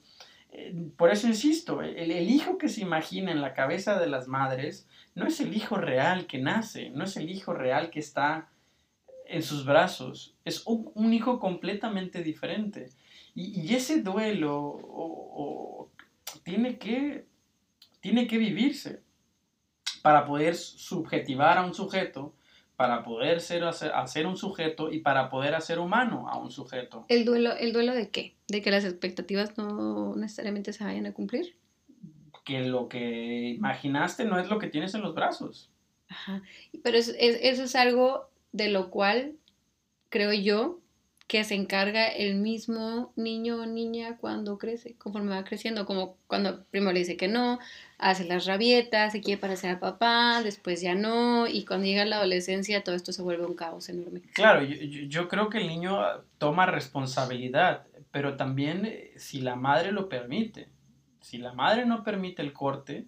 eh, 0.52 0.74
por 0.98 1.12
eso 1.12 1.28
insisto, 1.28 1.82
el, 1.82 2.12
el, 2.12 2.30
hijo 2.30 2.58
que 2.58 2.70
se 2.70 2.82
imagina 2.82 3.32
en 3.32 3.42
la 3.42 3.54
cabeza 3.54 4.00
de 4.00 4.08
las 4.08 4.28
madres 4.28 4.88
no 5.16 5.28
es 5.28 5.40
el 5.40 5.56
hijo 5.56 5.78
real 5.78 6.26
que 6.28 6.40
nace, 6.40 6.90
no 6.92 7.04
es 7.04 7.18
el 7.18 7.30
hijo 7.30 7.54
real 7.54 7.90
que 7.90 8.00
está 8.00 8.50
en 9.28 9.44
sus 9.44 9.66
brazos, 9.66 10.36
es 10.46 10.64
un, 10.66 11.14
hijo 11.14 11.40
completamente 11.40 12.24
diferente. 12.24 12.90
Y, 13.36 13.74
ese 13.74 14.02
duelo 14.02 15.90
tiene, 16.44 16.78
que, 16.78 17.26
tiene 18.00 18.28
que 18.28 18.38
vivirse 18.38 19.02
para 20.02 20.26
poder 20.26 20.56
subjetivar 20.56 21.58
a 21.58 21.66
un 21.66 21.74
sujeto, 21.74 22.36
para 22.76 23.04
poder 23.04 23.40
ser, 23.40 23.64
hacer, 23.64 24.28
un 24.28 24.38
sujeto 24.38 24.92
y 24.92 25.00
para 25.00 25.30
poder 25.30 25.56
hacer 25.56 25.80
humano 25.80 26.28
a 26.28 26.38
un 26.38 26.52
sujeto. 26.52 27.06
¿El 27.08 27.26
duelo, 27.26 27.54
¿El 27.54 27.72
duelo 27.74 27.94
de 27.94 28.10
qué? 28.10 28.36
¿De 28.48 28.62
que 28.62 28.72
las 28.72 28.84
expectativas 28.84 29.58
no 29.58 30.16
necesariamente 30.16 30.74
se 30.74 30.84
vayan 30.84 31.06
a 31.06 31.14
cumplir? 31.14 31.56
Que 32.44 32.62
lo 32.66 32.90
que 32.90 33.52
imaginaste 33.52 34.26
no 34.26 34.38
es 34.38 34.50
lo 34.50 34.60
que 34.60 34.68
tienes 34.68 34.94
en 34.96 35.02
los 35.02 35.16
brazos. 35.16 35.72
Ajá. 36.10 36.44
Pero 36.84 36.98
eso 36.98 37.14
es 37.18 37.76
algo 37.76 38.33
de 38.54 38.70
lo 38.70 38.90
cual 38.90 39.34
creo 40.10 40.32
yo 40.32 40.80
que 41.28 41.44
se 41.44 41.56
encarga 41.56 42.08
el 42.08 42.36
mismo 42.36 43.12
niño 43.16 43.62
o 43.62 43.66
niña 43.66 44.18
cuando 44.18 44.58
crece, 44.58 44.96
conforme 44.98 45.32
va 45.32 45.44
creciendo, 45.44 45.86
como 45.86 46.18
cuando 46.28 46.64
primero 46.66 46.92
le 46.92 47.00
dice 47.00 47.18
que 47.18 47.28
no, 47.28 47.60
hace 47.98 48.26
las 48.26 48.46
rabietas, 48.46 49.14
se 49.14 49.22
quiere 49.22 49.42
parecer 49.42 49.72
a 49.72 49.80
papá, 49.80 50.44
después 50.44 50.82
ya 50.82 50.94
no, 50.94 51.48
y 51.48 51.66
cuando 51.66 51.88
llega 51.88 52.06
la 52.06 52.18
adolescencia 52.18 52.84
todo 52.84 52.94
esto 52.94 53.14
se 53.14 53.24
vuelve 53.24 53.46
un 53.46 53.56
caos 53.56 53.90
enorme. 53.90 54.22
Claro, 54.34 54.64
yo, 54.64 54.76
yo 54.76 55.28
creo 55.28 55.50
que 55.50 55.58
el 55.58 55.68
niño 55.68 56.00
toma 56.38 56.66
responsabilidad, 56.68 57.88
pero 58.12 58.36
también 58.36 58.86
eh, 58.86 59.14
si 59.16 59.42
la 59.42 59.56
madre 59.56 59.92
lo 59.92 60.10
permite, 60.10 60.68
si 61.22 61.40
la 61.40 61.54
madre 61.54 61.86
no 61.86 62.04
permite 62.04 62.42
el 62.44 62.54
corte, 62.54 63.08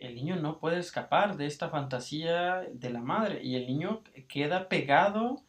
el 0.00 0.14
niño 0.14 0.36
no 0.36 0.58
puede 0.58 0.78
escapar 0.78 1.36
de 1.36 1.46
esta 1.46 1.68
fantasía 1.68 2.64
de 2.72 2.90
la 2.90 3.00
madre 3.00 3.42
y 3.42 3.56
el 3.56 3.66
niño 3.66 4.02
queda 4.28 4.68
pegado 4.68 5.42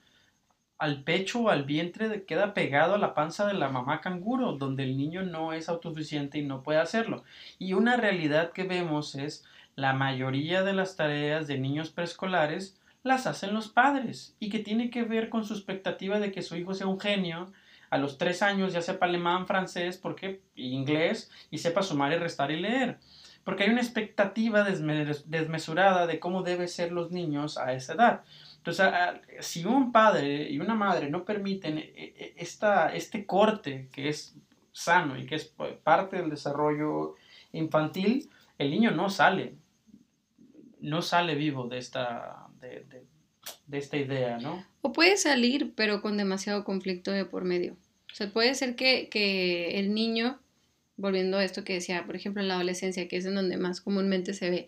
al 0.77 1.03
pecho 1.03 1.41
o 1.41 1.49
al 1.49 1.63
vientre, 1.63 2.25
queda 2.25 2.53
pegado 2.53 2.95
a 2.95 2.97
la 2.97 3.13
panza 3.13 3.47
de 3.47 3.53
la 3.53 3.69
mamá 3.69 4.01
canguro, 4.01 4.53
donde 4.53 4.83
el 4.83 4.97
niño 4.97 5.23
no 5.23 5.53
es 5.53 5.69
autosuficiente 5.69 6.39
y 6.39 6.41
no 6.43 6.63
puede 6.63 6.79
hacerlo. 6.79 7.23
Y 7.59 7.73
una 7.73 7.97
realidad 7.97 8.51
que 8.51 8.63
vemos 8.63 9.15
es 9.15 9.45
la 9.75 9.93
mayoría 9.93 10.63
de 10.63 10.73
las 10.73 10.95
tareas 10.95 11.47
de 11.47 11.57
niños 11.59 11.91
preescolares 11.91 12.77
las 13.03 13.27
hacen 13.27 13.53
los 13.53 13.69
padres 13.69 14.35
y 14.39 14.49
que 14.49 14.59
tiene 14.59 14.89
que 14.89 15.03
ver 15.03 15.29
con 15.29 15.45
su 15.45 15.53
expectativa 15.53 16.19
de 16.19 16.31
que 16.31 16.41
su 16.41 16.55
hijo 16.55 16.73
sea 16.73 16.87
un 16.87 16.99
genio, 16.99 17.51
a 17.89 17.97
los 17.97 18.17
tres 18.17 18.41
años 18.41 18.73
ya 18.73 18.81
sepa 18.81 19.05
alemán, 19.05 19.47
francés, 19.47 19.97
porque 19.97 20.41
inglés 20.55 21.29
y 21.51 21.59
sepa 21.59 21.83
sumar 21.83 22.11
y 22.13 22.17
restar 22.17 22.51
y 22.51 22.59
leer 22.59 22.99
porque 23.43 23.63
hay 23.63 23.69
una 23.69 23.81
expectativa 23.81 24.63
desmesurada 24.63 26.07
de 26.07 26.19
cómo 26.19 26.43
deben 26.43 26.67
ser 26.67 26.91
los 26.91 27.11
niños 27.11 27.57
a 27.57 27.73
esa 27.73 27.93
edad. 27.93 28.21
Entonces, 28.57 28.87
si 29.39 29.65
un 29.65 29.91
padre 29.91 30.49
y 30.49 30.59
una 30.59 30.75
madre 30.75 31.09
no 31.09 31.25
permiten 31.25 31.79
e, 31.79 31.91
e, 31.95 32.33
esta, 32.37 32.93
este 32.93 33.25
corte 33.25 33.89
que 33.91 34.09
es 34.09 34.35
sano 34.71 35.17
y 35.17 35.25
que 35.25 35.35
es 35.35 35.53
parte 35.83 36.17
del 36.17 36.29
desarrollo 36.29 37.15
infantil, 37.53 38.29
el 38.59 38.69
niño 38.69 38.91
no 38.91 39.09
sale, 39.09 39.55
no 40.79 41.01
sale 41.01 41.33
vivo 41.33 41.67
de 41.67 41.79
esta, 41.79 42.47
de, 42.59 42.85
esta 43.71 43.97
idea, 43.97 44.37
¿no? 44.37 44.63
O 44.81 44.93
puede 44.93 45.17
salir, 45.17 45.73
pero 45.75 46.01
con 46.01 46.17
demasiado 46.17 46.63
conflicto 46.63 47.11
de 47.11 47.25
por 47.25 47.43
medio. 47.43 47.73
O 48.11 48.15
sea, 48.15 48.29
puede 48.29 48.53
ser 48.53 48.75
que, 48.75 49.09
que 49.09 49.79
el 49.79 49.95
niño 49.95 50.39
volviendo 50.97 51.37
a 51.37 51.43
esto 51.43 51.63
que 51.63 51.73
decía, 51.73 52.05
por 52.05 52.15
ejemplo, 52.15 52.41
en 52.41 52.47
la 52.47 52.55
adolescencia, 52.55 53.07
que 53.07 53.17
es 53.17 53.25
en 53.25 53.35
donde 53.35 53.57
más 53.57 53.81
comúnmente 53.81 54.33
se 54.33 54.49
ve. 54.49 54.67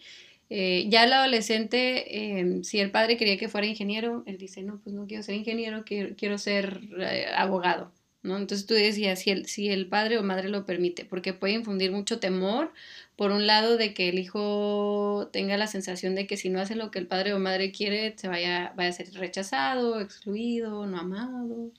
Eh, 0.49 0.87
ya 0.89 1.03
el 1.05 1.13
adolescente, 1.13 2.39
em, 2.39 2.63
si 2.63 2.79
el 2.79 2.91
padre 2.91 3.17
quería 3.17 3.37
que 3.37 3.49
fuera 3.49 3.67
ingeniero, 3.67 4.23
él 4.27 4.37
dice, 4.37 4.61
no, 4.63 4.79
pues 4.83 4.95
no 4.95 5.07
quiero 5.07 5.23
ser 5.23 5.35
ingeniero, 5.35 5.83
quiero, 5.85 6.15
quiero 6.15 6.37
ser 6.37 6.81
eh, 6.99 7.25
abogado, 7.35 7.91
¿no? 8.21 8.37
Entonces 8.37 8.67
tú 8.67 8.73
decías, 8.75 9.19
si 9.19 9.31
el, 9.31 9.47
si 9.47 9.69
el 9.69 9.87
padre 9.87 10.17
o 10.17 10.23
madre 10.23 10.49
lo 10.49 10.65
permite, 10.65 11.05
porque 11.05 11.33
puede 11.33 11.53
infundir 11.53 11.91
mucho 11.91 12.19
temor, 12.19 12.71
por 13.15 13.31
un 13.31 13.47
lado, 13.47 13.77
de 13.77 13.93
que 13.93 14.09
el 14.09 14.19
hijo 14.19 15.29
tenga 15.33 15.57
la 15.57 15.67
sensación 15.67 16.15
de 16.15 16.27
que 16.27 16.37
si 16.37 16.49
no 16.49 16.59
hace 16.59 16.75
lo 16.75 16.91
que 16.91 16.99
el 16.99 17.07
padre 17.07 17.33
o 17.33 17.39
madre 17.39 17.71
quiere, 17.71 18.13
se 18.17 18.27
vaya, 18.27 18.73
vaya 18.75 18.89
a 18.89 18.93
ser 18.93 19.11
rechazado, 19.13 20.01
excluido, 20.01 20.85
no 20.85 20.99
amado 20.99 21.71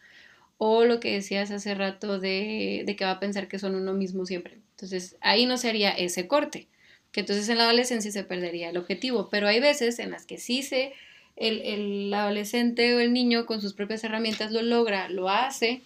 o 0.58 0.84
lo 0.84 1.00
que 1.00 1.12
decías 1.12 1.50
hace 1.50 1.74
rato 1.74 2.18
de, 2.18 2.84
que 2.96 3.04
va 3.04 3.12
a 3.12 3.20
pensar 3.20 3.48
que 3.48 3.58
son 3.58 3.74
uno 3.74 3.92
mismo 3.92 4.26
siempre. 4.26 4.58
Entonces 4.70 5.16
ahí 5.20 5.46
no 5.46 5.56
sería 5.56 5.90
ese 5.90 6.26
corte, 6.26 6.68
que 7.12 7.20
entonces 7.20 7.48
en 7.48 7.58
la 7.58 7.64
adolescencia 7.64 8.10
se 8.10 8.24
perdería 8.24 8.70
el 8.70 8.76
objetivo, 8.76 9.28
pero 9.30 9.46
hay 9.46 9.60
veces 9.60 9.98
en 9.98 10.10
las 10.10 10.26
que 10.26 10.38
sí 10.38 10.62
se, 10.62 10.92
el, 11.36 12.12
adolescente 12.12 12.94
o 12.94 13.00
el 13.00 13.12
niño 13.12 13.46
con 13.46 13.60
sus 13.60 13.74
propias 13.74 14.04
herramientas 14.04 14.52
lo 14.52 14.62
logra, 14.62 15.08
lo 15.08 15.28
hace, 15.28 15.82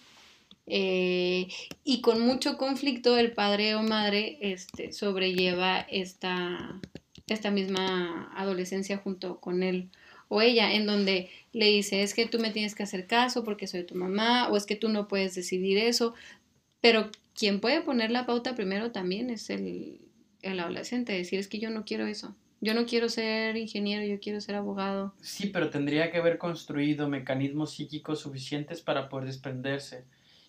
eh, 0.67 1.47
y 1.83 2.01
con 2.01 2.21
mucho 2.21 2.57
conflicto 2.57 3.17
el 3.17 3.31
padre 3.31 3.73
o 3.73 3.81
madre 3.81 4.37
este, 4.41 4.91
sobrelleva 4.91 5.79
esta, 5.79 6.79
esta 7.27 7.49
misma 7.49 8.31
adolescencia 8.35 8.97
junto 8.97 9.39
con 9.39 9.63
él 9.63 9.89
o 10.29 10.41
ella, 10.41 10.73
en 10.73 10.85
donde 10.85 11.29
le 11.51 11.65
dice, 11.65 12.03
es 12.03 12.13
que 12.13 12.27
tú 12.27 12.39
me 12.39 12.51
tienes 12.51 12.75
que 12.75 12.83
hacer 12.83 13.07
caso 13.07 13.43
porque 13.43 13.67
soy 13.67 13.83
tu 13.83 13.95
mamá, 13.95 14.47
o 14.49 14.55
es 14.55 14.65
que 14.65 14.75
tú 14.75 14.87
no 14.87 15.07
puedes 15.07 15.35
decidir 15.35 15.77
eso, 15.77 16.13
pero 16.79 17.09
quien 17.33 17.59
puede 17.59 17.81
poner 17.81 18.11
la 18.11 18.25
pauta 18.25 18.55
primero 18.55 18.91
también 18.91 19.29
es 19.29 19.49
el, 19.49 19.99
el 20.41 20.59
adolescente, 20.59 21.13
decir, 21.13 21.39
es 21.39 21.47
que 21.47 21.59
yo 21.59 21.69
no 21.69 21.83
quiero 21.83 22.05
eso. 22.05 22.35
Yo 22.61 22.73
no 22.73 22.85
quiero 22.85 23.07
ser 23.07 23.55
ingeniero, 23.55 24.05
yo 24.05 24.19
quiero 24.19 24.41
ser 24.41 24.55
abogado. 24.55 25.13
Sí, 25.21 25.47
pero 25.47 25.69
tendría 25.69 26.11
que 26.11 26.17
haber 26.17 26.37
construido 26.37 27.07
mecanismos 27.07 27.71
psíquicos 27.71 28.19
suficientes 28.19 28.81
para 28.81 29.07
poder 29.07 29.27
desprenderse. 29.27 30.05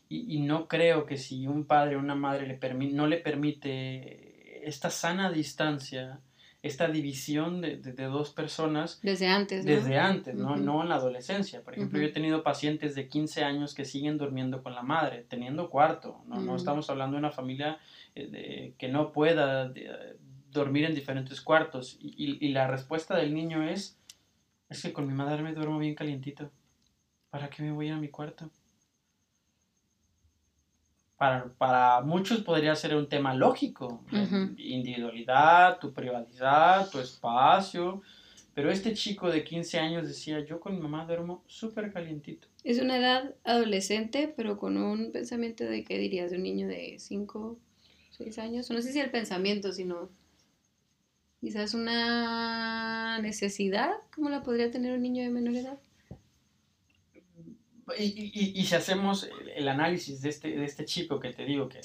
Y, 0.08 0.40
no 0.40 0.66
creo 0.66 1.06
que 1.06 1.16
si 1.16 1.46
un 1.46 1.66
padre 1.66 1.94
o 1.94 2.00
una 2.00 2.16
madre 2.16 2.48
le 2.48 2.74
no 2.90 3.06
le 3.06 3.18
permite 3.18 4.66
esta 4.66 4.90
sana 4.90 5.30
distancia, 5.30 6.18
esta 6.62 6.88
división 6.88 7.60
de, 7.62 7.76
de, 7.76 8.04
dos 8.04 8.30
personas. 8.30 9.00
Desde 9.02 9.28
antes, 9.28 9.64
¿no? 9.64 9.70
Desde 9.70 9.98
antes, 9.98 10.34
¿no? 10.34 10.56
No 10.56 10.82
en 10.82 10.90
la 10.90 10.96
adolescencia. 10.96 11.62
Por 11.62 11.74
ejemplo, 11.74 11.98
yo 11.98 12.06
he 12.06 12.12
tenido 12.12 12.42
pacientes 12.42 12.94
de 12.94 13.08
15 13.08 13.44
años 13.44 13.74
que 13.74 13.86
siguen 13.86 14.18
durmiendo 14.18 14.62
con 14.62 14.74
la 14.74 14.82
madre, 14.82 15.24
teniendo 15.28 15.70
cuarto, 15.70 16.22
¿no? 16.26 16.40
No 16.40 16.56
estamos 16.56 16.90
hablando 16.90 17.14
de 17.14 17.20
una 17.20 17.30
familia 17.30 17.78
eh, 18.14 18.74
que 18.76 18.88
no 18.88 19.12
pueda 19.12 19.72
dormir 20.50 20.84
en 20.84 20.94
diferentes 20.94 21.40
cuartos. 21.40 21.96
Y, 21.98 22.44
y, 22.44 22.50
la 22.50 22.66
respuesta 22.66 23.16
del 23.16 23.32
niño 23.32 23.62
es, 23.62 23.98
es 24.68 24.82
que 24.82 24.92
con 24.92 25.06
mi 25.06 25.14
madre 25.14 25.42
me 25.42 25.54
duermo 25.54 25.78
bien 25.78 25.94
calientito. 25.94 26.50
¿Para 27.30 27.48
qué 27.48 27.62
me 27.62 27.72
voy 27.72 27.88
a 27.88 27.96
mi 27.96 28.08
cuarto? 28.08 28.50
Para, 31.20 32.00
muchos 32.00 32.40
podría 32.40 32.74
ser 32.74 32.96
un 32.96 33.06
tema 33.06 33.34
lógico, 33.34 34.02
individualidad, 34.56 35.78
tu 35.78 35.92
privacidad, 35.92 36.88
tu 36.88 36.98
espacio, 36.98 38.00
pero 38.54 38.70
este 38.70 38.94
chico 38.94 39.30
de 39.30 39.44
15 39.44 39.78
años 39.78 40.08
decía, 40.08 40.40
yo 40.40 40.60
con 40.60 40.74
mi 40.74 40.80
mamá 40.80 41.04
duermo 41.04 41.44
súper 41.46 41.92
calientito. 41.92 42.48
Es 42.64 42.80
una 42.80 42.96
edad 42.96 43.34
adolescente, 43.44 44.32
pero 44.34 44.56
con 44.56 44.78
un 44.78 45.12
pensamiento 45.12 45.64
de, 45.64 45.84
¿qué 45.84 45.98
dirías? 45.98 46.30
De 46.30 46.38
un 46.38 46.42
niño 46.42 46.68
de 46.68 46.96
5, 46.98 47.58
6 48.12 48.38
años, 48.38 48.70
no 48.70 48.80
sé 48.80 48.90
si 48.90 48.98
el 48.98 49.10
pensamiento, 49.10 49.74
sino 49.74 50.08
quizás 51.42 51.74
una 51.74 53.18
necesidad, 53.20 53.92
¿cómo 54.14 54.30
la 54.30 54.42
podría 54.42 54.70
tener 54.70 54.94
un 54.94 55.02
niño 55.02 55.22
de 55.22 55.28
menor 55.28 55.54
edad? 55.54 55.78
Y, 57.98 58.64
si 58.64 58.74
hacemos 58.74 59.28
el 59.54 59.68
análisis 59.68 60.22
de 60.22 60.28
este, 60.28 60.48
de 60.48 60.64
este 60.64 60.84
chico 60.84 61.20
que 61.20 61.32
te 61.32 61.44
digo 61.44 61.68
que 61.68 61.80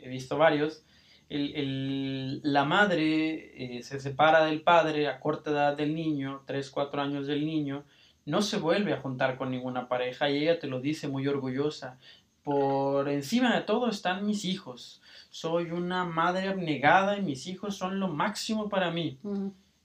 he 0.00 0.08
visto 0.08 0.36
varios, 0.36 0.84
el, 1.28 2.40
la 2.42 2.64
madre 2.64 3.76
eh, 3.76 3.82
se 3.82 4.00
separa 4.00 4.44
del 4.44 4.62
padre 4.62 5.06
a 5.08 5.20
corta 5.20 5.50
edad 5.50 5.76
del 5.76 5.94
niño, 5.94 6.42
3, 6.46 6.70
4 6.70 7.02
años 7.02 7.26
del 7.26 7.46
niño, 7.46 7.84
no 8.26 8.42
se 8.42 8.58
vuelve 8.58 8.92
a 8.92 9.00
juntar 9.00 9.36
con 9.36 9.50
ninguna 9.50 9.88
pareja 9.88 10.28
y 10.28 10.42
ella 10.42 10.58
te 10.58 10.66
lo 10.66 10.80
dice 10.80 11.08
muy 11.08 11.26
orgullosa. 11.26 11.98
Por 12.42 13.08
encima 13.08 13.54
de 13.54 13.62
todo 13.62 13.88
están 13.88 14.26
mis 14.26 14.44
hijos. 14.44 15.00
Soy 15.30 15.70
una 15.70 16.04
madre 16.04 16.48
abnegada 16.48 17.18
y 17.18 17.22
mis 17.22 17.46
hijos 17.46 17.76
son 17.76 18.00
lo 18.00 18.08
máximo 18.08 18.68
para 18.68 18.90
mí. 18.90 19.18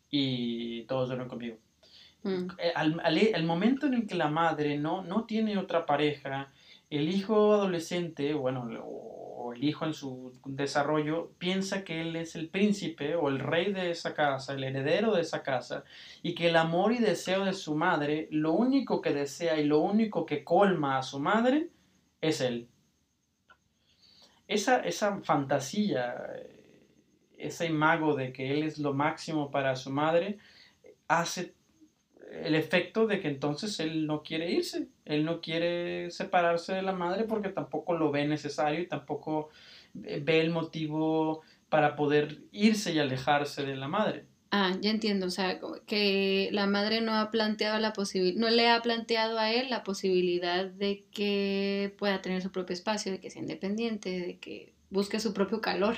Y 0.09 0.83
todos 0.83 1.09
duermen 1.09 1.27
conmigo. 1.27 1.57
Mm. 2.25 2.47
Eh, 2.57 2.71
al, 2.73 2.99
al, 3.03 3.43
momento 3.43 3.85
en 3.85 3.93
el 3.93 4.07
que 4.07 4.15
la 4.15 4.29
madre 4.29 4.79
no, 4.79 5.03
no 5.03 5.25
tiene 5.25 5.59
otra 5.59 5.85
pareja, 5.85 6.51
el 6.89 7.07
hijo 7.07 7.53
adolescente, 7.53 8.33
bueno, 8.33 8.67
o 8.83 9.53
el 9.53 9.63
hijo 9.63 9.85
en 9.85 9.93
su 9.93 10.33
desarrollo, 10.43 11.33
piensa 11.37 11.83
que 11.83 12.01
él 12.01 12.15
es 12.15 12.35
el 12.35 12.49
príncipe 12.49 13.15
o 13.15 13.29
el 13.29 13.37
rey 13.37 13.71
de 13.71 13.91
esa 13.91 14.15
casa, 14.15 14.53
el 14.53 14.63
heredero 14.63 15.13
de 15.13 15.21
esa 15.21 15.43
casa, 15.43 15.83
y 16.23 16.33
que 16.33 16.49
el 16.49 16.55
amor 16.55 16.93
y 16.93 16.97
deseo 16.97 17.45
de 17.45 17.53
su 17.53 17.75
madre, 17.75 18.27
lo 18.31 18.53
único 18.53 19.01
que 19.01 19.13
desea 19.13 19.59
y 19.59 19.65
lo 19.65 19.81
único 19.81 20.25
que 20.25 20.43
colma 20.43 20.97
a 20.97 21.03
su 21.03 21.19
madre, 21.19 21.69
es 22.21 22.41
él. 22.41 22.67
Esa, 24.47 24.79
esa 24.79 25.21
fantasía, 25.21 26.15
ese 27.37 27.67
imago 27.67 28.15
de 28.15 28.33
que 28.33 28.51
él 28.51 28.63
es 28.63 28.79
lo 28.79 28.95
máximo 28.95 29.51
para 29.51 29.75
su 29.75 29.91
madre, 29.91 30.39
hace 31.07 31.53
el 32.43 32.55
efecto 32.55 33.07
de 33.07 33.19
que 33.19 33.27
entonces 33.27 33.79
él 33.79 34.07
no 34.07 34.23
quiere 34.23 34.51
irse, 34.51 34.87
él 35.05 35.25
no 35.25 35.41
quiere 35.41 36.11
separarse 36.11 36.73
de 36.73 36.81
la 36.81 36.93
madre 36.93 37.23
porque 37.23 37.49
tampoco 37.49 37.93
lo 37.93 38.11
ve 38.11 38.27
necesario 38.27 38.81
y 38.81 38.87
tampoco 38.87 39.49
ve 39.93 40.41
el 40.41 40.49
motivo 40.51 41.41
para 41.69 41.95
poder 41.95 42.39
irse 42.51 42.93
y 42.93 42.99
alejarse 42.99 43.63
de 43.63 43.75
la 43.75 43.87
madre. 43.87 44.25
Ah, 44.51 44.73
ya 44.79 44.91
entiendo, 44.91 45.25
o 45.25 45.29
sea, 45.29 45.59
que 45.85 46.49
la 46.53 46.65
madre 46.65 47.01
no 47.01 47.13
ha 47.15 47.29
planteado 47.29 47.77
la 47.79 47.91
posibilidad, 47.91 48.39
no 48.39 48.49
le 48.49 48.69
ha 48.69 48.81
planteado 48.81 49.37
a 49.37 49.51
él 49.51 49.69
la 49.69 49.83
posibilidad 49.83 50.65
de 50.65 51.03
que 51.11 51.93
pueda 51.97 52.21
tener 52.21 52.41
su 52.41 52.51
propio 52.51 52.73
espacio, 52.73 53.11
de 53.11 53.19
que 53.19 53.29
sea 53.29 53.41
independiente, 53.41 54.17
de 54.17 54.37
que 54.37 54.73
busque 54.89 55.19
su 55.19 55.33
propio 55.33 55.59
calor. 55.59 55.97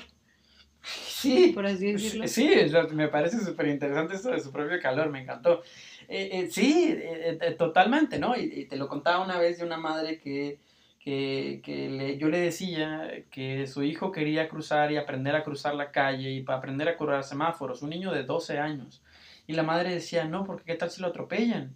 Sí, 1.08 1.52
por 1.54 1.66
así 1.66 1.92
decirlo. 1.92 2.28
Sí, 2.28 2.50
me 2.94 3.08
parece 3.10 3.40
súper 3.40 3.68
interesante 3.68 4.16
esto 4.16 4.30
de 4.30 4.40
su 4.40 4.52
propio 4.52 4.80
calor, 4.80 5.10
me 5.10 5.22
encantó. 5.22 5.62
Eh, 6.08 6.30
eh, 6.32 6.48
sí, 6.50 6.96
eh, 6.98 7.56
totalmente, 7.58 8.18
¿no? 8.18 8.36
Y, 8.38 8.66
te 8.66 8.78
lo 8.78 8.88
contaba 8.88 9.24
una 9.24 9.38
vez 9.40 9.60
de 9.60 9.66
una 9.66 9.78
madre 9.78 10.20
que, 10.20 10.60
que, 11.00 11.62
que 11.64 11.90
le, 11.90 12.18
yo 12.18 12.30
le 12.30 12.40
decía 12.40 13.12
que 13.30 13.68
su 13.68 13.84
hijo 13.84 14.12
quería 14.12 14.48
cruzar 14.48 14.92
y 14.92 14.98
aprender 14.98 15.36
a 15.36 15.44
cruzar 15.44 15.76
la 15.76 15.92
calle 15.92 16.32
y 16.32 16.44
para 16.44 16.60
aprender 16.60 16.88
a 16.88 16.96
cruzar 16.96 17.24
semáforos, 17.24 17.82
un 17.82 17.90
niño 17.90 18.12
de 18.12 18.24
12 18.24 18.58
años. 18.58 19.04
Y 19.48 19.54
la 19.54 19.64
madre 19.64 19.94
decía, 19.94 20.26
no, 20.26 20.44
porque 20.46 20.66
qué 20.66 20.76
tal 20.76 20.90
si 20.90 21.02
lo 21.02 21.08
atropellan. 21.08 21.76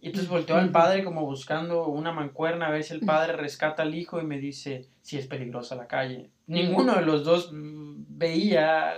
Y 0.00 0.06
entonces 0.06 0.28
volteó 0.28 0.56
al 0.56 0.70
padre 0.70 1.04
como 1.04 1.24
buscando 1.24 1.86
una 1.86 2.10
mancuerna 2.10 2.66
a 2.66 2.70
ver 2.70 2.82
si 2.82 2.92
el 2.92 3.00
padre 3.00 3.34
rescata 3.34 3.84
al 3.84 3.94
hijo 3.94 4.20
y 4.20 4.24
me 4.24 4.38
dice, 4.38 4.88
si 5.00 5.16
es 5.16 5.28
peligrosa 5.28 5.76
la 5.76 5.86
calle. 5.86 6.30
Ninguno 6.48 6.96
de 6.96 7.02
los 7.02 7.22
dos 7.24 7.52
mm, 7.52 8.04
veía 8.08 8.94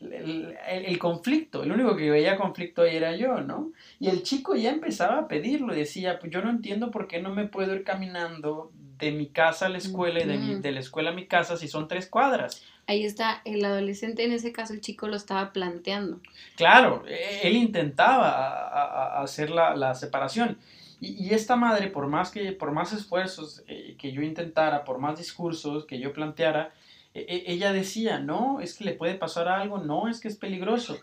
el, 0.00 0.98
conflicto, 0.98 1.62
el 1.62 1.72
único 1.72 1.96
que 1.96 2.10
veía 2.10 2.36
conflicto 2.36 2.82
ahí 2.82 2.96
era 2.96 3.16
yo, 3.16 3.40
¿no? 3.40 3.72
Y 3.98 4.08
el 4.08 4.22
chico 4.22 4.54
ya 4.54 4.70
empezaba 4.70 5.18
a 5.18 5.28
pedirlo, 5.28 5.74
decía, 5.74 6.18
pues 6.18 6.32
yo 6.32 6.42
no 6.42 6.50
entiendo 6.50 6.90
por 6.90 7.08
qué 7.08 7.20
no 7.20 7.34
me 7.34 7.46
puedo 7.46 7.74
ir 7.74 7.84
caminando 7.84 8.72
de 8.98 9.12
mi 9.12 9.26
casa 9.26 9.66
a 9.66 9.68
la 9.68 9.78
escuela 9.78 10.22
y 10.22 10.26
de, 10.26 10.60
de 10.60 10.72
la 10.72 10.80
escuela 10.80 11.10
a 11.10 11.14
mi 11.14 11.26
casa 11.26 11.56
si 11.56 11.68
son 11.68 11.88
tres 11.88 12.06
cuadras. 12.06 12.62
Ahí 12.88 13.04
está, 13.04 13.42
el 13.44 13.64
adolescente, 13.64 14.24
en 14.24 14.32
ese 14.32 14.52
caso 14.52 14.72
el 14.72 14.80
chico 14.80 15.08
lo 15.08 15.16
estaba 15.16 15.52
planteando. 15.52 16.20
Claro, 16.54 17.04
e, 17.08 17.40
él 17.42 17.56
intentaba 17.56 19.20
hacer 19.20 19.50
la, 19.50 19.94
separación. 19.94 20.56
Y, 21.00 21.34
esta 21.34 21.56
madre, 21.56 21.88
por 21.88 22.06
más, 22.06 22.30
que, 22.30 22.52
por 22.52 22.70
más 22.70 22.92
esfuerzos 22.92 23.64
eh, 23.66 23.96
que 23.98 24.12
yo 24.12 24.22
intentara, 24.22 24.84
por 24.84 24.98
más 24.98 25.18
discursos 25.18 25.84
que 25.84 25.98
yo 25.98 26.12
planteara, 26.12 26.72
e, 27.16 27.24
e, 27.28 27.52
ella 27.52 27.72
decía, 27.72 28.18
no, 28.18 28.60
es 28.60 28.76
que 28.76 28.84
le 28.84 28.92
puede 28.92 29.14
pasar 29.14 29.48
algo, 29.48 29.78
no, 29.78 30.08
es 30.08 30.20
que 30.20 30.28
es 30.28 30.36
peligroso. 30.36 30.98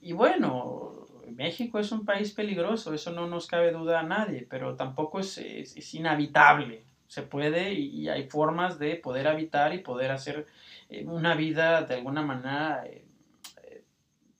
Y, 0.00 0.12
bueno, 0.12 1.06
México 1.34 1.80
es 1.80 1.90
un 1.90 2.04
país 2.04 2.32
peligroso, 2.32 2.94
eso 2.94 3.10
no 3.10 3.26
nos 3.26 3.48
cabe 3.48 3.72
duda 3.72 4.00
a 4.00 4.04
nadie, 4.04 4.46
pero 4.48 4.76
tampoco 4.76 5.18
es, 5.18 5.38
es, 5.38 5.94
inhabitable. 5.94 6.84
Se 7.08 7.22
puede 7.22 7.72
y, 7.74 8.08
hay 8.08 8.28
formas 8.28 8.78
de 8.78 8.96
poder 8.96 9.26
habitar 9.26 9.74
y 9.74 9.78
poder 9.78 10.12
hacer 10.12 10.46
eh, 10.88 11.04
una 11.06 11.34
vida 11.34 11.82
de 11.82 11.94
alguna 11.94 12.22
manera 12.22 12.84
eh, 12.86 13.04
eh, 13.64 13.82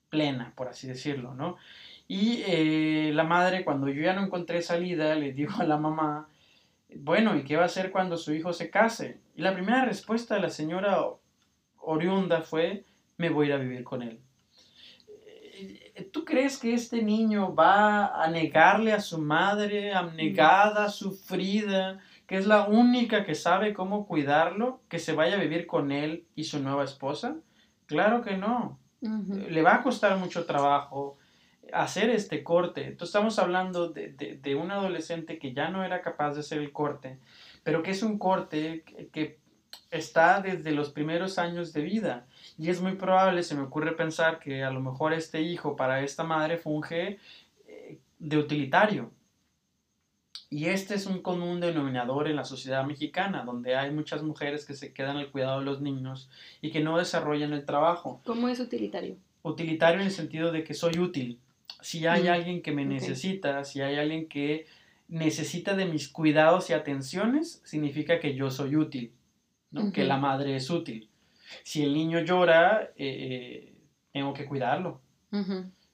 plena, 0.08 0.52
por 0.54 0.68
así 0.68 0.86
decirlo, 0.86 1.34
¿no? 1.34 1.56
Y 2.08 3.10
la 3.12 3.24
madre, 3.24 3.64
cuando 3.64 3.88
yo 3.88 4.00
ya 4.00 4.12
no 4.12 4.22
encontré 4.22 4.62
salida, 4.62 5.16
le 5.16 5.32
dijo 5.32 5.60
a 5.60 5.64
la 5.64 5.76
mamá, 5.76 6.28
bueno, 6.94 7.36
¿y 7.36 7.44
qué 7.44 7.56
va 7.56 7.62
a 7.62 7.66
hacer 7.66 7.90
cuando 7.90 8.16
su 8.16 8.32
hijo 8.32 8.52
se 8.52 8.70
case? 8.70 9.20
Y 9.34 9.42
la 9.42 9.54
primera 9.54 9.84
respuesta 9.84 10.34
de 10.34 10.40
la 10.40 10.50
señora 10.50 11.04
oriunda 11.78 12.42
fue, 12.42 12.84
me 13.16 13.30
voy 13.30 13.46
a 13.46 13.48
ir 13.48 13.54
a 13.54 13.58
vivir 13.58 13.84
con 13.84 14.02
él. 14.02 14.20
Eh, 15.56 16.10
¿Tú 16.12 16.24
crees 16.24 16.58
que 16.58 16.74
este 16.74 17.02
niño 17.02 17.54
va 17.54 18.22
a 18.22 18.28
negarle 18.30 18.92
a 18.92 19.00
su 19.00 19.18
madre, 19.18 19.94
abnegada, 19.94 20.88
sufrida, 20.88 21.98
que 22.26 22.36
es 22.36 22.46
la 22.46 22.66
única 22.66 23.24
que 23.24 23.34
sabe 23.34 23.72
cómo 23.72 24.06
cuidarlo, 24.06 24.80
que 24.88 24.98
se 24.98 25.12
vaya 25.12 25.36
a 25.36 25.40
vivir 25.40 25.66
con 25.66 25.92
él 25.92 26.26
y 26.34 26.44
su 26.44 26.60
nueva 26.60 26.84
esposa? 26.84 27.36
Claro 27.86 28.22
que 28.22 28.36
no. 28.36 28.78
Le 29.00 29.62
va 29.62 29.76
a 29.76 29.82
costar 29.82 30.16
mucho 30.18 30.44
trabajo, 30.44 31.18
hacer 31.72 32.10
este 32.10 32.42
corte. 32.42 32.82
Entonces 32.82 33.08
estamos 33.14 33.38
hablando 33.38 33.88
de, 33.88 34.54
un 34.60 34.70
adolescente 34.70 35.38
que 35.38 35.52
ya 35.52 35.68
no 35.68 35.84
era 35.84 36.02
capaz 36.02 36.34
de 36.34 36.40
hacer 36.40 36.58
el 36.58 36.72
corte, 36.72 37.18
pero 37.62 37.82
que 37.82 37.90
es 37.90 38.02
un 38.02 38.18
corte 38.18 38.84
que, 39.12 39.38
está 39.90 40.40
desde 40.40 40.72
los 40.72 40.90
primeros 40.90 41.38
años 41.38 41.72
de 41.72 41.82
vida. 41.82 42.26
Y 42.58 42.70
es 42.70 42.80
muy 42.80 42.96
probable, 42.96 43.42
se 43.42 43.54
me 43.54 43.62
ocurre 43.62 43.92
pensar 43.92 44.38
que 44.38 44.64
a 44.64 44.70
lo 44.70 44.80
mejor 44.80 45.12
este 45.12 45.42
hijo 45.42 45.76
para 45.76 46.02
esta 46.02 46.24
madre 46.24 46.58
funge 46.58 47.18
eh, 47.66 47.98
de 48.18 48.36
utilitario. 48.36 49.10
Y 50.50 50.66
este 50.66 50.94
es 50.94 51.06
un 51.06 51.22
común 51.22 51.60
denominador 51.60 52.28
en 52.28 52.36
la 52.36 52.44
sociedad 52.44 52.84
mexicana, 52.84 53.44
donde 53.44 53.76
hay 53.76 53.90
muchas 53.90 54.22
mujeres 54.22 54.64
que 54.66 54.74
se 54.74 54.92
quedan 54.92 55.16
al 55.16 55.30
cuidado 55.30 55.60
de 55.60 55.64
los 55.64 55.80
niños 55.80 56.30
y 56.60 56.70
que 56.70 56.80
no 56.80 56.98
desarrollan 56.98 57.52
el 57.52 57.64
trabajo. 57.64 58.20
¿Cómo 58.24 58.48
es 58.48 58.60
utilitario? 58.60 59.16
Utilitario 59.42 60.00
en 60.00 60.06
el 60.06 60.12
sentido 60.12 60.52
de 60.52 60.64
que 60.64 60.74
soy 60.74 60.98
útil 60.98 61.40
si 61.86 62.04
hay 62.04 62.26
alguien 62.26 62.62
que 62.62 62.72
me 62.72 62.84
necesita, 62.84 63.62
si 63.62 63.80
hay 63.80 63.94
alguien 63.94 64.28
que 64.28 64.66
necesita 65.06 65.76
de 65.76 65.84
mis 65.84 66.08
cuidados 66.08 66.68
y 66.68 66.72
atenciones, 66.72 67.62
significa 67.64 68.18
que 68.18 68.34
yo 68.34 68.50
soy 68.50 68.74
útil, 68.74 69.12
¿no? 69.70 69.92
que 69.92 70.02
la 70.02 70.16
madre 70.16 70.56
es 70.56 70.68
útil. 70.68 71.08
Si 71.62 71.84
el 71.84 71.94
niño 71.94 72.18
llora, 72.24 72.90
eh, 72.96 72.96
eh, 72.96 73.74
tengo 74.12 74.34
que 74.34 74.46
cuidarlo. 74.46 75.00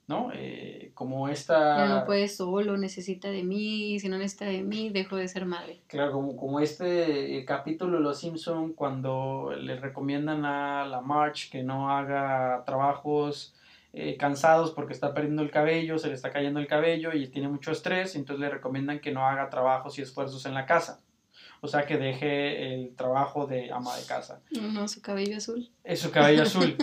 ¿no? 0.07 0.31
Eh, 0.33 0.89
como 0.95 1.29
esta... 1.29 1.85
Ya 1.85 1.99
no 1.99 2.05
puede 2.05 2.27
solo, 2.27 2.75
necesita 2.75 3.29
de 3.29 3.43
mí, 3.43 3.99
si 3.99 4.09
no 4.09 4.17
necesita 4.17 4.45
de 4.45 4.63
mí, 4.63 4.89
dejo 4.89 5.15
de 5.17 5.27
ser 5.27 5.45
madre. 5.45 5.81
Claro, 5.85 6.13
como, 6.13 6.35
como 6.35 6.59
este 6.59 7.45
capítulo 7.45 7.97
de 7.97 8.03
Los 8.03 8.19
Simpson 8.19 8.73
cuando 8.73 9.53
le 9.55 9.75
recomiendan 9.75 10.43
a 10.43 10.85
la 10.85 11.01
March 11.01 11.51
que 11.51 11.61
no 11.61 11.91
haga 11.91 12.63
trabajos 12.65 13.53
eh, 13.95 14.17
cansados 14.17 14.71
porque 14.71 14.91
está 14.91 15.13
perdiendo 15.13 15.43
el 15.43 15.51
cabello, 15.51 15.99
se 15.99 16.07
le 16.07 16.15
está 16.15 16.31
cayendo 16.31 16.59
el 16.59 16.65
cabello 16.65 17.13
y 17.13 17.27
tiene 17.27 17.47
mucho 17.47 17.71
estrés, 17.71 18.15
entonces 18.15 18.41
le 18.41 18.49
recomiendan 18.49 18.99
que 18.99 19.11
no 19.11 19.27
haga 19.27 19.51
trabajos 19.51 19.99
y 19.99 20.01
esfuerzos 20.01 20.47
en 20.47 20.55
la 20.55 20.65
casa. 20.65 21.01
O 21.61 21.67
sea, 21.67 21.85
que 21.85 21.97
deje 21.97 22.73
el 22.73 22.95
trabajo 22.95 23.45
de 23.45 23.71
ama 23.71 23.95
de 23.95 24.05
casa. 24.05 24.41
No, 24.51 24.87
su 24.87 25.01
cabello 25.01 25.37
azul. 25.37 25.69
Es 25.83 25.99
su 25.99 26.11
cabello 26.11 26.41
azul. 26.43 26.75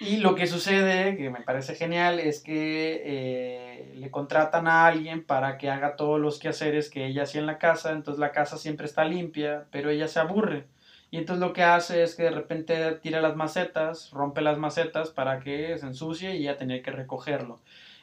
Y 0.00 0.16
lo 0.16 0.34
que 0.34 0.46
sucede, 0.46 1.16
que 1.16 1.30
me 1.30 1.42
parece 1.42 1.74
genial, 1.74 2.18
es 2.18 2.40
que 2.40 3.02
eh, 3.04 3.92
le 3.94 4.10
contratan 4.10 4.66
a 4.66 4.86
alguien 4.86 5.24
para 5.24 5.56
que 5.56 5.70
haga 5.70 5.94
todos 5.94 6.18
los 6.18 6.38
quehaceres 6.38 6.90
que 6.90 7.06
ella 7.06 7.22
hacía 7.22 7.42
en 7.42 7.46
la 7.46 7.58
casa, 7.58 7.92
entonces 7.92 8.18
la 8.18 8.32
casa 8.32 8.56
siempre 8.56 8.86
está 8.86 9.04
limpia, 9.04 9.66
pero 9.70 9.90
ella 9.90 10.08
se 10.08 10.18
aburre. 10.18 10.66
Y 11.10 11.18
entonces 11.18 11.40
lo 11.40 11.52
que 11.52 11.64
hace 11.64 12.02
es 12.02 12.14
que 12.14 12.24
de 12.24 12.30
repente 12.30 12.92
tira 13.02 13.20
las 13.20 13.36
macetas, 13.36 14.10
rompe 14.10 14.42
las 14.42 14.58
macetas 14.58 15.10
para 15.10 15.40
que 15.40 15.76
se 15.76 15.86
ensucie 15.86 16.36
y 16.36 16.44
ya 16.44 16.56
tener 16.56 16.82
que 16.82 16.92
recogerlo. 16.92 17.60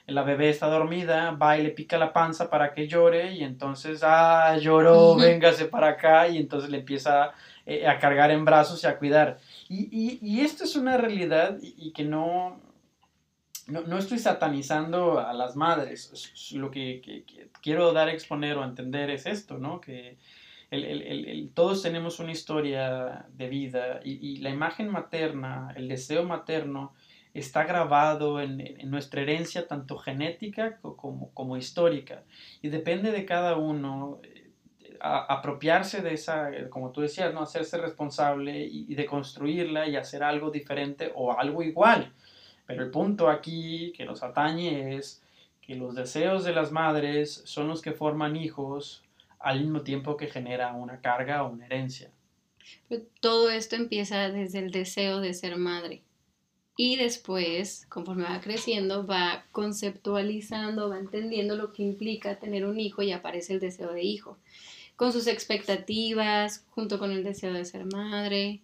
La 0.08 0.24
bebé 0.24 0.50
está 0.50 0.68
dormida, 0.68 1.32
va 1.32 1.58
y 1.58 1.64
le 1.64 1.72
pica 1.72 1.98
la 1.98 2.14
panza 2.14 2.50
para 2.50 2.74
que 2.74 2.88
llore 2.88 3.34
y 3.34 3.44
entonces, 3.44 4.02
ah, 4.04 4.58
lloró, 4.58 5.16
véngase 5.16 5.66
para 5.66 5.90
acá 5.90 6.28
y 6.30 6.38
entonces 6.38 6.70
le 6.70 6.80
empieza 6.80 7.34
eh, 7.66 7.88
a 7.88 8.00
cargar 8.00 8.32
en 8.32 8.46
brazos 8.46 8.84
y 8.84 8.88
a 8.88 8.98
cuidar. 8.98 9.38
Y, 9.68 10.20
y, 10.22 10.42
esto 10.42 10.64
es 10.64 10.78
una 10.78 10.96
realidad 10.96 11.58
y, 11.62 11.92
que 11.92 12.06
no, 12.06 12.62
no, 13.68 13.82
no, 13.82 13.98
estoy 13.98 14.20
satanizando 14.20 15.20
a 15.20 15.34
las 15.34 15.58
madres. 15.58 16.54
Lo 16.54 16.72
que, 16.72 17.02
que, 17.04 17.26
que, 17.26 17.50
quiero 17.62 17.92
dar 17.92 18.08
a 18.08 18.14
exponer 18.14 18.58
o 18.58 18.64
entender 18.64 19.10
es 19.10 19.26
esto, 19.26 19.58
¿no? 19.58 19.82
Que 19.82 20.18
el, 20.70 20.84
el, 20.84 21.26
el, 21.28 21.52
todos 21.54 21.82
tenemos 21.82 22.20
una 22.20 22.32
historia 22.32 23.26
de 23.34 23.48
vida 23.48 24.00
y, 24.04 24.38
la 24.38 24.50
imagen 24.50 24.90
materna, 24.90 25.74
el 25.76 25.88
deseo 25.88 26.24
materno, 26.24 26.94
está 27.34 27.64
grabado 27.64 28.42
en, 28.42 28.60
en 28.62 28.90
nuestra 28.90 29.22
herencia 29.22 29.68
tanto 29.68 29.98
genética 29.98 30.78
como, 30.78 31.32
como, 31.34 31.56
histórica. 31.56 32.24
Y 32.62 32.70
depende 32.70 33.12
de 33.12 33.26
cada 33.26 33.58
uno 33.58 34.20
eh, 34.24 34.48
apropiarse 35.00 36.02
de 36.02 36.14
esa, 36.14 36.50
como 36.70 36.92
tú 36.92 37.02
decías, 37.02 37.34
¿no? 37.34 37.42
hacerse 37.42 37.78
responsable 37.78 38.66
y, 38.66 38.94
de 38.94 39.06
construirla 39.06 39.88
y 39.88 39.96
hacer 39.96 40.24
algo 40.24 40.52
diferente 40.52 41.12
o 41.16 41.38
algo 41.38 41.64
igual. 41.64 42.14
Pero 42.66 42.84
el 42.84 42.92
punto 42.92 43.30
aquí 43.30 43.94
que 43.96 44.06
nos 44.06 44.24
atañe 44.24 44.96
es 44.96 45.24
que 45.62 45.76
los 45.76 45.96
deseos 45.96 46.44
de 46.44 46.54
las 46.54 46.72
madres 46.72 47.42
son 47.46 47.68
los 47.68 47.82
que 47.82 47.92
forman 47.92 48.36
hijos, 48.36 49.04
al 49.40 49.62
mismo 49.62 49.82
tiempo 49.82 50.18
que 50.18 50.28
genera 50.28 50.74
una 50.74 51.02
carga 51.02 51.44
o 51.44 51.52
una 51.52 51.66
herencia. 51.66 52.12
todo 53.22 53.50
esto 53.50 53.76
empieza 53.76 54.30
desde 54.30 54.60
el 54.60 54.72
deseo 54.72 55.20
de 55.20 55.34
ser 55.34 55.58
madre. 55.58 56.04
Y 56.80 56.96
después, 56.96 57.88
conforme 57.90 58.24
va 58.24 58.40
creciendo, 58.40 59.06
va 59.08 59.46
conceptualizando, 59.52 60.90
va 60.90 61.00
entendiendo 61.00 61.56
lo 61.56 61.74
que 61.74 61.82
implica 61.82 62.40
tener 62.40 62.66
un 62.66 62.80
hijo 62.80 63.02
y 63.02 63.12
aparece 63.12 63.54
el 63.54 63.60
deseo 63.60 63.94
de 63.94 64.04
hijo, 64.04 64.38
con 64.96 65.12
sus 65.12 65.26
expectativas, 65.26 66.66
junto 66.70 67.00
con 67.00 67.12
el 67.12 67.24
deseo 67.24 67.52
de 67.52 67.66
ser 67.66 67.86
madre. 67.86 68.62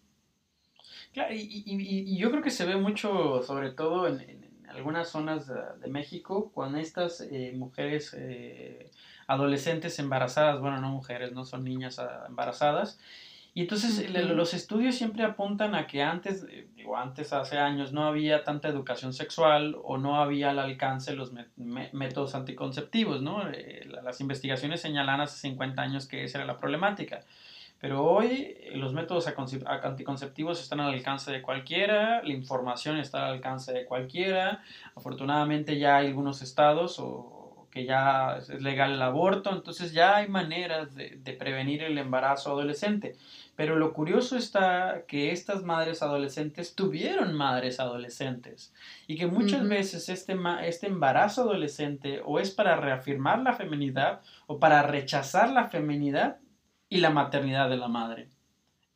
Claro, 1.12 1.34
y, 1.34 2.16
yo 2.16 2.30
creo 2.30 2.44
que 2.44 2.52
se 2.52 2.66
ve 2.66 2.76
mucho, 2.76 3.42
sobre 3.42 3.72
todo 3.72 4.08
en, 4.08 4.44
algunas 4.68 5.10
zonas 5.10 5.48
de, 5.48 5.88
México, 5.88 6.52
cuando 6.54 6.78
estas 6.78 7.22
eh, 7.22 7.54
mujeres 7.56 8.16
eh, 8.18 8.92
adolescentes 9.28 10.00
embarazadas, 10.00 10.60
bueno, 10.60 10.80
no 10.80 10.90
mujeres, 10.90 11.32
no 11.32 11.46
son 11.46 11.64
niñas 11.64 12.00
ah, 12.00 12.26
embarazadas, 12.28 13.00
y 13.56 13.62
entonces 13.62 14.10
los 14.10 14.56
estudios 14.56 14.96
siempre 14.96 15.24
apuntan 15.24 15.76
a 15.76 15.86
que 15.86 16.02
antes, 16.02 16.44
eh, 16.50 16.68
digo, 16.76 16.98
antes 16.98 17.34
hace 17.34 17.60
años 17.60 17.94
no 17.94 18.08
había 18.08 18.44
tanta 18.44 18.68
educación 18.68 19.14
sexual 19.14 19.78
o 19.84 20.00
no 20.00 20.20
había 20.20 20.50
al 20.50 20.58
alcance 20.58 21.14
los 21.14 21.32
métodos 21.56 22.34
anticonceptivos, 22.34 23.22
¿no? 23.22 23.48
Eh, 23.52 23.88
las 24.04 24.20
investigaciones 24.22 24.82
señalan 24.82 25.22
hace 25.22 25.38
50 25.38 25.82
años 25.84 26.08
que 26.08 26.24
esa 26.24 26.40
era 26.40 26.48
la 26.48 26.58
problemática. 26.58 27.22
Pero 27.80 28.04
hoy 28.04 28.56
eh, 28.58 28.72
los 28.74 28.94
métodos 28.94 29.28
anticonceptivos 29.28 30.60
están 30.60 30.80
al 30.80 30.92
alcance 30.92 31.32
de 31.32 31.44
cualquiera, 31.44 32.24
la 32.24 32.34
información 32.34 32.98
está 32.98 33.28
al 33.28 33.34
alcance 33.34 33.72
de 33.72 33.86
cualquiera. 33.86 34.64
Afortunadamente 34.96 35.78
ya 35.78 35.98
hay 35.98 36.08
algunos 36.08 36.42
estados 36.42 36.98
o 36.98 37.43
que 37.74 37.86
ya 37.86 38.38
es 38.38 38.50
legal 38.62 38.92
el 38.94 39.02
aborto, 39.02 39.52
entonces 39.52 39.94
ya 39.94 40.18
hay 40.18 40.28
maneras 40.28 40.94
de, 40.94 41.18
de, 41.18 41.34
prevenir 41.34 41.82
el 41.82 41.98
embarazo 41.98 42.52
adolescente. 42.52 43.16
Pero 43.56 43.78
lo 43.78 43.94
curioso 43.94 44.38
está 44.38 45.06
que 45.08 45.32
estas 45.32 45.64
madres 45.64 46.04
adolescentes 46.04 46.76
tuvieron 46.76 47.34
madres 47.34 47.80
adolescentes 47.80 48.76
y 49.08 49.18
que 49.18 49.26
muchas 49.26 49.68
veces 49.68 50.08
este, 50.10 50.38
este 50.62 50.86
embarazo 50.86 51.42
adolescente 51.42 52.22
o 52.24 52.40
es 52.40 52.52
para 52.52 52.76
reafirmar 52.76 53.40
la 53.40 53.54
feminidad 53.54 54.22
o 54.46 54.60
para 54.60 54.84
rechazar 54.84 55.50
la 55.50 55.70
feminidad 55.70 56.38
y 56.90 56.98
la 56.98 57.10
maternidad 57.10 57.72
de 57.72 57.78
la 57.78 57.88
madre 57.88 58.30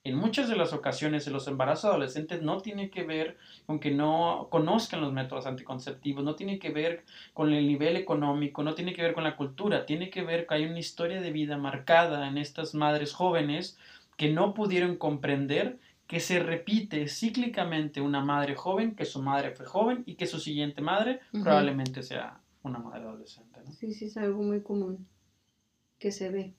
en 0.09 0.15
muchas 0.15 0.49
de 0.49 0.55
las 0.55 0.73
ocasiones 0.73 1.27
los 1.27 1.47
embarazos 1.47 1.85
adolescentes 1.85 2.41
no 2.41 2.61
tiene 2.61 2.89
que 2.89 3.03
ver 3.03 3.37
con 3.65 3.79
que 3.79 3.91
no 3.91 4.47
conozcan 4.49 5.01
los 5.01 5.13
métodos 5.13 5.45
anticonceptivos, 5.45 6.23
no 6.23 6.35
tiene 6.35 6.59
que 6.59 6.71
ver 6.71 7.03
con 7.33 7.53
el 7.53 7.67
nivel 7.67 7.95
económico, 7.95 8.63
no 8.63 8.75
tiene 8.75 8.93
que 8.93 9.01
ver 9.01 9.13
con 9.13 9.23
la 9.23 9.35
cultura, 9.35 9.85
tiene 9.85 10.09
que 10.09 10.23
ver 10.23 10.47
que 10.47 10.55
hay 10.55 10.65
una 10.65 10.79
historia 10.79 11.21
de 11.21 11.31
vida 11.31 11.57
marcada 11.57 12.27
en 12.27 12.37
estas 12.37 12.73
madres 12.73 13.13
jóvenes 13.13 13.77
que 14.17 14.31
no 14.31 14.53
pudieron 14.53 14.97
comprender 14.97 15.77
que 16.07 16.19
se 16.19 16.39
repite 16.39 17.07
cíclicamente 17.07 17.99
una 18.01 18.23
madre 18.23 18.55
joven, 18.55 18.95
que 18.95 19.05
su 19.05 19.21
madre 19.21 19.51
fue 19.51 19.65
joven 19.65 20.03
y 20.05 20.15
que 20.15 20.25
su 20.25 20.39
siguiente 20.39 20.81
madre 20.81 21.19
probablemente 21.31 22.01
sea 22.01 22.39
una 22.63 22.79
madre 22.79 23.01
adolescente. 23.01 23.59
Sí, 23.77 23.93
sí, 23.93 24.05
es 24.05 24.17
algo 24.17 24.41
muy 24.41 24.61
común 24.61 25.05
que 25.99 26.11
se 26.11 26.29
ve. 26.29 26.53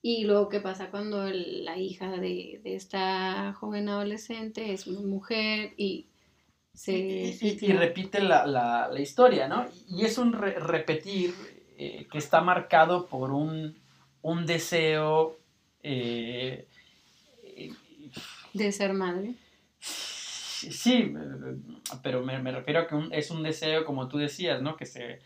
Y 0.00 0.24
luego, 0.24 0.48
¿qué 0.48 0.60
pasa 0.60 0.90
cuando 0.90 1.28
la 1.28 1.76
hija 1.76 2.10
de, 2.18 2.60
esta 2.64 3.52
joven 3.54 3.88
adolescente 3.88 4.72
es 4.72 4.86
una 4.86 5.00
mujer 5.00 5.74
y 5.76 6.06
se... 6.72 6.92
Y, 6.96 7.72
repite 7.72 8.20
la, 8.20 8.90
historia, 8.98 9.48
¿no? 9.48 9.66
Y 9.88 10.04
es 10.04 10.18
un 10.18 10.32
repetir 10.32 11.34
eh, 11.76 12.06
que 12.10 12.18
está 12.18 12.40
marcado 12.40 13.06
por 13.06 13.32
un, 13.32 13.74
deseo... 14.46 15.36
Eh, 15.82 16.66
de 18.54 18.72
ser 18.72 18.92
madre. 18.92 19.34
Sí, 20.58 21.14
pero 22.02 22.24
me, 22.24 22.50
refiero 22.50 22.80
a 22.80 22.86
que 22.88 22.96
es 23.12 23.30
un 23.30 23.42
deseo, 23.42 23.84
como 23.84 24.08
tú 24.08 24.18
decías, 24.18 24.60
¿no? 24.60 24.76
Que 24.76 24.86
se, 24.86 25.20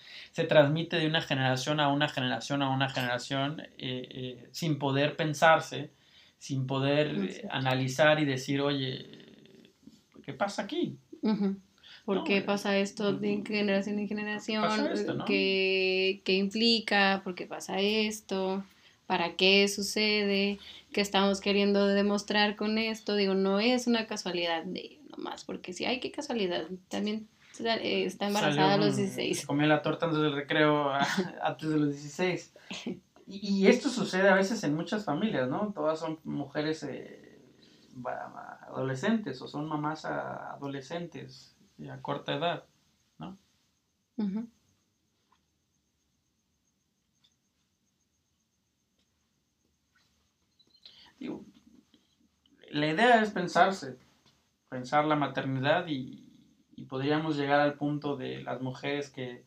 transmite 0.47 0.97
de 0.97 1.07
una 1.07 1.23
generación 1.23 1.81
a 1.81 1.89
una 1.89 2.09
generación 2.09 2.63
a 2.63 2.69
una 2.69 2.89
generación 2.91 3.61
eh, 3.61 3.69
eh, 3.79 4.49
sin 4.51 4.79
poder 4.79 5.17
pensarse, 5.17 5.91
sin 6.39 6.67
poder 6.67 7.49
analizar 7.51 8.21
y 8.21 8.27
decir, 8.27 8.61
oye, 8.61 9.71
¿qué 10.25 10.35
pasa 10.35 10.63
aquí? 10.63 10.99
¿Por 12.05 12.25
qué 12.25 12.43
pasa 12.43 12.77
esto 12.79 13.13
de 13.13 13.43
generación 13.47 13.99
en 13.99 14.09
generación? 14.09 14.91
¿Qué, 15.27 16.21
¿Qué 16.25 16.35
implica? 16.35 17.23
¿Por 17.25 17.35
qué 17.35 17.47
pasa 17.47 17.81
esto? 17.81 18.65
¿Para 19.07 19.37
qué 19.37 19.67
sucede? 19.69 20.59
¿Qué 20.93 21.01
estamos 21.01 21.41
queriendo 21.41 21.87
demostrar 21.87 22.57
con 22.57 22.77
esto? 22.77 23.15
Digo, 23.17 23.35
no 23.35 23.61
es 23.61 23.87
una 23.87 24.07
casualidad 24.07 24.65
de 24.65 24.99
más, 25.17 25.45
porque 25.45 25.73
si 25.73 25.85
hay 25.85 26.01
qué 26.01 26.11
casualidad, 26.11 26.67
también 26.89 27.29
eh, 27.61 28.05
está 28.05 28.27
embarazada 28.27 28.75
a 28.75 28.77
los 28.79 28.97
16. 28.97 29.41
Se 29.41 29.47
comió 29.47 29.67
la 29.67 29.83
torta 29.83 30.07
antes 30.07 30.21
del 30.21 30.35
recreo, 30.35 30.93
antes 31.43 31.69
de 31.69 31.79
los 31.79 31.91
16. 31.91 32.55
Y, 33.25 33.69
esto 33.69 33.89
sucede 33.89 34.29
a 34.29 34.35
veces 34.35 34.63
en 34.65 34.75
muchas 34.75 35.05
familias, 35.05 35.49
¿no? 35.49 35.73
Todas 35.73 36.01
son 36.01 36.19
mujeres 36.25 36.83
eh, 36.83 37.41
adolescentes 38.69 39.41
o 39.41 39.49
son 39.49 39.69
mamás 39.69 40.05
adolescentes 40.05 41.57
a 41.91 42.03
corta 42.03 42.35
edad, 42.35 42.65
¿no? 43.19 43.39
la 52.71 52.87
idea 52.87 53.23
es 53.23 53.31
pensarse, 53.31 53.99
pensar 54.73 55.05
la 55.05 55.17
maternidad 55.17 55.87
y, 55.87 56.29
podríamos 56.89 57.39
llegar 57.39 57.61
al 57.61 57.75
punto 57.75 58.17
de 58.17 58.43
las 58.43 58.61
mujeres 58.61 59.09
que, 59.09 59.45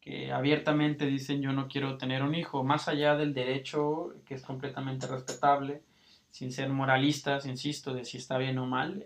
que 0.00 0.32
abiertamente 0.32 1.06
dicen 1.06 1.40
yo 1.40 1.52
no 1.52 1.68
quiero 1.68 1.96
tener 1.96 2.24
un 2.24 2.34
hijo, 2.34 2.64
más 2.64 2.88
allá 2.88 3.14
del 3.14 3.34
derecho 3.34 4.14
que 4.24 4.34
es 4.34 4.42
completamente 4.42 5.06
respetable, 5.06 5.82
sin 6.30 6.50
ser 6.50 6.70
moralistas, 6.70 7.46
insisto, 7.46 7.94
de 7.94 8.04
si 8.04 8.16
está 8.16 8.36
bien 8.38 8.58
o 8.58 8.66
mal, 8.66 9.04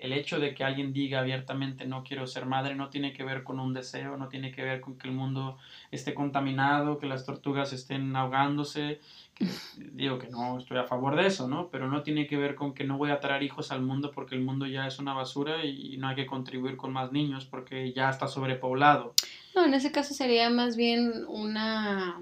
el 0.00 0.14
hecho 0.14 0.40
de 0.40 0.54
que 0.54 0.64
alguien 0.64 0.92
diga 0.92 1.20
abiertamente 1.20 1.84
no 1.84 2.02
quiero 2.02 2.26
ser 2.26 2.46
madre 2.46 2.74
no 2.74 2.88
tiene 2.88 3.12
que 3.12 3.22
ver 3.22 3.44
con 3.44 3.60
un 3.60 3.74
deseo, 3.74 4.16
no 4.16 4.28
tiene 4.28 4.50
que 4.50 4.62
ver 4.62 4.80
con 4.80 4.96
que 4.96 5.08
el 5.08 5.14
mundo 5.14 5.58
esté 5.90 6.14
contaminado, 6.14 6.98
que 6.98 7.06
las 7.06 7.26
tortugas 7.26 7.72
estén 7.72 8.16
ahogándose, 8.16 9.00
que, 9.34 9.46
digo 9.92 10.18
que 10.18 10.28
no 10.28 10.58
estoy 10.58 10.78
a 10.78 10.84
favor 10.84 11.16
de 11.16 11.26
eso, 11.26 11.48
¿no? 11.48 11.68
Pero 11.68 11.88
no 11.88 12.02
tiene 12.02 12.26
que 12.26 12.38
ver 12.38 12.54
con 12.54 12.74
que 12.74 12.84
no 12.84 12.96
voy 12.96 13.10
a 13.10 13.20
traer 13.20 13.42
hijos 13.42 13.70
al 13.70 13.82
mundo 13.82 14.10
porque 14.10 14.34
el 14.34 14.40
mundo 14.40 14.66
ya 14.66 14.86
es 14.86 14.98
una 14.98 15.12
basura 15.12 15.64
y 15.64 15.96
no 15.98 16.08
hay 16.08 16.16
que 16.16 16.26
contribuir 16.26 16.76
con 16.76 16.92
más 16.92 17.12
niños 17.12 17.44
porque 17.44 17.92
ya 17.92 18.08
está 18.08 18.26
sobrepoblado. 18.26 19.14
No, 19.54 19.66
en 19.66 19.74
ese 19.74 19.92
caso 19.92 20.14
sería 20.14 20.48
más 20.50 20.76
bien 20.76 21.24
una... 21.28 22.20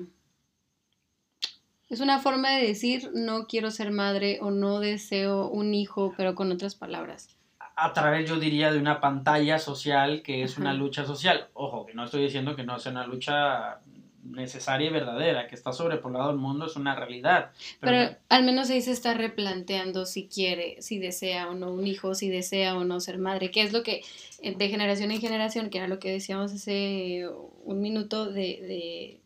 Es 1.88 2.00
una 2.00 2.18
forma 2.18 2.50
de 2.50 2.66
decir 2.66 3.10
no 3.14 3.46
quiero 3.46 3.70
ser 3.70 3.92
madre 3.92 4.40
o 4.42 4.50
no 4.50 4.78
deseo 4.78 5.48
un 5.48 5.72
hijo, 5.72 6.12
pero 6.18 6.34
con 6.34 6.52
otras 6.52 6.74
palabras 6.74 7.37
a 7.80 7.92
través, 7.92 8.28
yo 8.28 8.40
diría, 8.40 8.72
de 8.72 8.78
una 8.78 9.00
pantalla 9.00 9.60
social 9.60 10.22
que 10.22 10.42
es 10.42 10.58
una 10.58 10.74
lucha 10.74 11.04
social. 11.04 11.46
Ojo, 11.54 11.86
que 11.86 11.94
no 11.94 12.04
estoy 12.04 12.24
diciendo 12.24 12.56
que 12.56 12.64
no 12.64 12.76
sea 12.80 12.90
una 12.90 13.06
lucha 13.06 13.78
necesaria 14.24 14.88
y 14.88 14.92
verdadera, 14.92 15.46
que 15.46 15.54
está 15.54 15.72
sobrepoblado 15.72 16.30
el 16.30 16.38
mundo 16.38 16.66
es 16.66 16.74
una 16.74 16.96
realidad. 16.96 17.52
Pero, 17.80 18.16
al 18.28 18.44
menos 18.44 18.68
ahí 18.68 18.82
se 18.82 18.90
está 18.90 19.14
replanteando 19.14 20.06
si 20.06 20.26
quiere, 20.26 20.82
si 20.82 20.98
desea 20.98 21.48
o 21.48 21.54
no 21.54 21.72
un 21.72 21.86
hijo, 21.86 22.16
si 22.16 22.28
desea 22.28 22.76
o 22.76 22.84
no 22.84 22.98
ser 22.98 23.18
madre, 23.18 23.52
que 23.52 23.62
es 23.62 23.72
lo 23.72 23.84
que 23.84 24.02
eh, 24.42 24.56
de 24.56 24.68
generación 24.68 25.12
en 25.12 25.20
generación, 25.20 25.70
que 25.70 25.78
era 25.78 25.86
lo 25.86 26.00
que 26.00 26.10
decíamos 26.10 26.52
hace 26.52 27.28
un 27.64 27.80
minuto 27.80 28.26
de, 28.26 29.20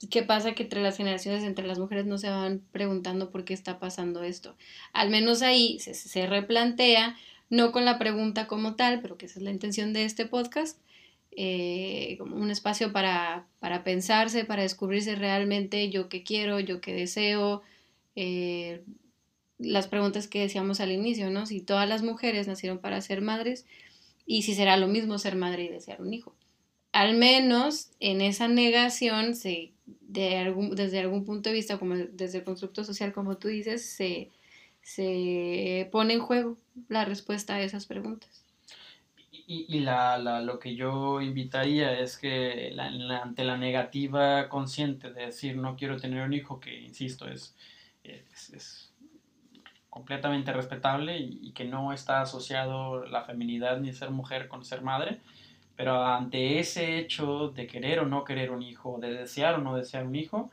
de 0.00 0.08
qué 0.08 0.22
pasa 0.22 0.54
que 0.54 0.62
entre 0.62 0.80
las 0.82 0.96
generaciones, 0.96 1.44
entre 1.44 1.66
las 1.66 1.78
mujeres 1.78 2.06
no 2.06 2.16
se 2.16 2.30
van 2.30 2.62
preguntando 2.72 3.30
por 3.30 3.44
qué 3.44 3.52
está 3.52 3.78
pasando 3.78 4.22
esto. 4.22 4.56
Al 4.94 5.10
menos 5.10 5.42
ahí 5.42 5.78
se, 5.78 5.92
se 5.92 6.26
replantea 6.26 7.16
no 7.52 7.70
con 7.70 7.84
la 7.84 7.98
pregunta 7.98 8.46
como 8.46 8.76
tal, 8.76 9.02
pero 9.02 9.18
que 9.18 9.26
esa 9.26 9.38
es 9.38 9.42
la 9.44 9.50
intención 9.50 9.92
de 9.92 10.06
este 10.06 10.24
podcast, 10.24 10.80
eh, 11.32 12.16
como 12.18 12.36
un 12.36 12.50
espacio 12.50 12.92
para, 12.92 13.46
pensarse, 13.84 14.46
para 14.46 14.62
descubrirse 14.62 15.16
realmente 15.16 15.90
yo 15.90 16.08
qué 16.08 16.22
quiero, 16.22 16.60
yo 16.60 16.80
qué 16.80 16.94
deseo, 16.94 17.60
eh, 18.16 18.82
las 19.58 19.86
preguntas 19.86 20.28
que 20.28 20.40
decíamos 20.40 20.80
al 20.80 20.92
inicio, 20.92 21.28
¿no? 21.28 21.44
Si 21.44 21.60
todas 21.60 21.86
las 21.86 22.02
mujeres 22.02 22.48
nacieron 22.48 22.78
para 22.78 23.02
ser 23.02 23.20
madres 23.20 23.66
y 24.24 24.44
si 24.44 24.54
será 24.54 24.78
lo 24.78 24.88
mismo 24.88 25.18
ser 25.18 25.36
madre 25.36 25.64
y 25.64 25.68
desear 25.68 26.00
un 26.00 26.14
hijo. 26.14 26.34
Al 26.90 27.18
menos 27.18 27.90
en 28.00 28.22
esa 28.22 28.48
negación, 28.48 29.34
se, 29.34 29.72
de 29.84 30.38
algún, 30.38 30.74
desde 30.74 31.00
algún 31.00 31.26
punto 31.26 31.50
de 31.50 31.56
vista, 31.56 31.78
como 31.78 31.96
desde 31.96 32.38
el 32.38 32.44
constructo 32.44 32.82
social, 32.82 33.12
como 33.12 33.36
tú 33.36 33.48
dices, 33.48 33.84
se, 33.84 34.30
se 34.82 35.88
pone 35.92 36.14
en 36.14 36.20
juego 36.20 36.58
la 36.88 37.04
respuesta 37.04 37.54
a 37.54 37.62
esas 37.62 37.86
preguntas. 37.86 38.44
Y, 39.46 39.80
la, 39.80 40.18
lo 40.40 40.58
que 40.58 40.76
yo 40.76 41.20
invitaría 41.20 41.98
es 41.98 42.16
que 42.16 42.74
ante 42.78 43.44
la 43.44 43.58
negativa 43.58 44.48
consciente 44.48 45.12
de 45.12 45.26
decir 45.26 45.56
no 45.56 45.76
quiero 45.76 46.00
tener 46.00 46.24
un 46.24 46.32
hijo, 46.32 46.58
que 46.58 46.80
insisto, 46.80 47.28
es, 47.28 47.54
es, 48.02 48.92
completamente 49.90 50.52
respetable 50.52 51.18
y, 51.18 51.52
que 51.52 51.66
no 51.66 51.92
está 51.92 52.22
asociado 52.22 53.04
la 53.04 53.24
feminidad 53.24 53.78
ni 53.78 53.92
ser 53.92 54.10
mujer 54.10 54.48
con 54.48 54.64
ser 54.64 54.80
madre, 54.80 55.20
pero 55.76 56.02
ante 56.02 56.58
ese 56.58 56.98
hecho 56.98 57.48
de 57.48 57.66
querer 57.66 57.98
o 57.98 58.06
no 58.06 58.24
querer 58.24 58.52
un 58.52 58.62
hijo, 58.62 58.98
de 59.00 59.12
desear 59.12 59.56
o 59.56 59.58
no 59.58 59.76
desear 59.76 60.06
un 60.06 60.14
hijo, 60.14 60.50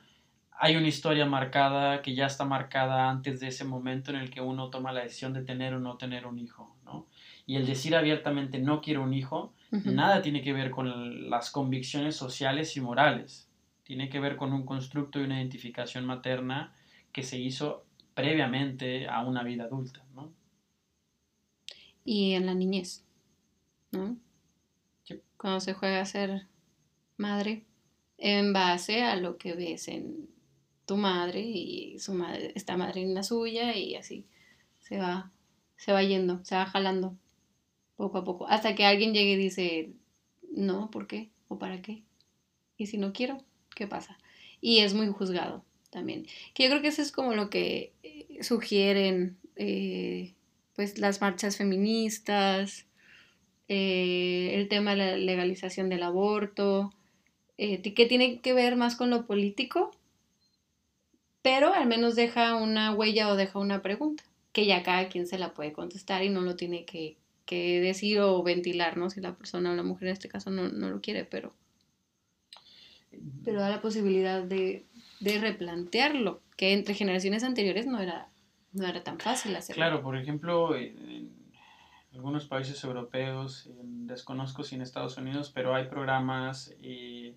hay 0.61 0.75
una 0.75 0.89
historia 0.89 1.25
marcada 1.25 2.01
que 2.01 2.13
ya 2.13 2.25
está 2.25 2.43
marcada 2.43 3.09
antes 3.09 3.39
de 3.39 3.47
ese 3.47 3.63
momento 3.63 4.11
en 4.11 4.17
el 4.17 4.29
que 4.29 4.41
uno 4.41 4.69
toma 4.69 4.91
la 4.91 5.03
decisión 5.03 5.31
de 5.31 5.41
tener 5.41 5.73
o 5.73 5.79
no 5.79 5.95
tener 5.95 6.27
un 6.27 6.37
hijo, 6.37 6.75
¿no? 6.83 7.07
Y 7.45 7.55
el 7.55 7.65
decir 7.65 7.95
abiertamente 7.95 8.59
no 8.59 8.81
quiero 8.81 9.03
un 9.03 9.13
hijo, 9.13 9.53
nada 9.71 10.21
tiene 10.21 10.41
que 10.41 10.51
ver 10.51 10.69
con 10.69 11.29
las 11.29 11.49
convicciones 11.49 12.17
sociales 12.17 12.75
y 12.75 12.81
morales. 12.81 13.49
Tiene 13.83 14.09
que 14.09 14.19
ver 14.19 14.35
con 14.35 14.51
un 14.51 14.65
constructo 14.65 15.21
y 15.21 15.23
una 15.23 15.37
identificación 15.37 16.05
materna 16.05 16.73
que 17.13 17.23
se 17.23 17.39
hizo 17.39 17.85
previamente 18.13 19.07
a 19.07 19.25
una 19.25 19.43
vida 19.43 19.63
adulta, 19.63 20.03
¿no? 20.13 20.33
Y 22.03 22.33
en 22.33 22.45
la 22.45 22.53
niñez, 22.53 23.05
¿no? 23.93 24.17
Cuando 25.37 25.61
se 25.61 25.73
juega 25.73 26.01
a 26.01 26.05
ser 26.05 26.47
madre, 27.15 27.63
en 28.17 28.51
base 28.51 29.03
a 29.03 29.15
lo 29.15 29.37
que 29.37 29.53
ves 29.53 29.87
en 29.87 30.27
tu 30.89 30.97
madre 30.97 31.41
y 31.41 31.99
su 31.99 32.15
madre, 32.15 32.51
esta 32.55 32.75
madre 32.75 33.03
en 33.03 33.13
la 33.13 33.21
suya 33.21 33.77
y 33.77 33.93
así 33.93 34.25
se 34.79 34.97
va, 34.97 35.31
se 35.77 35.93
va 35.93 36.01
yendo, 36.01 36.43
se 36.43 36.55
va 36.55 36.65
jalando 36.65 37.15
poco 37.95 38.17
a 38.17 38.23
poco, 38.23 38.47
hasta 38.47 38.73
que 38.73 38.85
alguien 38.85 39.13
llegue 39.13 39.33
y 39.33 39.35
dice, 39.35 39.91
no, 40.51 40.89
¿por 40.89 41.05
qué? 41.05 41.29
¿O 41.47 41.59
para 41.59 41.83
qué? 41.83 42.01
Y 42.75 42.87
si 42.87 42.97
no 42.97 43.13
quiero, 43.13 43.37
¿qué 43.75 43.85
pasa? 43.85 44.17
Y 44.61 44.79
es 44.79 44.95
muy 44.95 45.09
juzgado 45.09 45.63
también. 45.91 46.25
Que 46.55 46.63
yo 46.63 46.69
creo 46.71 46.81
que 46.81 46.87
eso 46.87 47.03
es 47.03 47.11
como 47.11 47.35
lo 47.35 47.51
que 47.51 47.93
eh, 48.01 48.39
sugieren 48.41 49.37
eh, 49.57 50.33
pues 50.75 50.97
las 50.97 51.21
marchas 51.21 51.57
feministas, 51.57 52.87
eh, 53.67 54.53
el 54.55 54.67
tema 54.69 54.91
de 54.91 54.97
la 54.97 55.17
legalización 55.17 55.87
del 55.89 56.01
aborto, 56.01 56.91
que 57.57 58.05
tiene 58.07 58.39
que 58.39 58.53
ver 58.53 58.75
más 58.75 58.95
con 58.95 59.11
lo 59.11 59.27
político 59.27 59.91
pero 61.41 61.73
al 61.73 61.87
menos 61.87 62.15
deja 62.15 62.55
una 62.55 62.93
huella 62.93 63.29
o 63.29 63.35
deja 63.35 63.59
una 63.59 63.81
pregunta, 63.81 64.23
que 64.51 64.65
ya 64.65 64.83
cada 64.83 65.09
quien 65.09 65.27
se 65.27 65.39
la 65.39 65.53
puede 65.53 65.73
contestar 65.73 66.23
y 66.23 66.29
no 66.29 66.41
lo 66.41 66.55
tiene 66.55 66.85
que, 66.85 67.17
decir 67.49 68.19
o 68.19 68.43
ventilar, 68.43 68.97
¿no? 68.97 69.09
Si 69.09 69.21
la 69.21 69.35
persona 69.35 69.71
o 69.71 69.75
la 69.75 69.81
mujer 69.81 70.09
en 70.09 70.13
este 70.13 70.29
caso 70.29 70.51
no, 70.51 70.67
lo 70.67 71.01
quiere, 71.01 71.25
pero, 71.25 71.51
pero 73.43 73.59
da 73.59 73.69
la 73.69 73.81
posibilidad 73.81 74.43
de, 74.43 74.85
replantearlo, 75.21 76.41
que 76.55 76.73
entre 76.73 76.93
generaciones 76.93 77.43
anteriores 77.43 77.87
no 77.87 77.99
era, 77.99 78.29
no 78.73 78.85
era 78.85 79.03
tan 79.03 79.19
fácil 79.19 79.55
hacerlo. 79.55 79.79
Claro, 79.79 80.03
por 80.03 80.15
ejemplo, 80.15 80.75
en 80.75 81.31
algunos 82.13 82.45
países 82.45 82.83
europeos, 82.83 83.69
desconozco 83.81 84.63
si 84.63 84.75
en 84.75 84.81
Estados 84.81 85.17
Unidos, 85.17 85.51
pero 85.53 85.73
hay 85.73 85.85
programas... 85.87 86.75
Eh, 86.83 87.35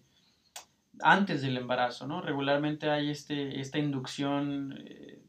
antes 1.01 1.43
del 1.43 1.57
embarazo, 1.57 2.07
¿no? 2.07 2.21
Regularmente 2.21 2.91
hay 2.91 3.11
este, 3.11 3.61
esta 3.61 3.79
inducción 3.79 4.75
eh, 4.79 5.23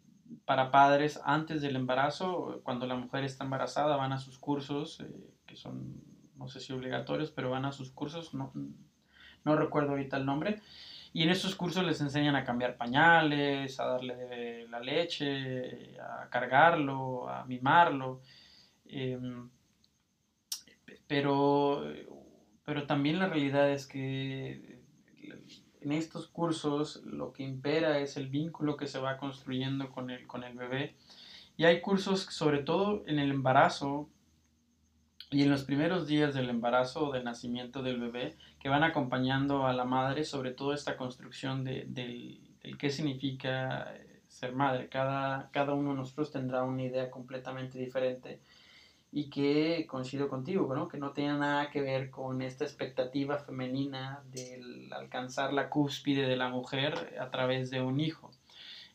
para 0.45 0.71
padres 0.71 1.21
antes 1.23 1.61
del 1.61 1.75
embarazo, 1.75 2.61
cuando 2.63 2.85
la 2.85 2.95
mujer 2.95 3.23
está 3.23 3.43
embarazada, 3.43 3.95
van 3.95 4.13
a 4.13 4.19
sus 4.19 4.37
cursos, 4.37 4.99
eh, 4.99 5.29
que 5.45 5.55
son, 5.55 6.01
no 6.35 6.47
sé 6.47 6.59
si 6.59 6.73
obligatorios, 6.73 7.31
pero 7.31 7.49
van 7.49 7.65
a 7.65 7.71
sus 7.71 7.91
cursos, 7.91 8.33
no, 8.33 8.51
no 9.45 9.55
recuerdo 9.55 9.91
ahorita 9.91 10.17
el 10.17 10.25
nombre, 10.25 10.61
y 11.13 11.23
en 11.23 11.29
esos 11.29 11.55
cursos 11.55 11.85
les 11.85 12.01
enseñan 12.01 12.35
a 12.35 12.43
cambiar 12.43 12.75
pañales, 12.75 13.79
a 13.79 13.85
darle 13.85 14.67
la 14.67 14.79
leche, 14.79 15.99
a 15.99 16.27
cargarlo, 16.29 17.29
a 17.29 17.45
mimarlo. 17.45 18.21
Em, 18.85 19.47
pero, 21.05 21.83
pero 22.65 22.87
también 22.87 23.19
la 23.19 23.27
realidad 23.27 23.69
es 23.69 23.85
que 23.85 24.72
en 25.83 25.91
estos 25.91 26.27
cursos 26.27 27.01
lo 27.05 27.33
que 27.33 27.43
impera 27.43 27.99
es 27.99 28.17
el 28.17 28.27
vínculo 28.27 28.77
que 28.77 28.87
se 28.87 28.99
va 28.99 29.17
construyendo 29.17 29.89
con 29.89 30.09
el, 30.09 30.25
con 30.27 30.43
el 30.43 30.55
bebé. 30.55 30.95
Y 31.57 31.65
hay 31.65 31.81
cursos, 31.81 32.21
sobre 32.21 32.59
todo 32.59 33.03
en 33.05 33.19
el 33.19 33.31
embarazo 33.31 34.09
y 35.29 35.43
en 35.43 35.49
los 35.49 35.63
primeros 35.63 36.07
días 36.07 36.33
del 36.33 36.49
embarazo 36.49 37.07
o 37.07 37.11
del 37.11 37.23
nacimiento 37.23 37.83
del 37.83 37.99
bebé, 37.99 38.37
que 38.59 38.69
van 38.69 38.83
acompañando 38.83 39.65
a 39.65 39.73
la 39.73 39.83
madre 39.83 40.23
sobre 40.23 40.51
todo 40.51 40.73
esta 40.73 40.95
construcción 40.95 41.63
de, 41.63 41.85
del, 41.87 42.39
del 42.61 42.77
qué 42.77 42.89
significa 42.89 43.93
eh, 43.95 44.21
ser 44.27 44.53
madre. 44.53 44.89
Cada, 44.89 45.49
cada 45.51 45.73
uno 45.73 45.91
de 45.91 45.97
nosotros 45.97 46.31
tendrá 46.31 46.63
una 46.63 46.83
idea 46.83 47.11
completamente 47.11 47.77
diferente 47.77 48.39
y 49.15 49.29
que 49.29 49.85
coincido 49.87 50.27
contigo, 50.27 50.73
¿no? 50.73 50.87
que 50.87 50.97
no 50.97 51.11
tiene 51.11 51.37
nada 51.37 51.69
que 51.69 51.81
ver 51.81 52.09
con 52.09 52.41
esta 52.41 52.65
expectativa 52.65 53.37
femenina 53.37 54.23
de 54.31 54.59
alcanzar 54.91 55.53
la 55.53 55.69
cúspide 55.69 56.27
de 56.27 56.35
la 56.35 56.49
mujer 56.49 57.15
a 57.21 57.29
través 57.29 57.69
de 57.69 57.81
un 57.81 57.99
hijo. 57.99 58.31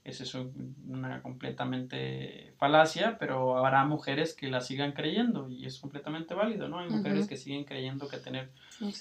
Esa 0.02 0.24
es 0.24 0.34
una 0.34 1.22
completamente 1.22 2.52
falacia, 2.56 3.16
pero 3.18 3.58
habrá 3.58 3.84
mujeres 3.84 4.34
que 4.34 4.48
la 4.48 4.60
sigan 4.60 4.92
creyendo 4.92 5.48
y 5.50 5.66
es 5.66 5.78
completamente 5.78 6.34
válido, 6.34 6.66
¿no? 6.66 6.80
Hay 6.80 6.88
mujeres 6.88 7.28
que 7.28 7.36
siguen 7.36 7.64
creyendo 7.64 8.08
que 8.08 8.16
tener, 8.16 8.50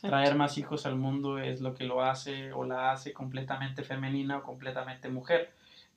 traer 0.01 0.36
más 0.36 0.57
hijos 0.57 0.86
al 0.86 0.97
mundo 0.97 1.39
es 1.39 1.61
lo 1.61 1.74
que 1.74 1.86
lo 1.86 2.03
hace 2.03 2.51
o 2.51 2.65
la 2.65 2.91
hace 2.91 3.13
completamente 3.13 3.84
femenina 3.84 4.38
o 4.38 4.43
completamente 4.43 5.09
mujer 5.09 5.49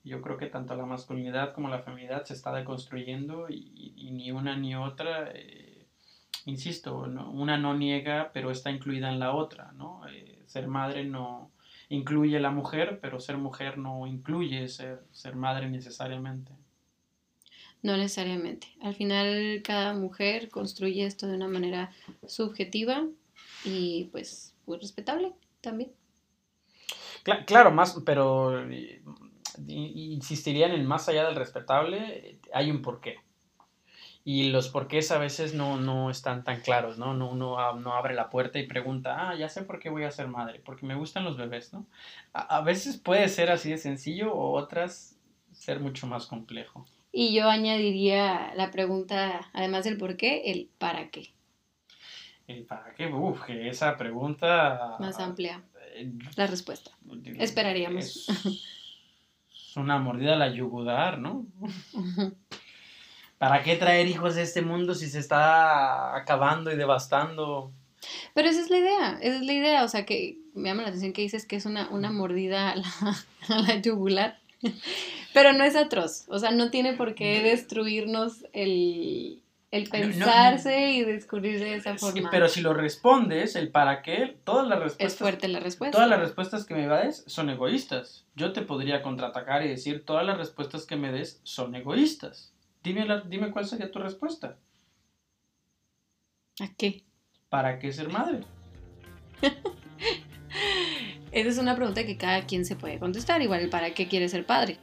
yo 0.03 0.21
creo 0.21 0.37
que 0.37 0.47
tanto 0.47 0.75
la 0.75 0.85
masculinidad 0.85 1.53
como 1.53 1.69
la 1.69 1.79
feminidad 1.79 2.23
se 2.25 2.33
está 2.33 2.53
deconstruyendo 2.53 3.47
y, 3.49 4.09
ni 4.11 4.31
una 4.31 4.57
ni 4.57 4.75
otra, 4.75 5.31
eh, 5.33 5.85
insisto, 6.45 6.97
una 6.97 7.57
no 7.57 7.75
niega, 7.75 8.31
pero 8.33 8.51
está 8.51 8.71
incluida 8.71 9.09
en 9.09 9.19
la 9.19 9.33
otra, 9.33 9.71
¿no? 9.73 10.01
Eh, 10.09 10.41
ser 10.47 10.67
madre 10.67 11.05
no 11.05 11.51
incluye 11.89 12.37
a 12.37 12.41
la 12.41 12.51
mujer, 12.51 12.99
pero 13.01 13.19
ser 13.19 13.37
mujer 13.37 13.77
no 13.77 14.07
incluye 14.07 14.67
ser, 14.69 15.03
ser 15.11 15.35
madre 15.35 15.69
necesariamente. 15.69 16.51
No 17.83 17.97
necesariamente. 17.97 18.67
Al 18.81 18.95
final 18.95 19.61
cada 19.63 19.93
mujer 19.93 20.49
construye 20.49 21.05
esto 21.05 21.27
de 21.27 21.35
una 21.35 21.47
manera 21.47 21.91
subjetiva 22.27 23.05
y 23.65 24.05
pues 24.11 24.55
muy 24.65 24.77
respetable 24.77 25.33
también. 25.61 25.91
Claro, 27.45 27.71
más, 27.71 27.99
pero 28.05 28.65
insistirían 29.67 30.71
en 30.71 30.85
más 30.85 31.09
allá 31.09 31.25
del 31.25 31.35
respetable, 31.35 32.39
hay 32.53 32.71
un 32.71 32.81
porqué. 32.81 33.17
Y 34.23 34.49
los 34.49 34.69
porqués 34.69 35.11
a 35.11 35.17
veces 35.17 35.55
no, 35.55 35.77
no 35.77 36.11
están 36.11 36.43
tan 36.43 36.61
claros, 36.61 36.99
¿no? 36.99 37.15
No, 37.15 37.29
uno 37.31 37.73
no 37.79 37.93
abre 37.93 38.13
la 38.13 38.29
puerta 38.29 38.59
y 38.59 38.67
pregunta, 38.67 39.29
ah, 39.29 39.35
ya 39.35 39.49
sé 39.49 39.63
por 39.63 39.79
qué 39.79 39.89
voy 39.89 40.03
a 40.03 40.11
ser 40.11 40.27
madre, 40.27 40.61
porque 40.63 40.85
me 40.85 40.93
gustan 40.93 41.23
los 41.23 41.37
bebés, 41.37 41.73
¿no? 41.73 41.87
A, 42.33 42.61
veces 42.61 42.97
puede 42.97 43.27
ser 43.29 43.49
así 43.49 43.71
de 43.71 43.79
sencillo 43.79 44.31
o 44.33 44.51
otras 44.51 45.17
ser 45.51 45.79
mucho 45.79 46.05
más 46.05 46.27
complejo. 46.27 46.85
Y 47.11 47.33
yo 47.33 47.49
añadiría 47.49 48.53
la 48.55 48.69
pregunta, 48.69 49.49
además 49.53 49.85
del 49.85 49.97
por 49.97 50.17
qué, 50.17 50.51
el 50.51 50.69
para 50.77 51.09
qué. 51.09 51.33
El 52.45 52.65
para 52.65 52.93
qué, 52.93 53.07
uff, 53.07 53.43
que 53.43 53.69
esa 53.69 53.97
pregunta... 53.97 54.97
Más 54.99 55.19
amplia. 55.19 55.63
Eh, 55.95 56.11
la 56.35 56.45
respuesta. 56.45 56.91
Esperaríamos. 57.39 58.29
es 58.29 58.67
una 59.77 59.99
mordida 59.99 60.33
a 60.33 60.37
la 60.37 60.53
yugudar, 60.53 61.19
¿no? 61.19 61.45
¿Para 63.37 63.63
qué 63.63 63.75
traer 63.75 64.07
hijos 64.07 64.37
a 64.37 64.41
este 64.41 64.61
mundo 64.61 64.93
si 64.93 65.09
se 65.09 65.19
está 65.19 66.15
acabando 66.15 66.71
y 66.71 66.75
devastando? 66.75 67.71
Pero 68.33 68.49
esa 68.49 68.61
es 68.61 68.69
la 68.69 68.77
idea, 68.77 69.17
esa 69.21 69.37
es 69.37 69.45
la 69.45 69.53
idea, 69.53 69.83
o 69.83 69.87
sea 69.87 70.05
que 70.05 70.37
me 70.53 70.69
llama 70.69 70.83
la 70.83 70.89
atención 70.89 71.13
que 71.13 71.21
dices 71.21 71.45
que 71.45 71.55
es 71.55 71.65
una, 71.65 71.89
una 71.89 72.11
mordida 72.11 72.71
a 72.71 72.75
la, 72.75 72.87
a 73.49 73.59
la 73.59 73.81
yugular, 73.81 74.39
pero 75.33 75.53
no 75.53 75.63
es 75.63 75.75
atroz, 75.75 76.25
o 76.27 76.37
sea, 76.37 76.51
no 76.51 76.69
tiene 76.69 76.93
por 76.93 77.15
qué 77.15 77.41
destruirnos 77.41 78.45
el, 78.53 79.41
el 79.71 79.89
pensarse 79.89 80.91
y 80.91 81.03
descubrirse 81.03 81.63
de 81.63 81.75
esa 81.75 81.97
forma. 81.97 82.29
pero 82.29 82.49
si 82.49 82.59
lo 82.61 82.73
respondes, 82.73 83.55
el 83.55 83.71
para 83.71 84.01
qué, 84.01 84.37
todas 84.43 84.67
las 84.67 84.79
respuestas. 84.79 85.13
Es 85.13 85.17
fuerte 85.17 85.47
la 85.47 85.61
respuesta. 85.61 85.95
Todas 85.95 86.09
las 86.09 86.19
respuestas 86.19 86.65
que 86.65 86.75
me 86.75 86.87
des 86.87 87.23
son 87.27 87.49
egoístas. 87.49 88.25
Yo 88.35 88.51
te 88.51 88.61
podría 88.61 89.01
contraatacar 89.01 89.65
y 89.65 89.69
decir, 89.69 90.05
todas 90.05 90.25
las 90.25 90.37
respuestas 90.37 90.85
que 90.85 90.97
me 90.97 91.13
des 91.13 91.39
son 91.43 91.73
egoístas. 91.73 92.53
Dime, 92.83 93.07
dime 93.27 93.51
cuál 93.51 93.65
sería 93.65 93.89
tu 93.91 93.99
respuesta. 93.99 94.57
¿A 96.59 96.67
qué? 96.77 97.03
¿Para 97.47 97.79
qué 97.79 97.93
ser 97.93 98.09
madre? 98.09 98.41
Esa 101.31 101.49
es 101.49 101.57
una 101.57 101.77
pregunta 101.77 102.05
que 102.05 102.17
cada 102.17 102.45
quien 102.45 102.65
se 102.65 102.75
puede 102.75 102.99
contestar, 102.99 103.41
igual 103.41 103.69
para 103.69 103.93
qué 103.93 104.09
quiere 104.09 104.27
ser 104.27 104.45
padre. 104.45 104.77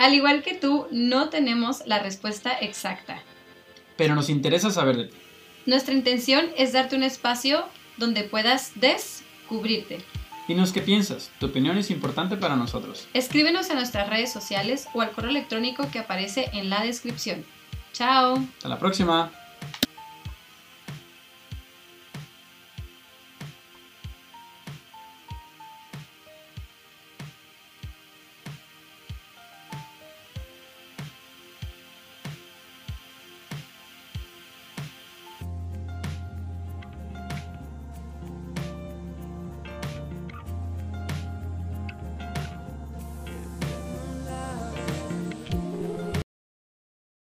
Al 0.00 0.14
igual 0.14 0.42
que 0.42 0.54
tú, 0.54 0.86
no 0.90 1.28
tenemos 1.28 1.82
la 1.84 1.98
respuesta 1.98 2.52
exacta. 2.58 3.22
pero 3.98 4.14
nos 4.14 4.30
interesa 4.30 4.70
saber 4.70 4.96
de 4.96 5.04
ti. 5.08 5.16
Nuestra 5.66 5.92
intención 5.92 6.46
es 6.56 6.72
darte 6.72 6.96
un 6.96 7.02
espacio 7.02 7.66
donde 7.98 8.22
puedas 8.24 8.72
descubrirte. 8.76 9.98
Dinos 10.48 10.72
qué 10.72 10.80
piensas, 10.80 11.30
tu 11.38 11.46
opinión 11.46 11.76
es 11.76 11.90
importante 11.90 12.38
para 12.38 12.56
nosotros. 12.56 13.08
Escríbenos 13.12 13.68
a 13.68 13.74
nuestras 13.74 14.08
redes 14.08 14.32
sociales 14.32 14.88
o 14.94 15.02
al 15.02 15.10
correo 15.10 15.30
electrónico 15.30 15.90
que 15.92 15.98
aparece 15.98 16.48
en 16.54 16.70
la 16.70 16.82
descripción. 16.82 17.44
Chao. 17.92 18.38
Hasta 18.56 18.68
la 18.70 18.78
próxima. 18.78 19.30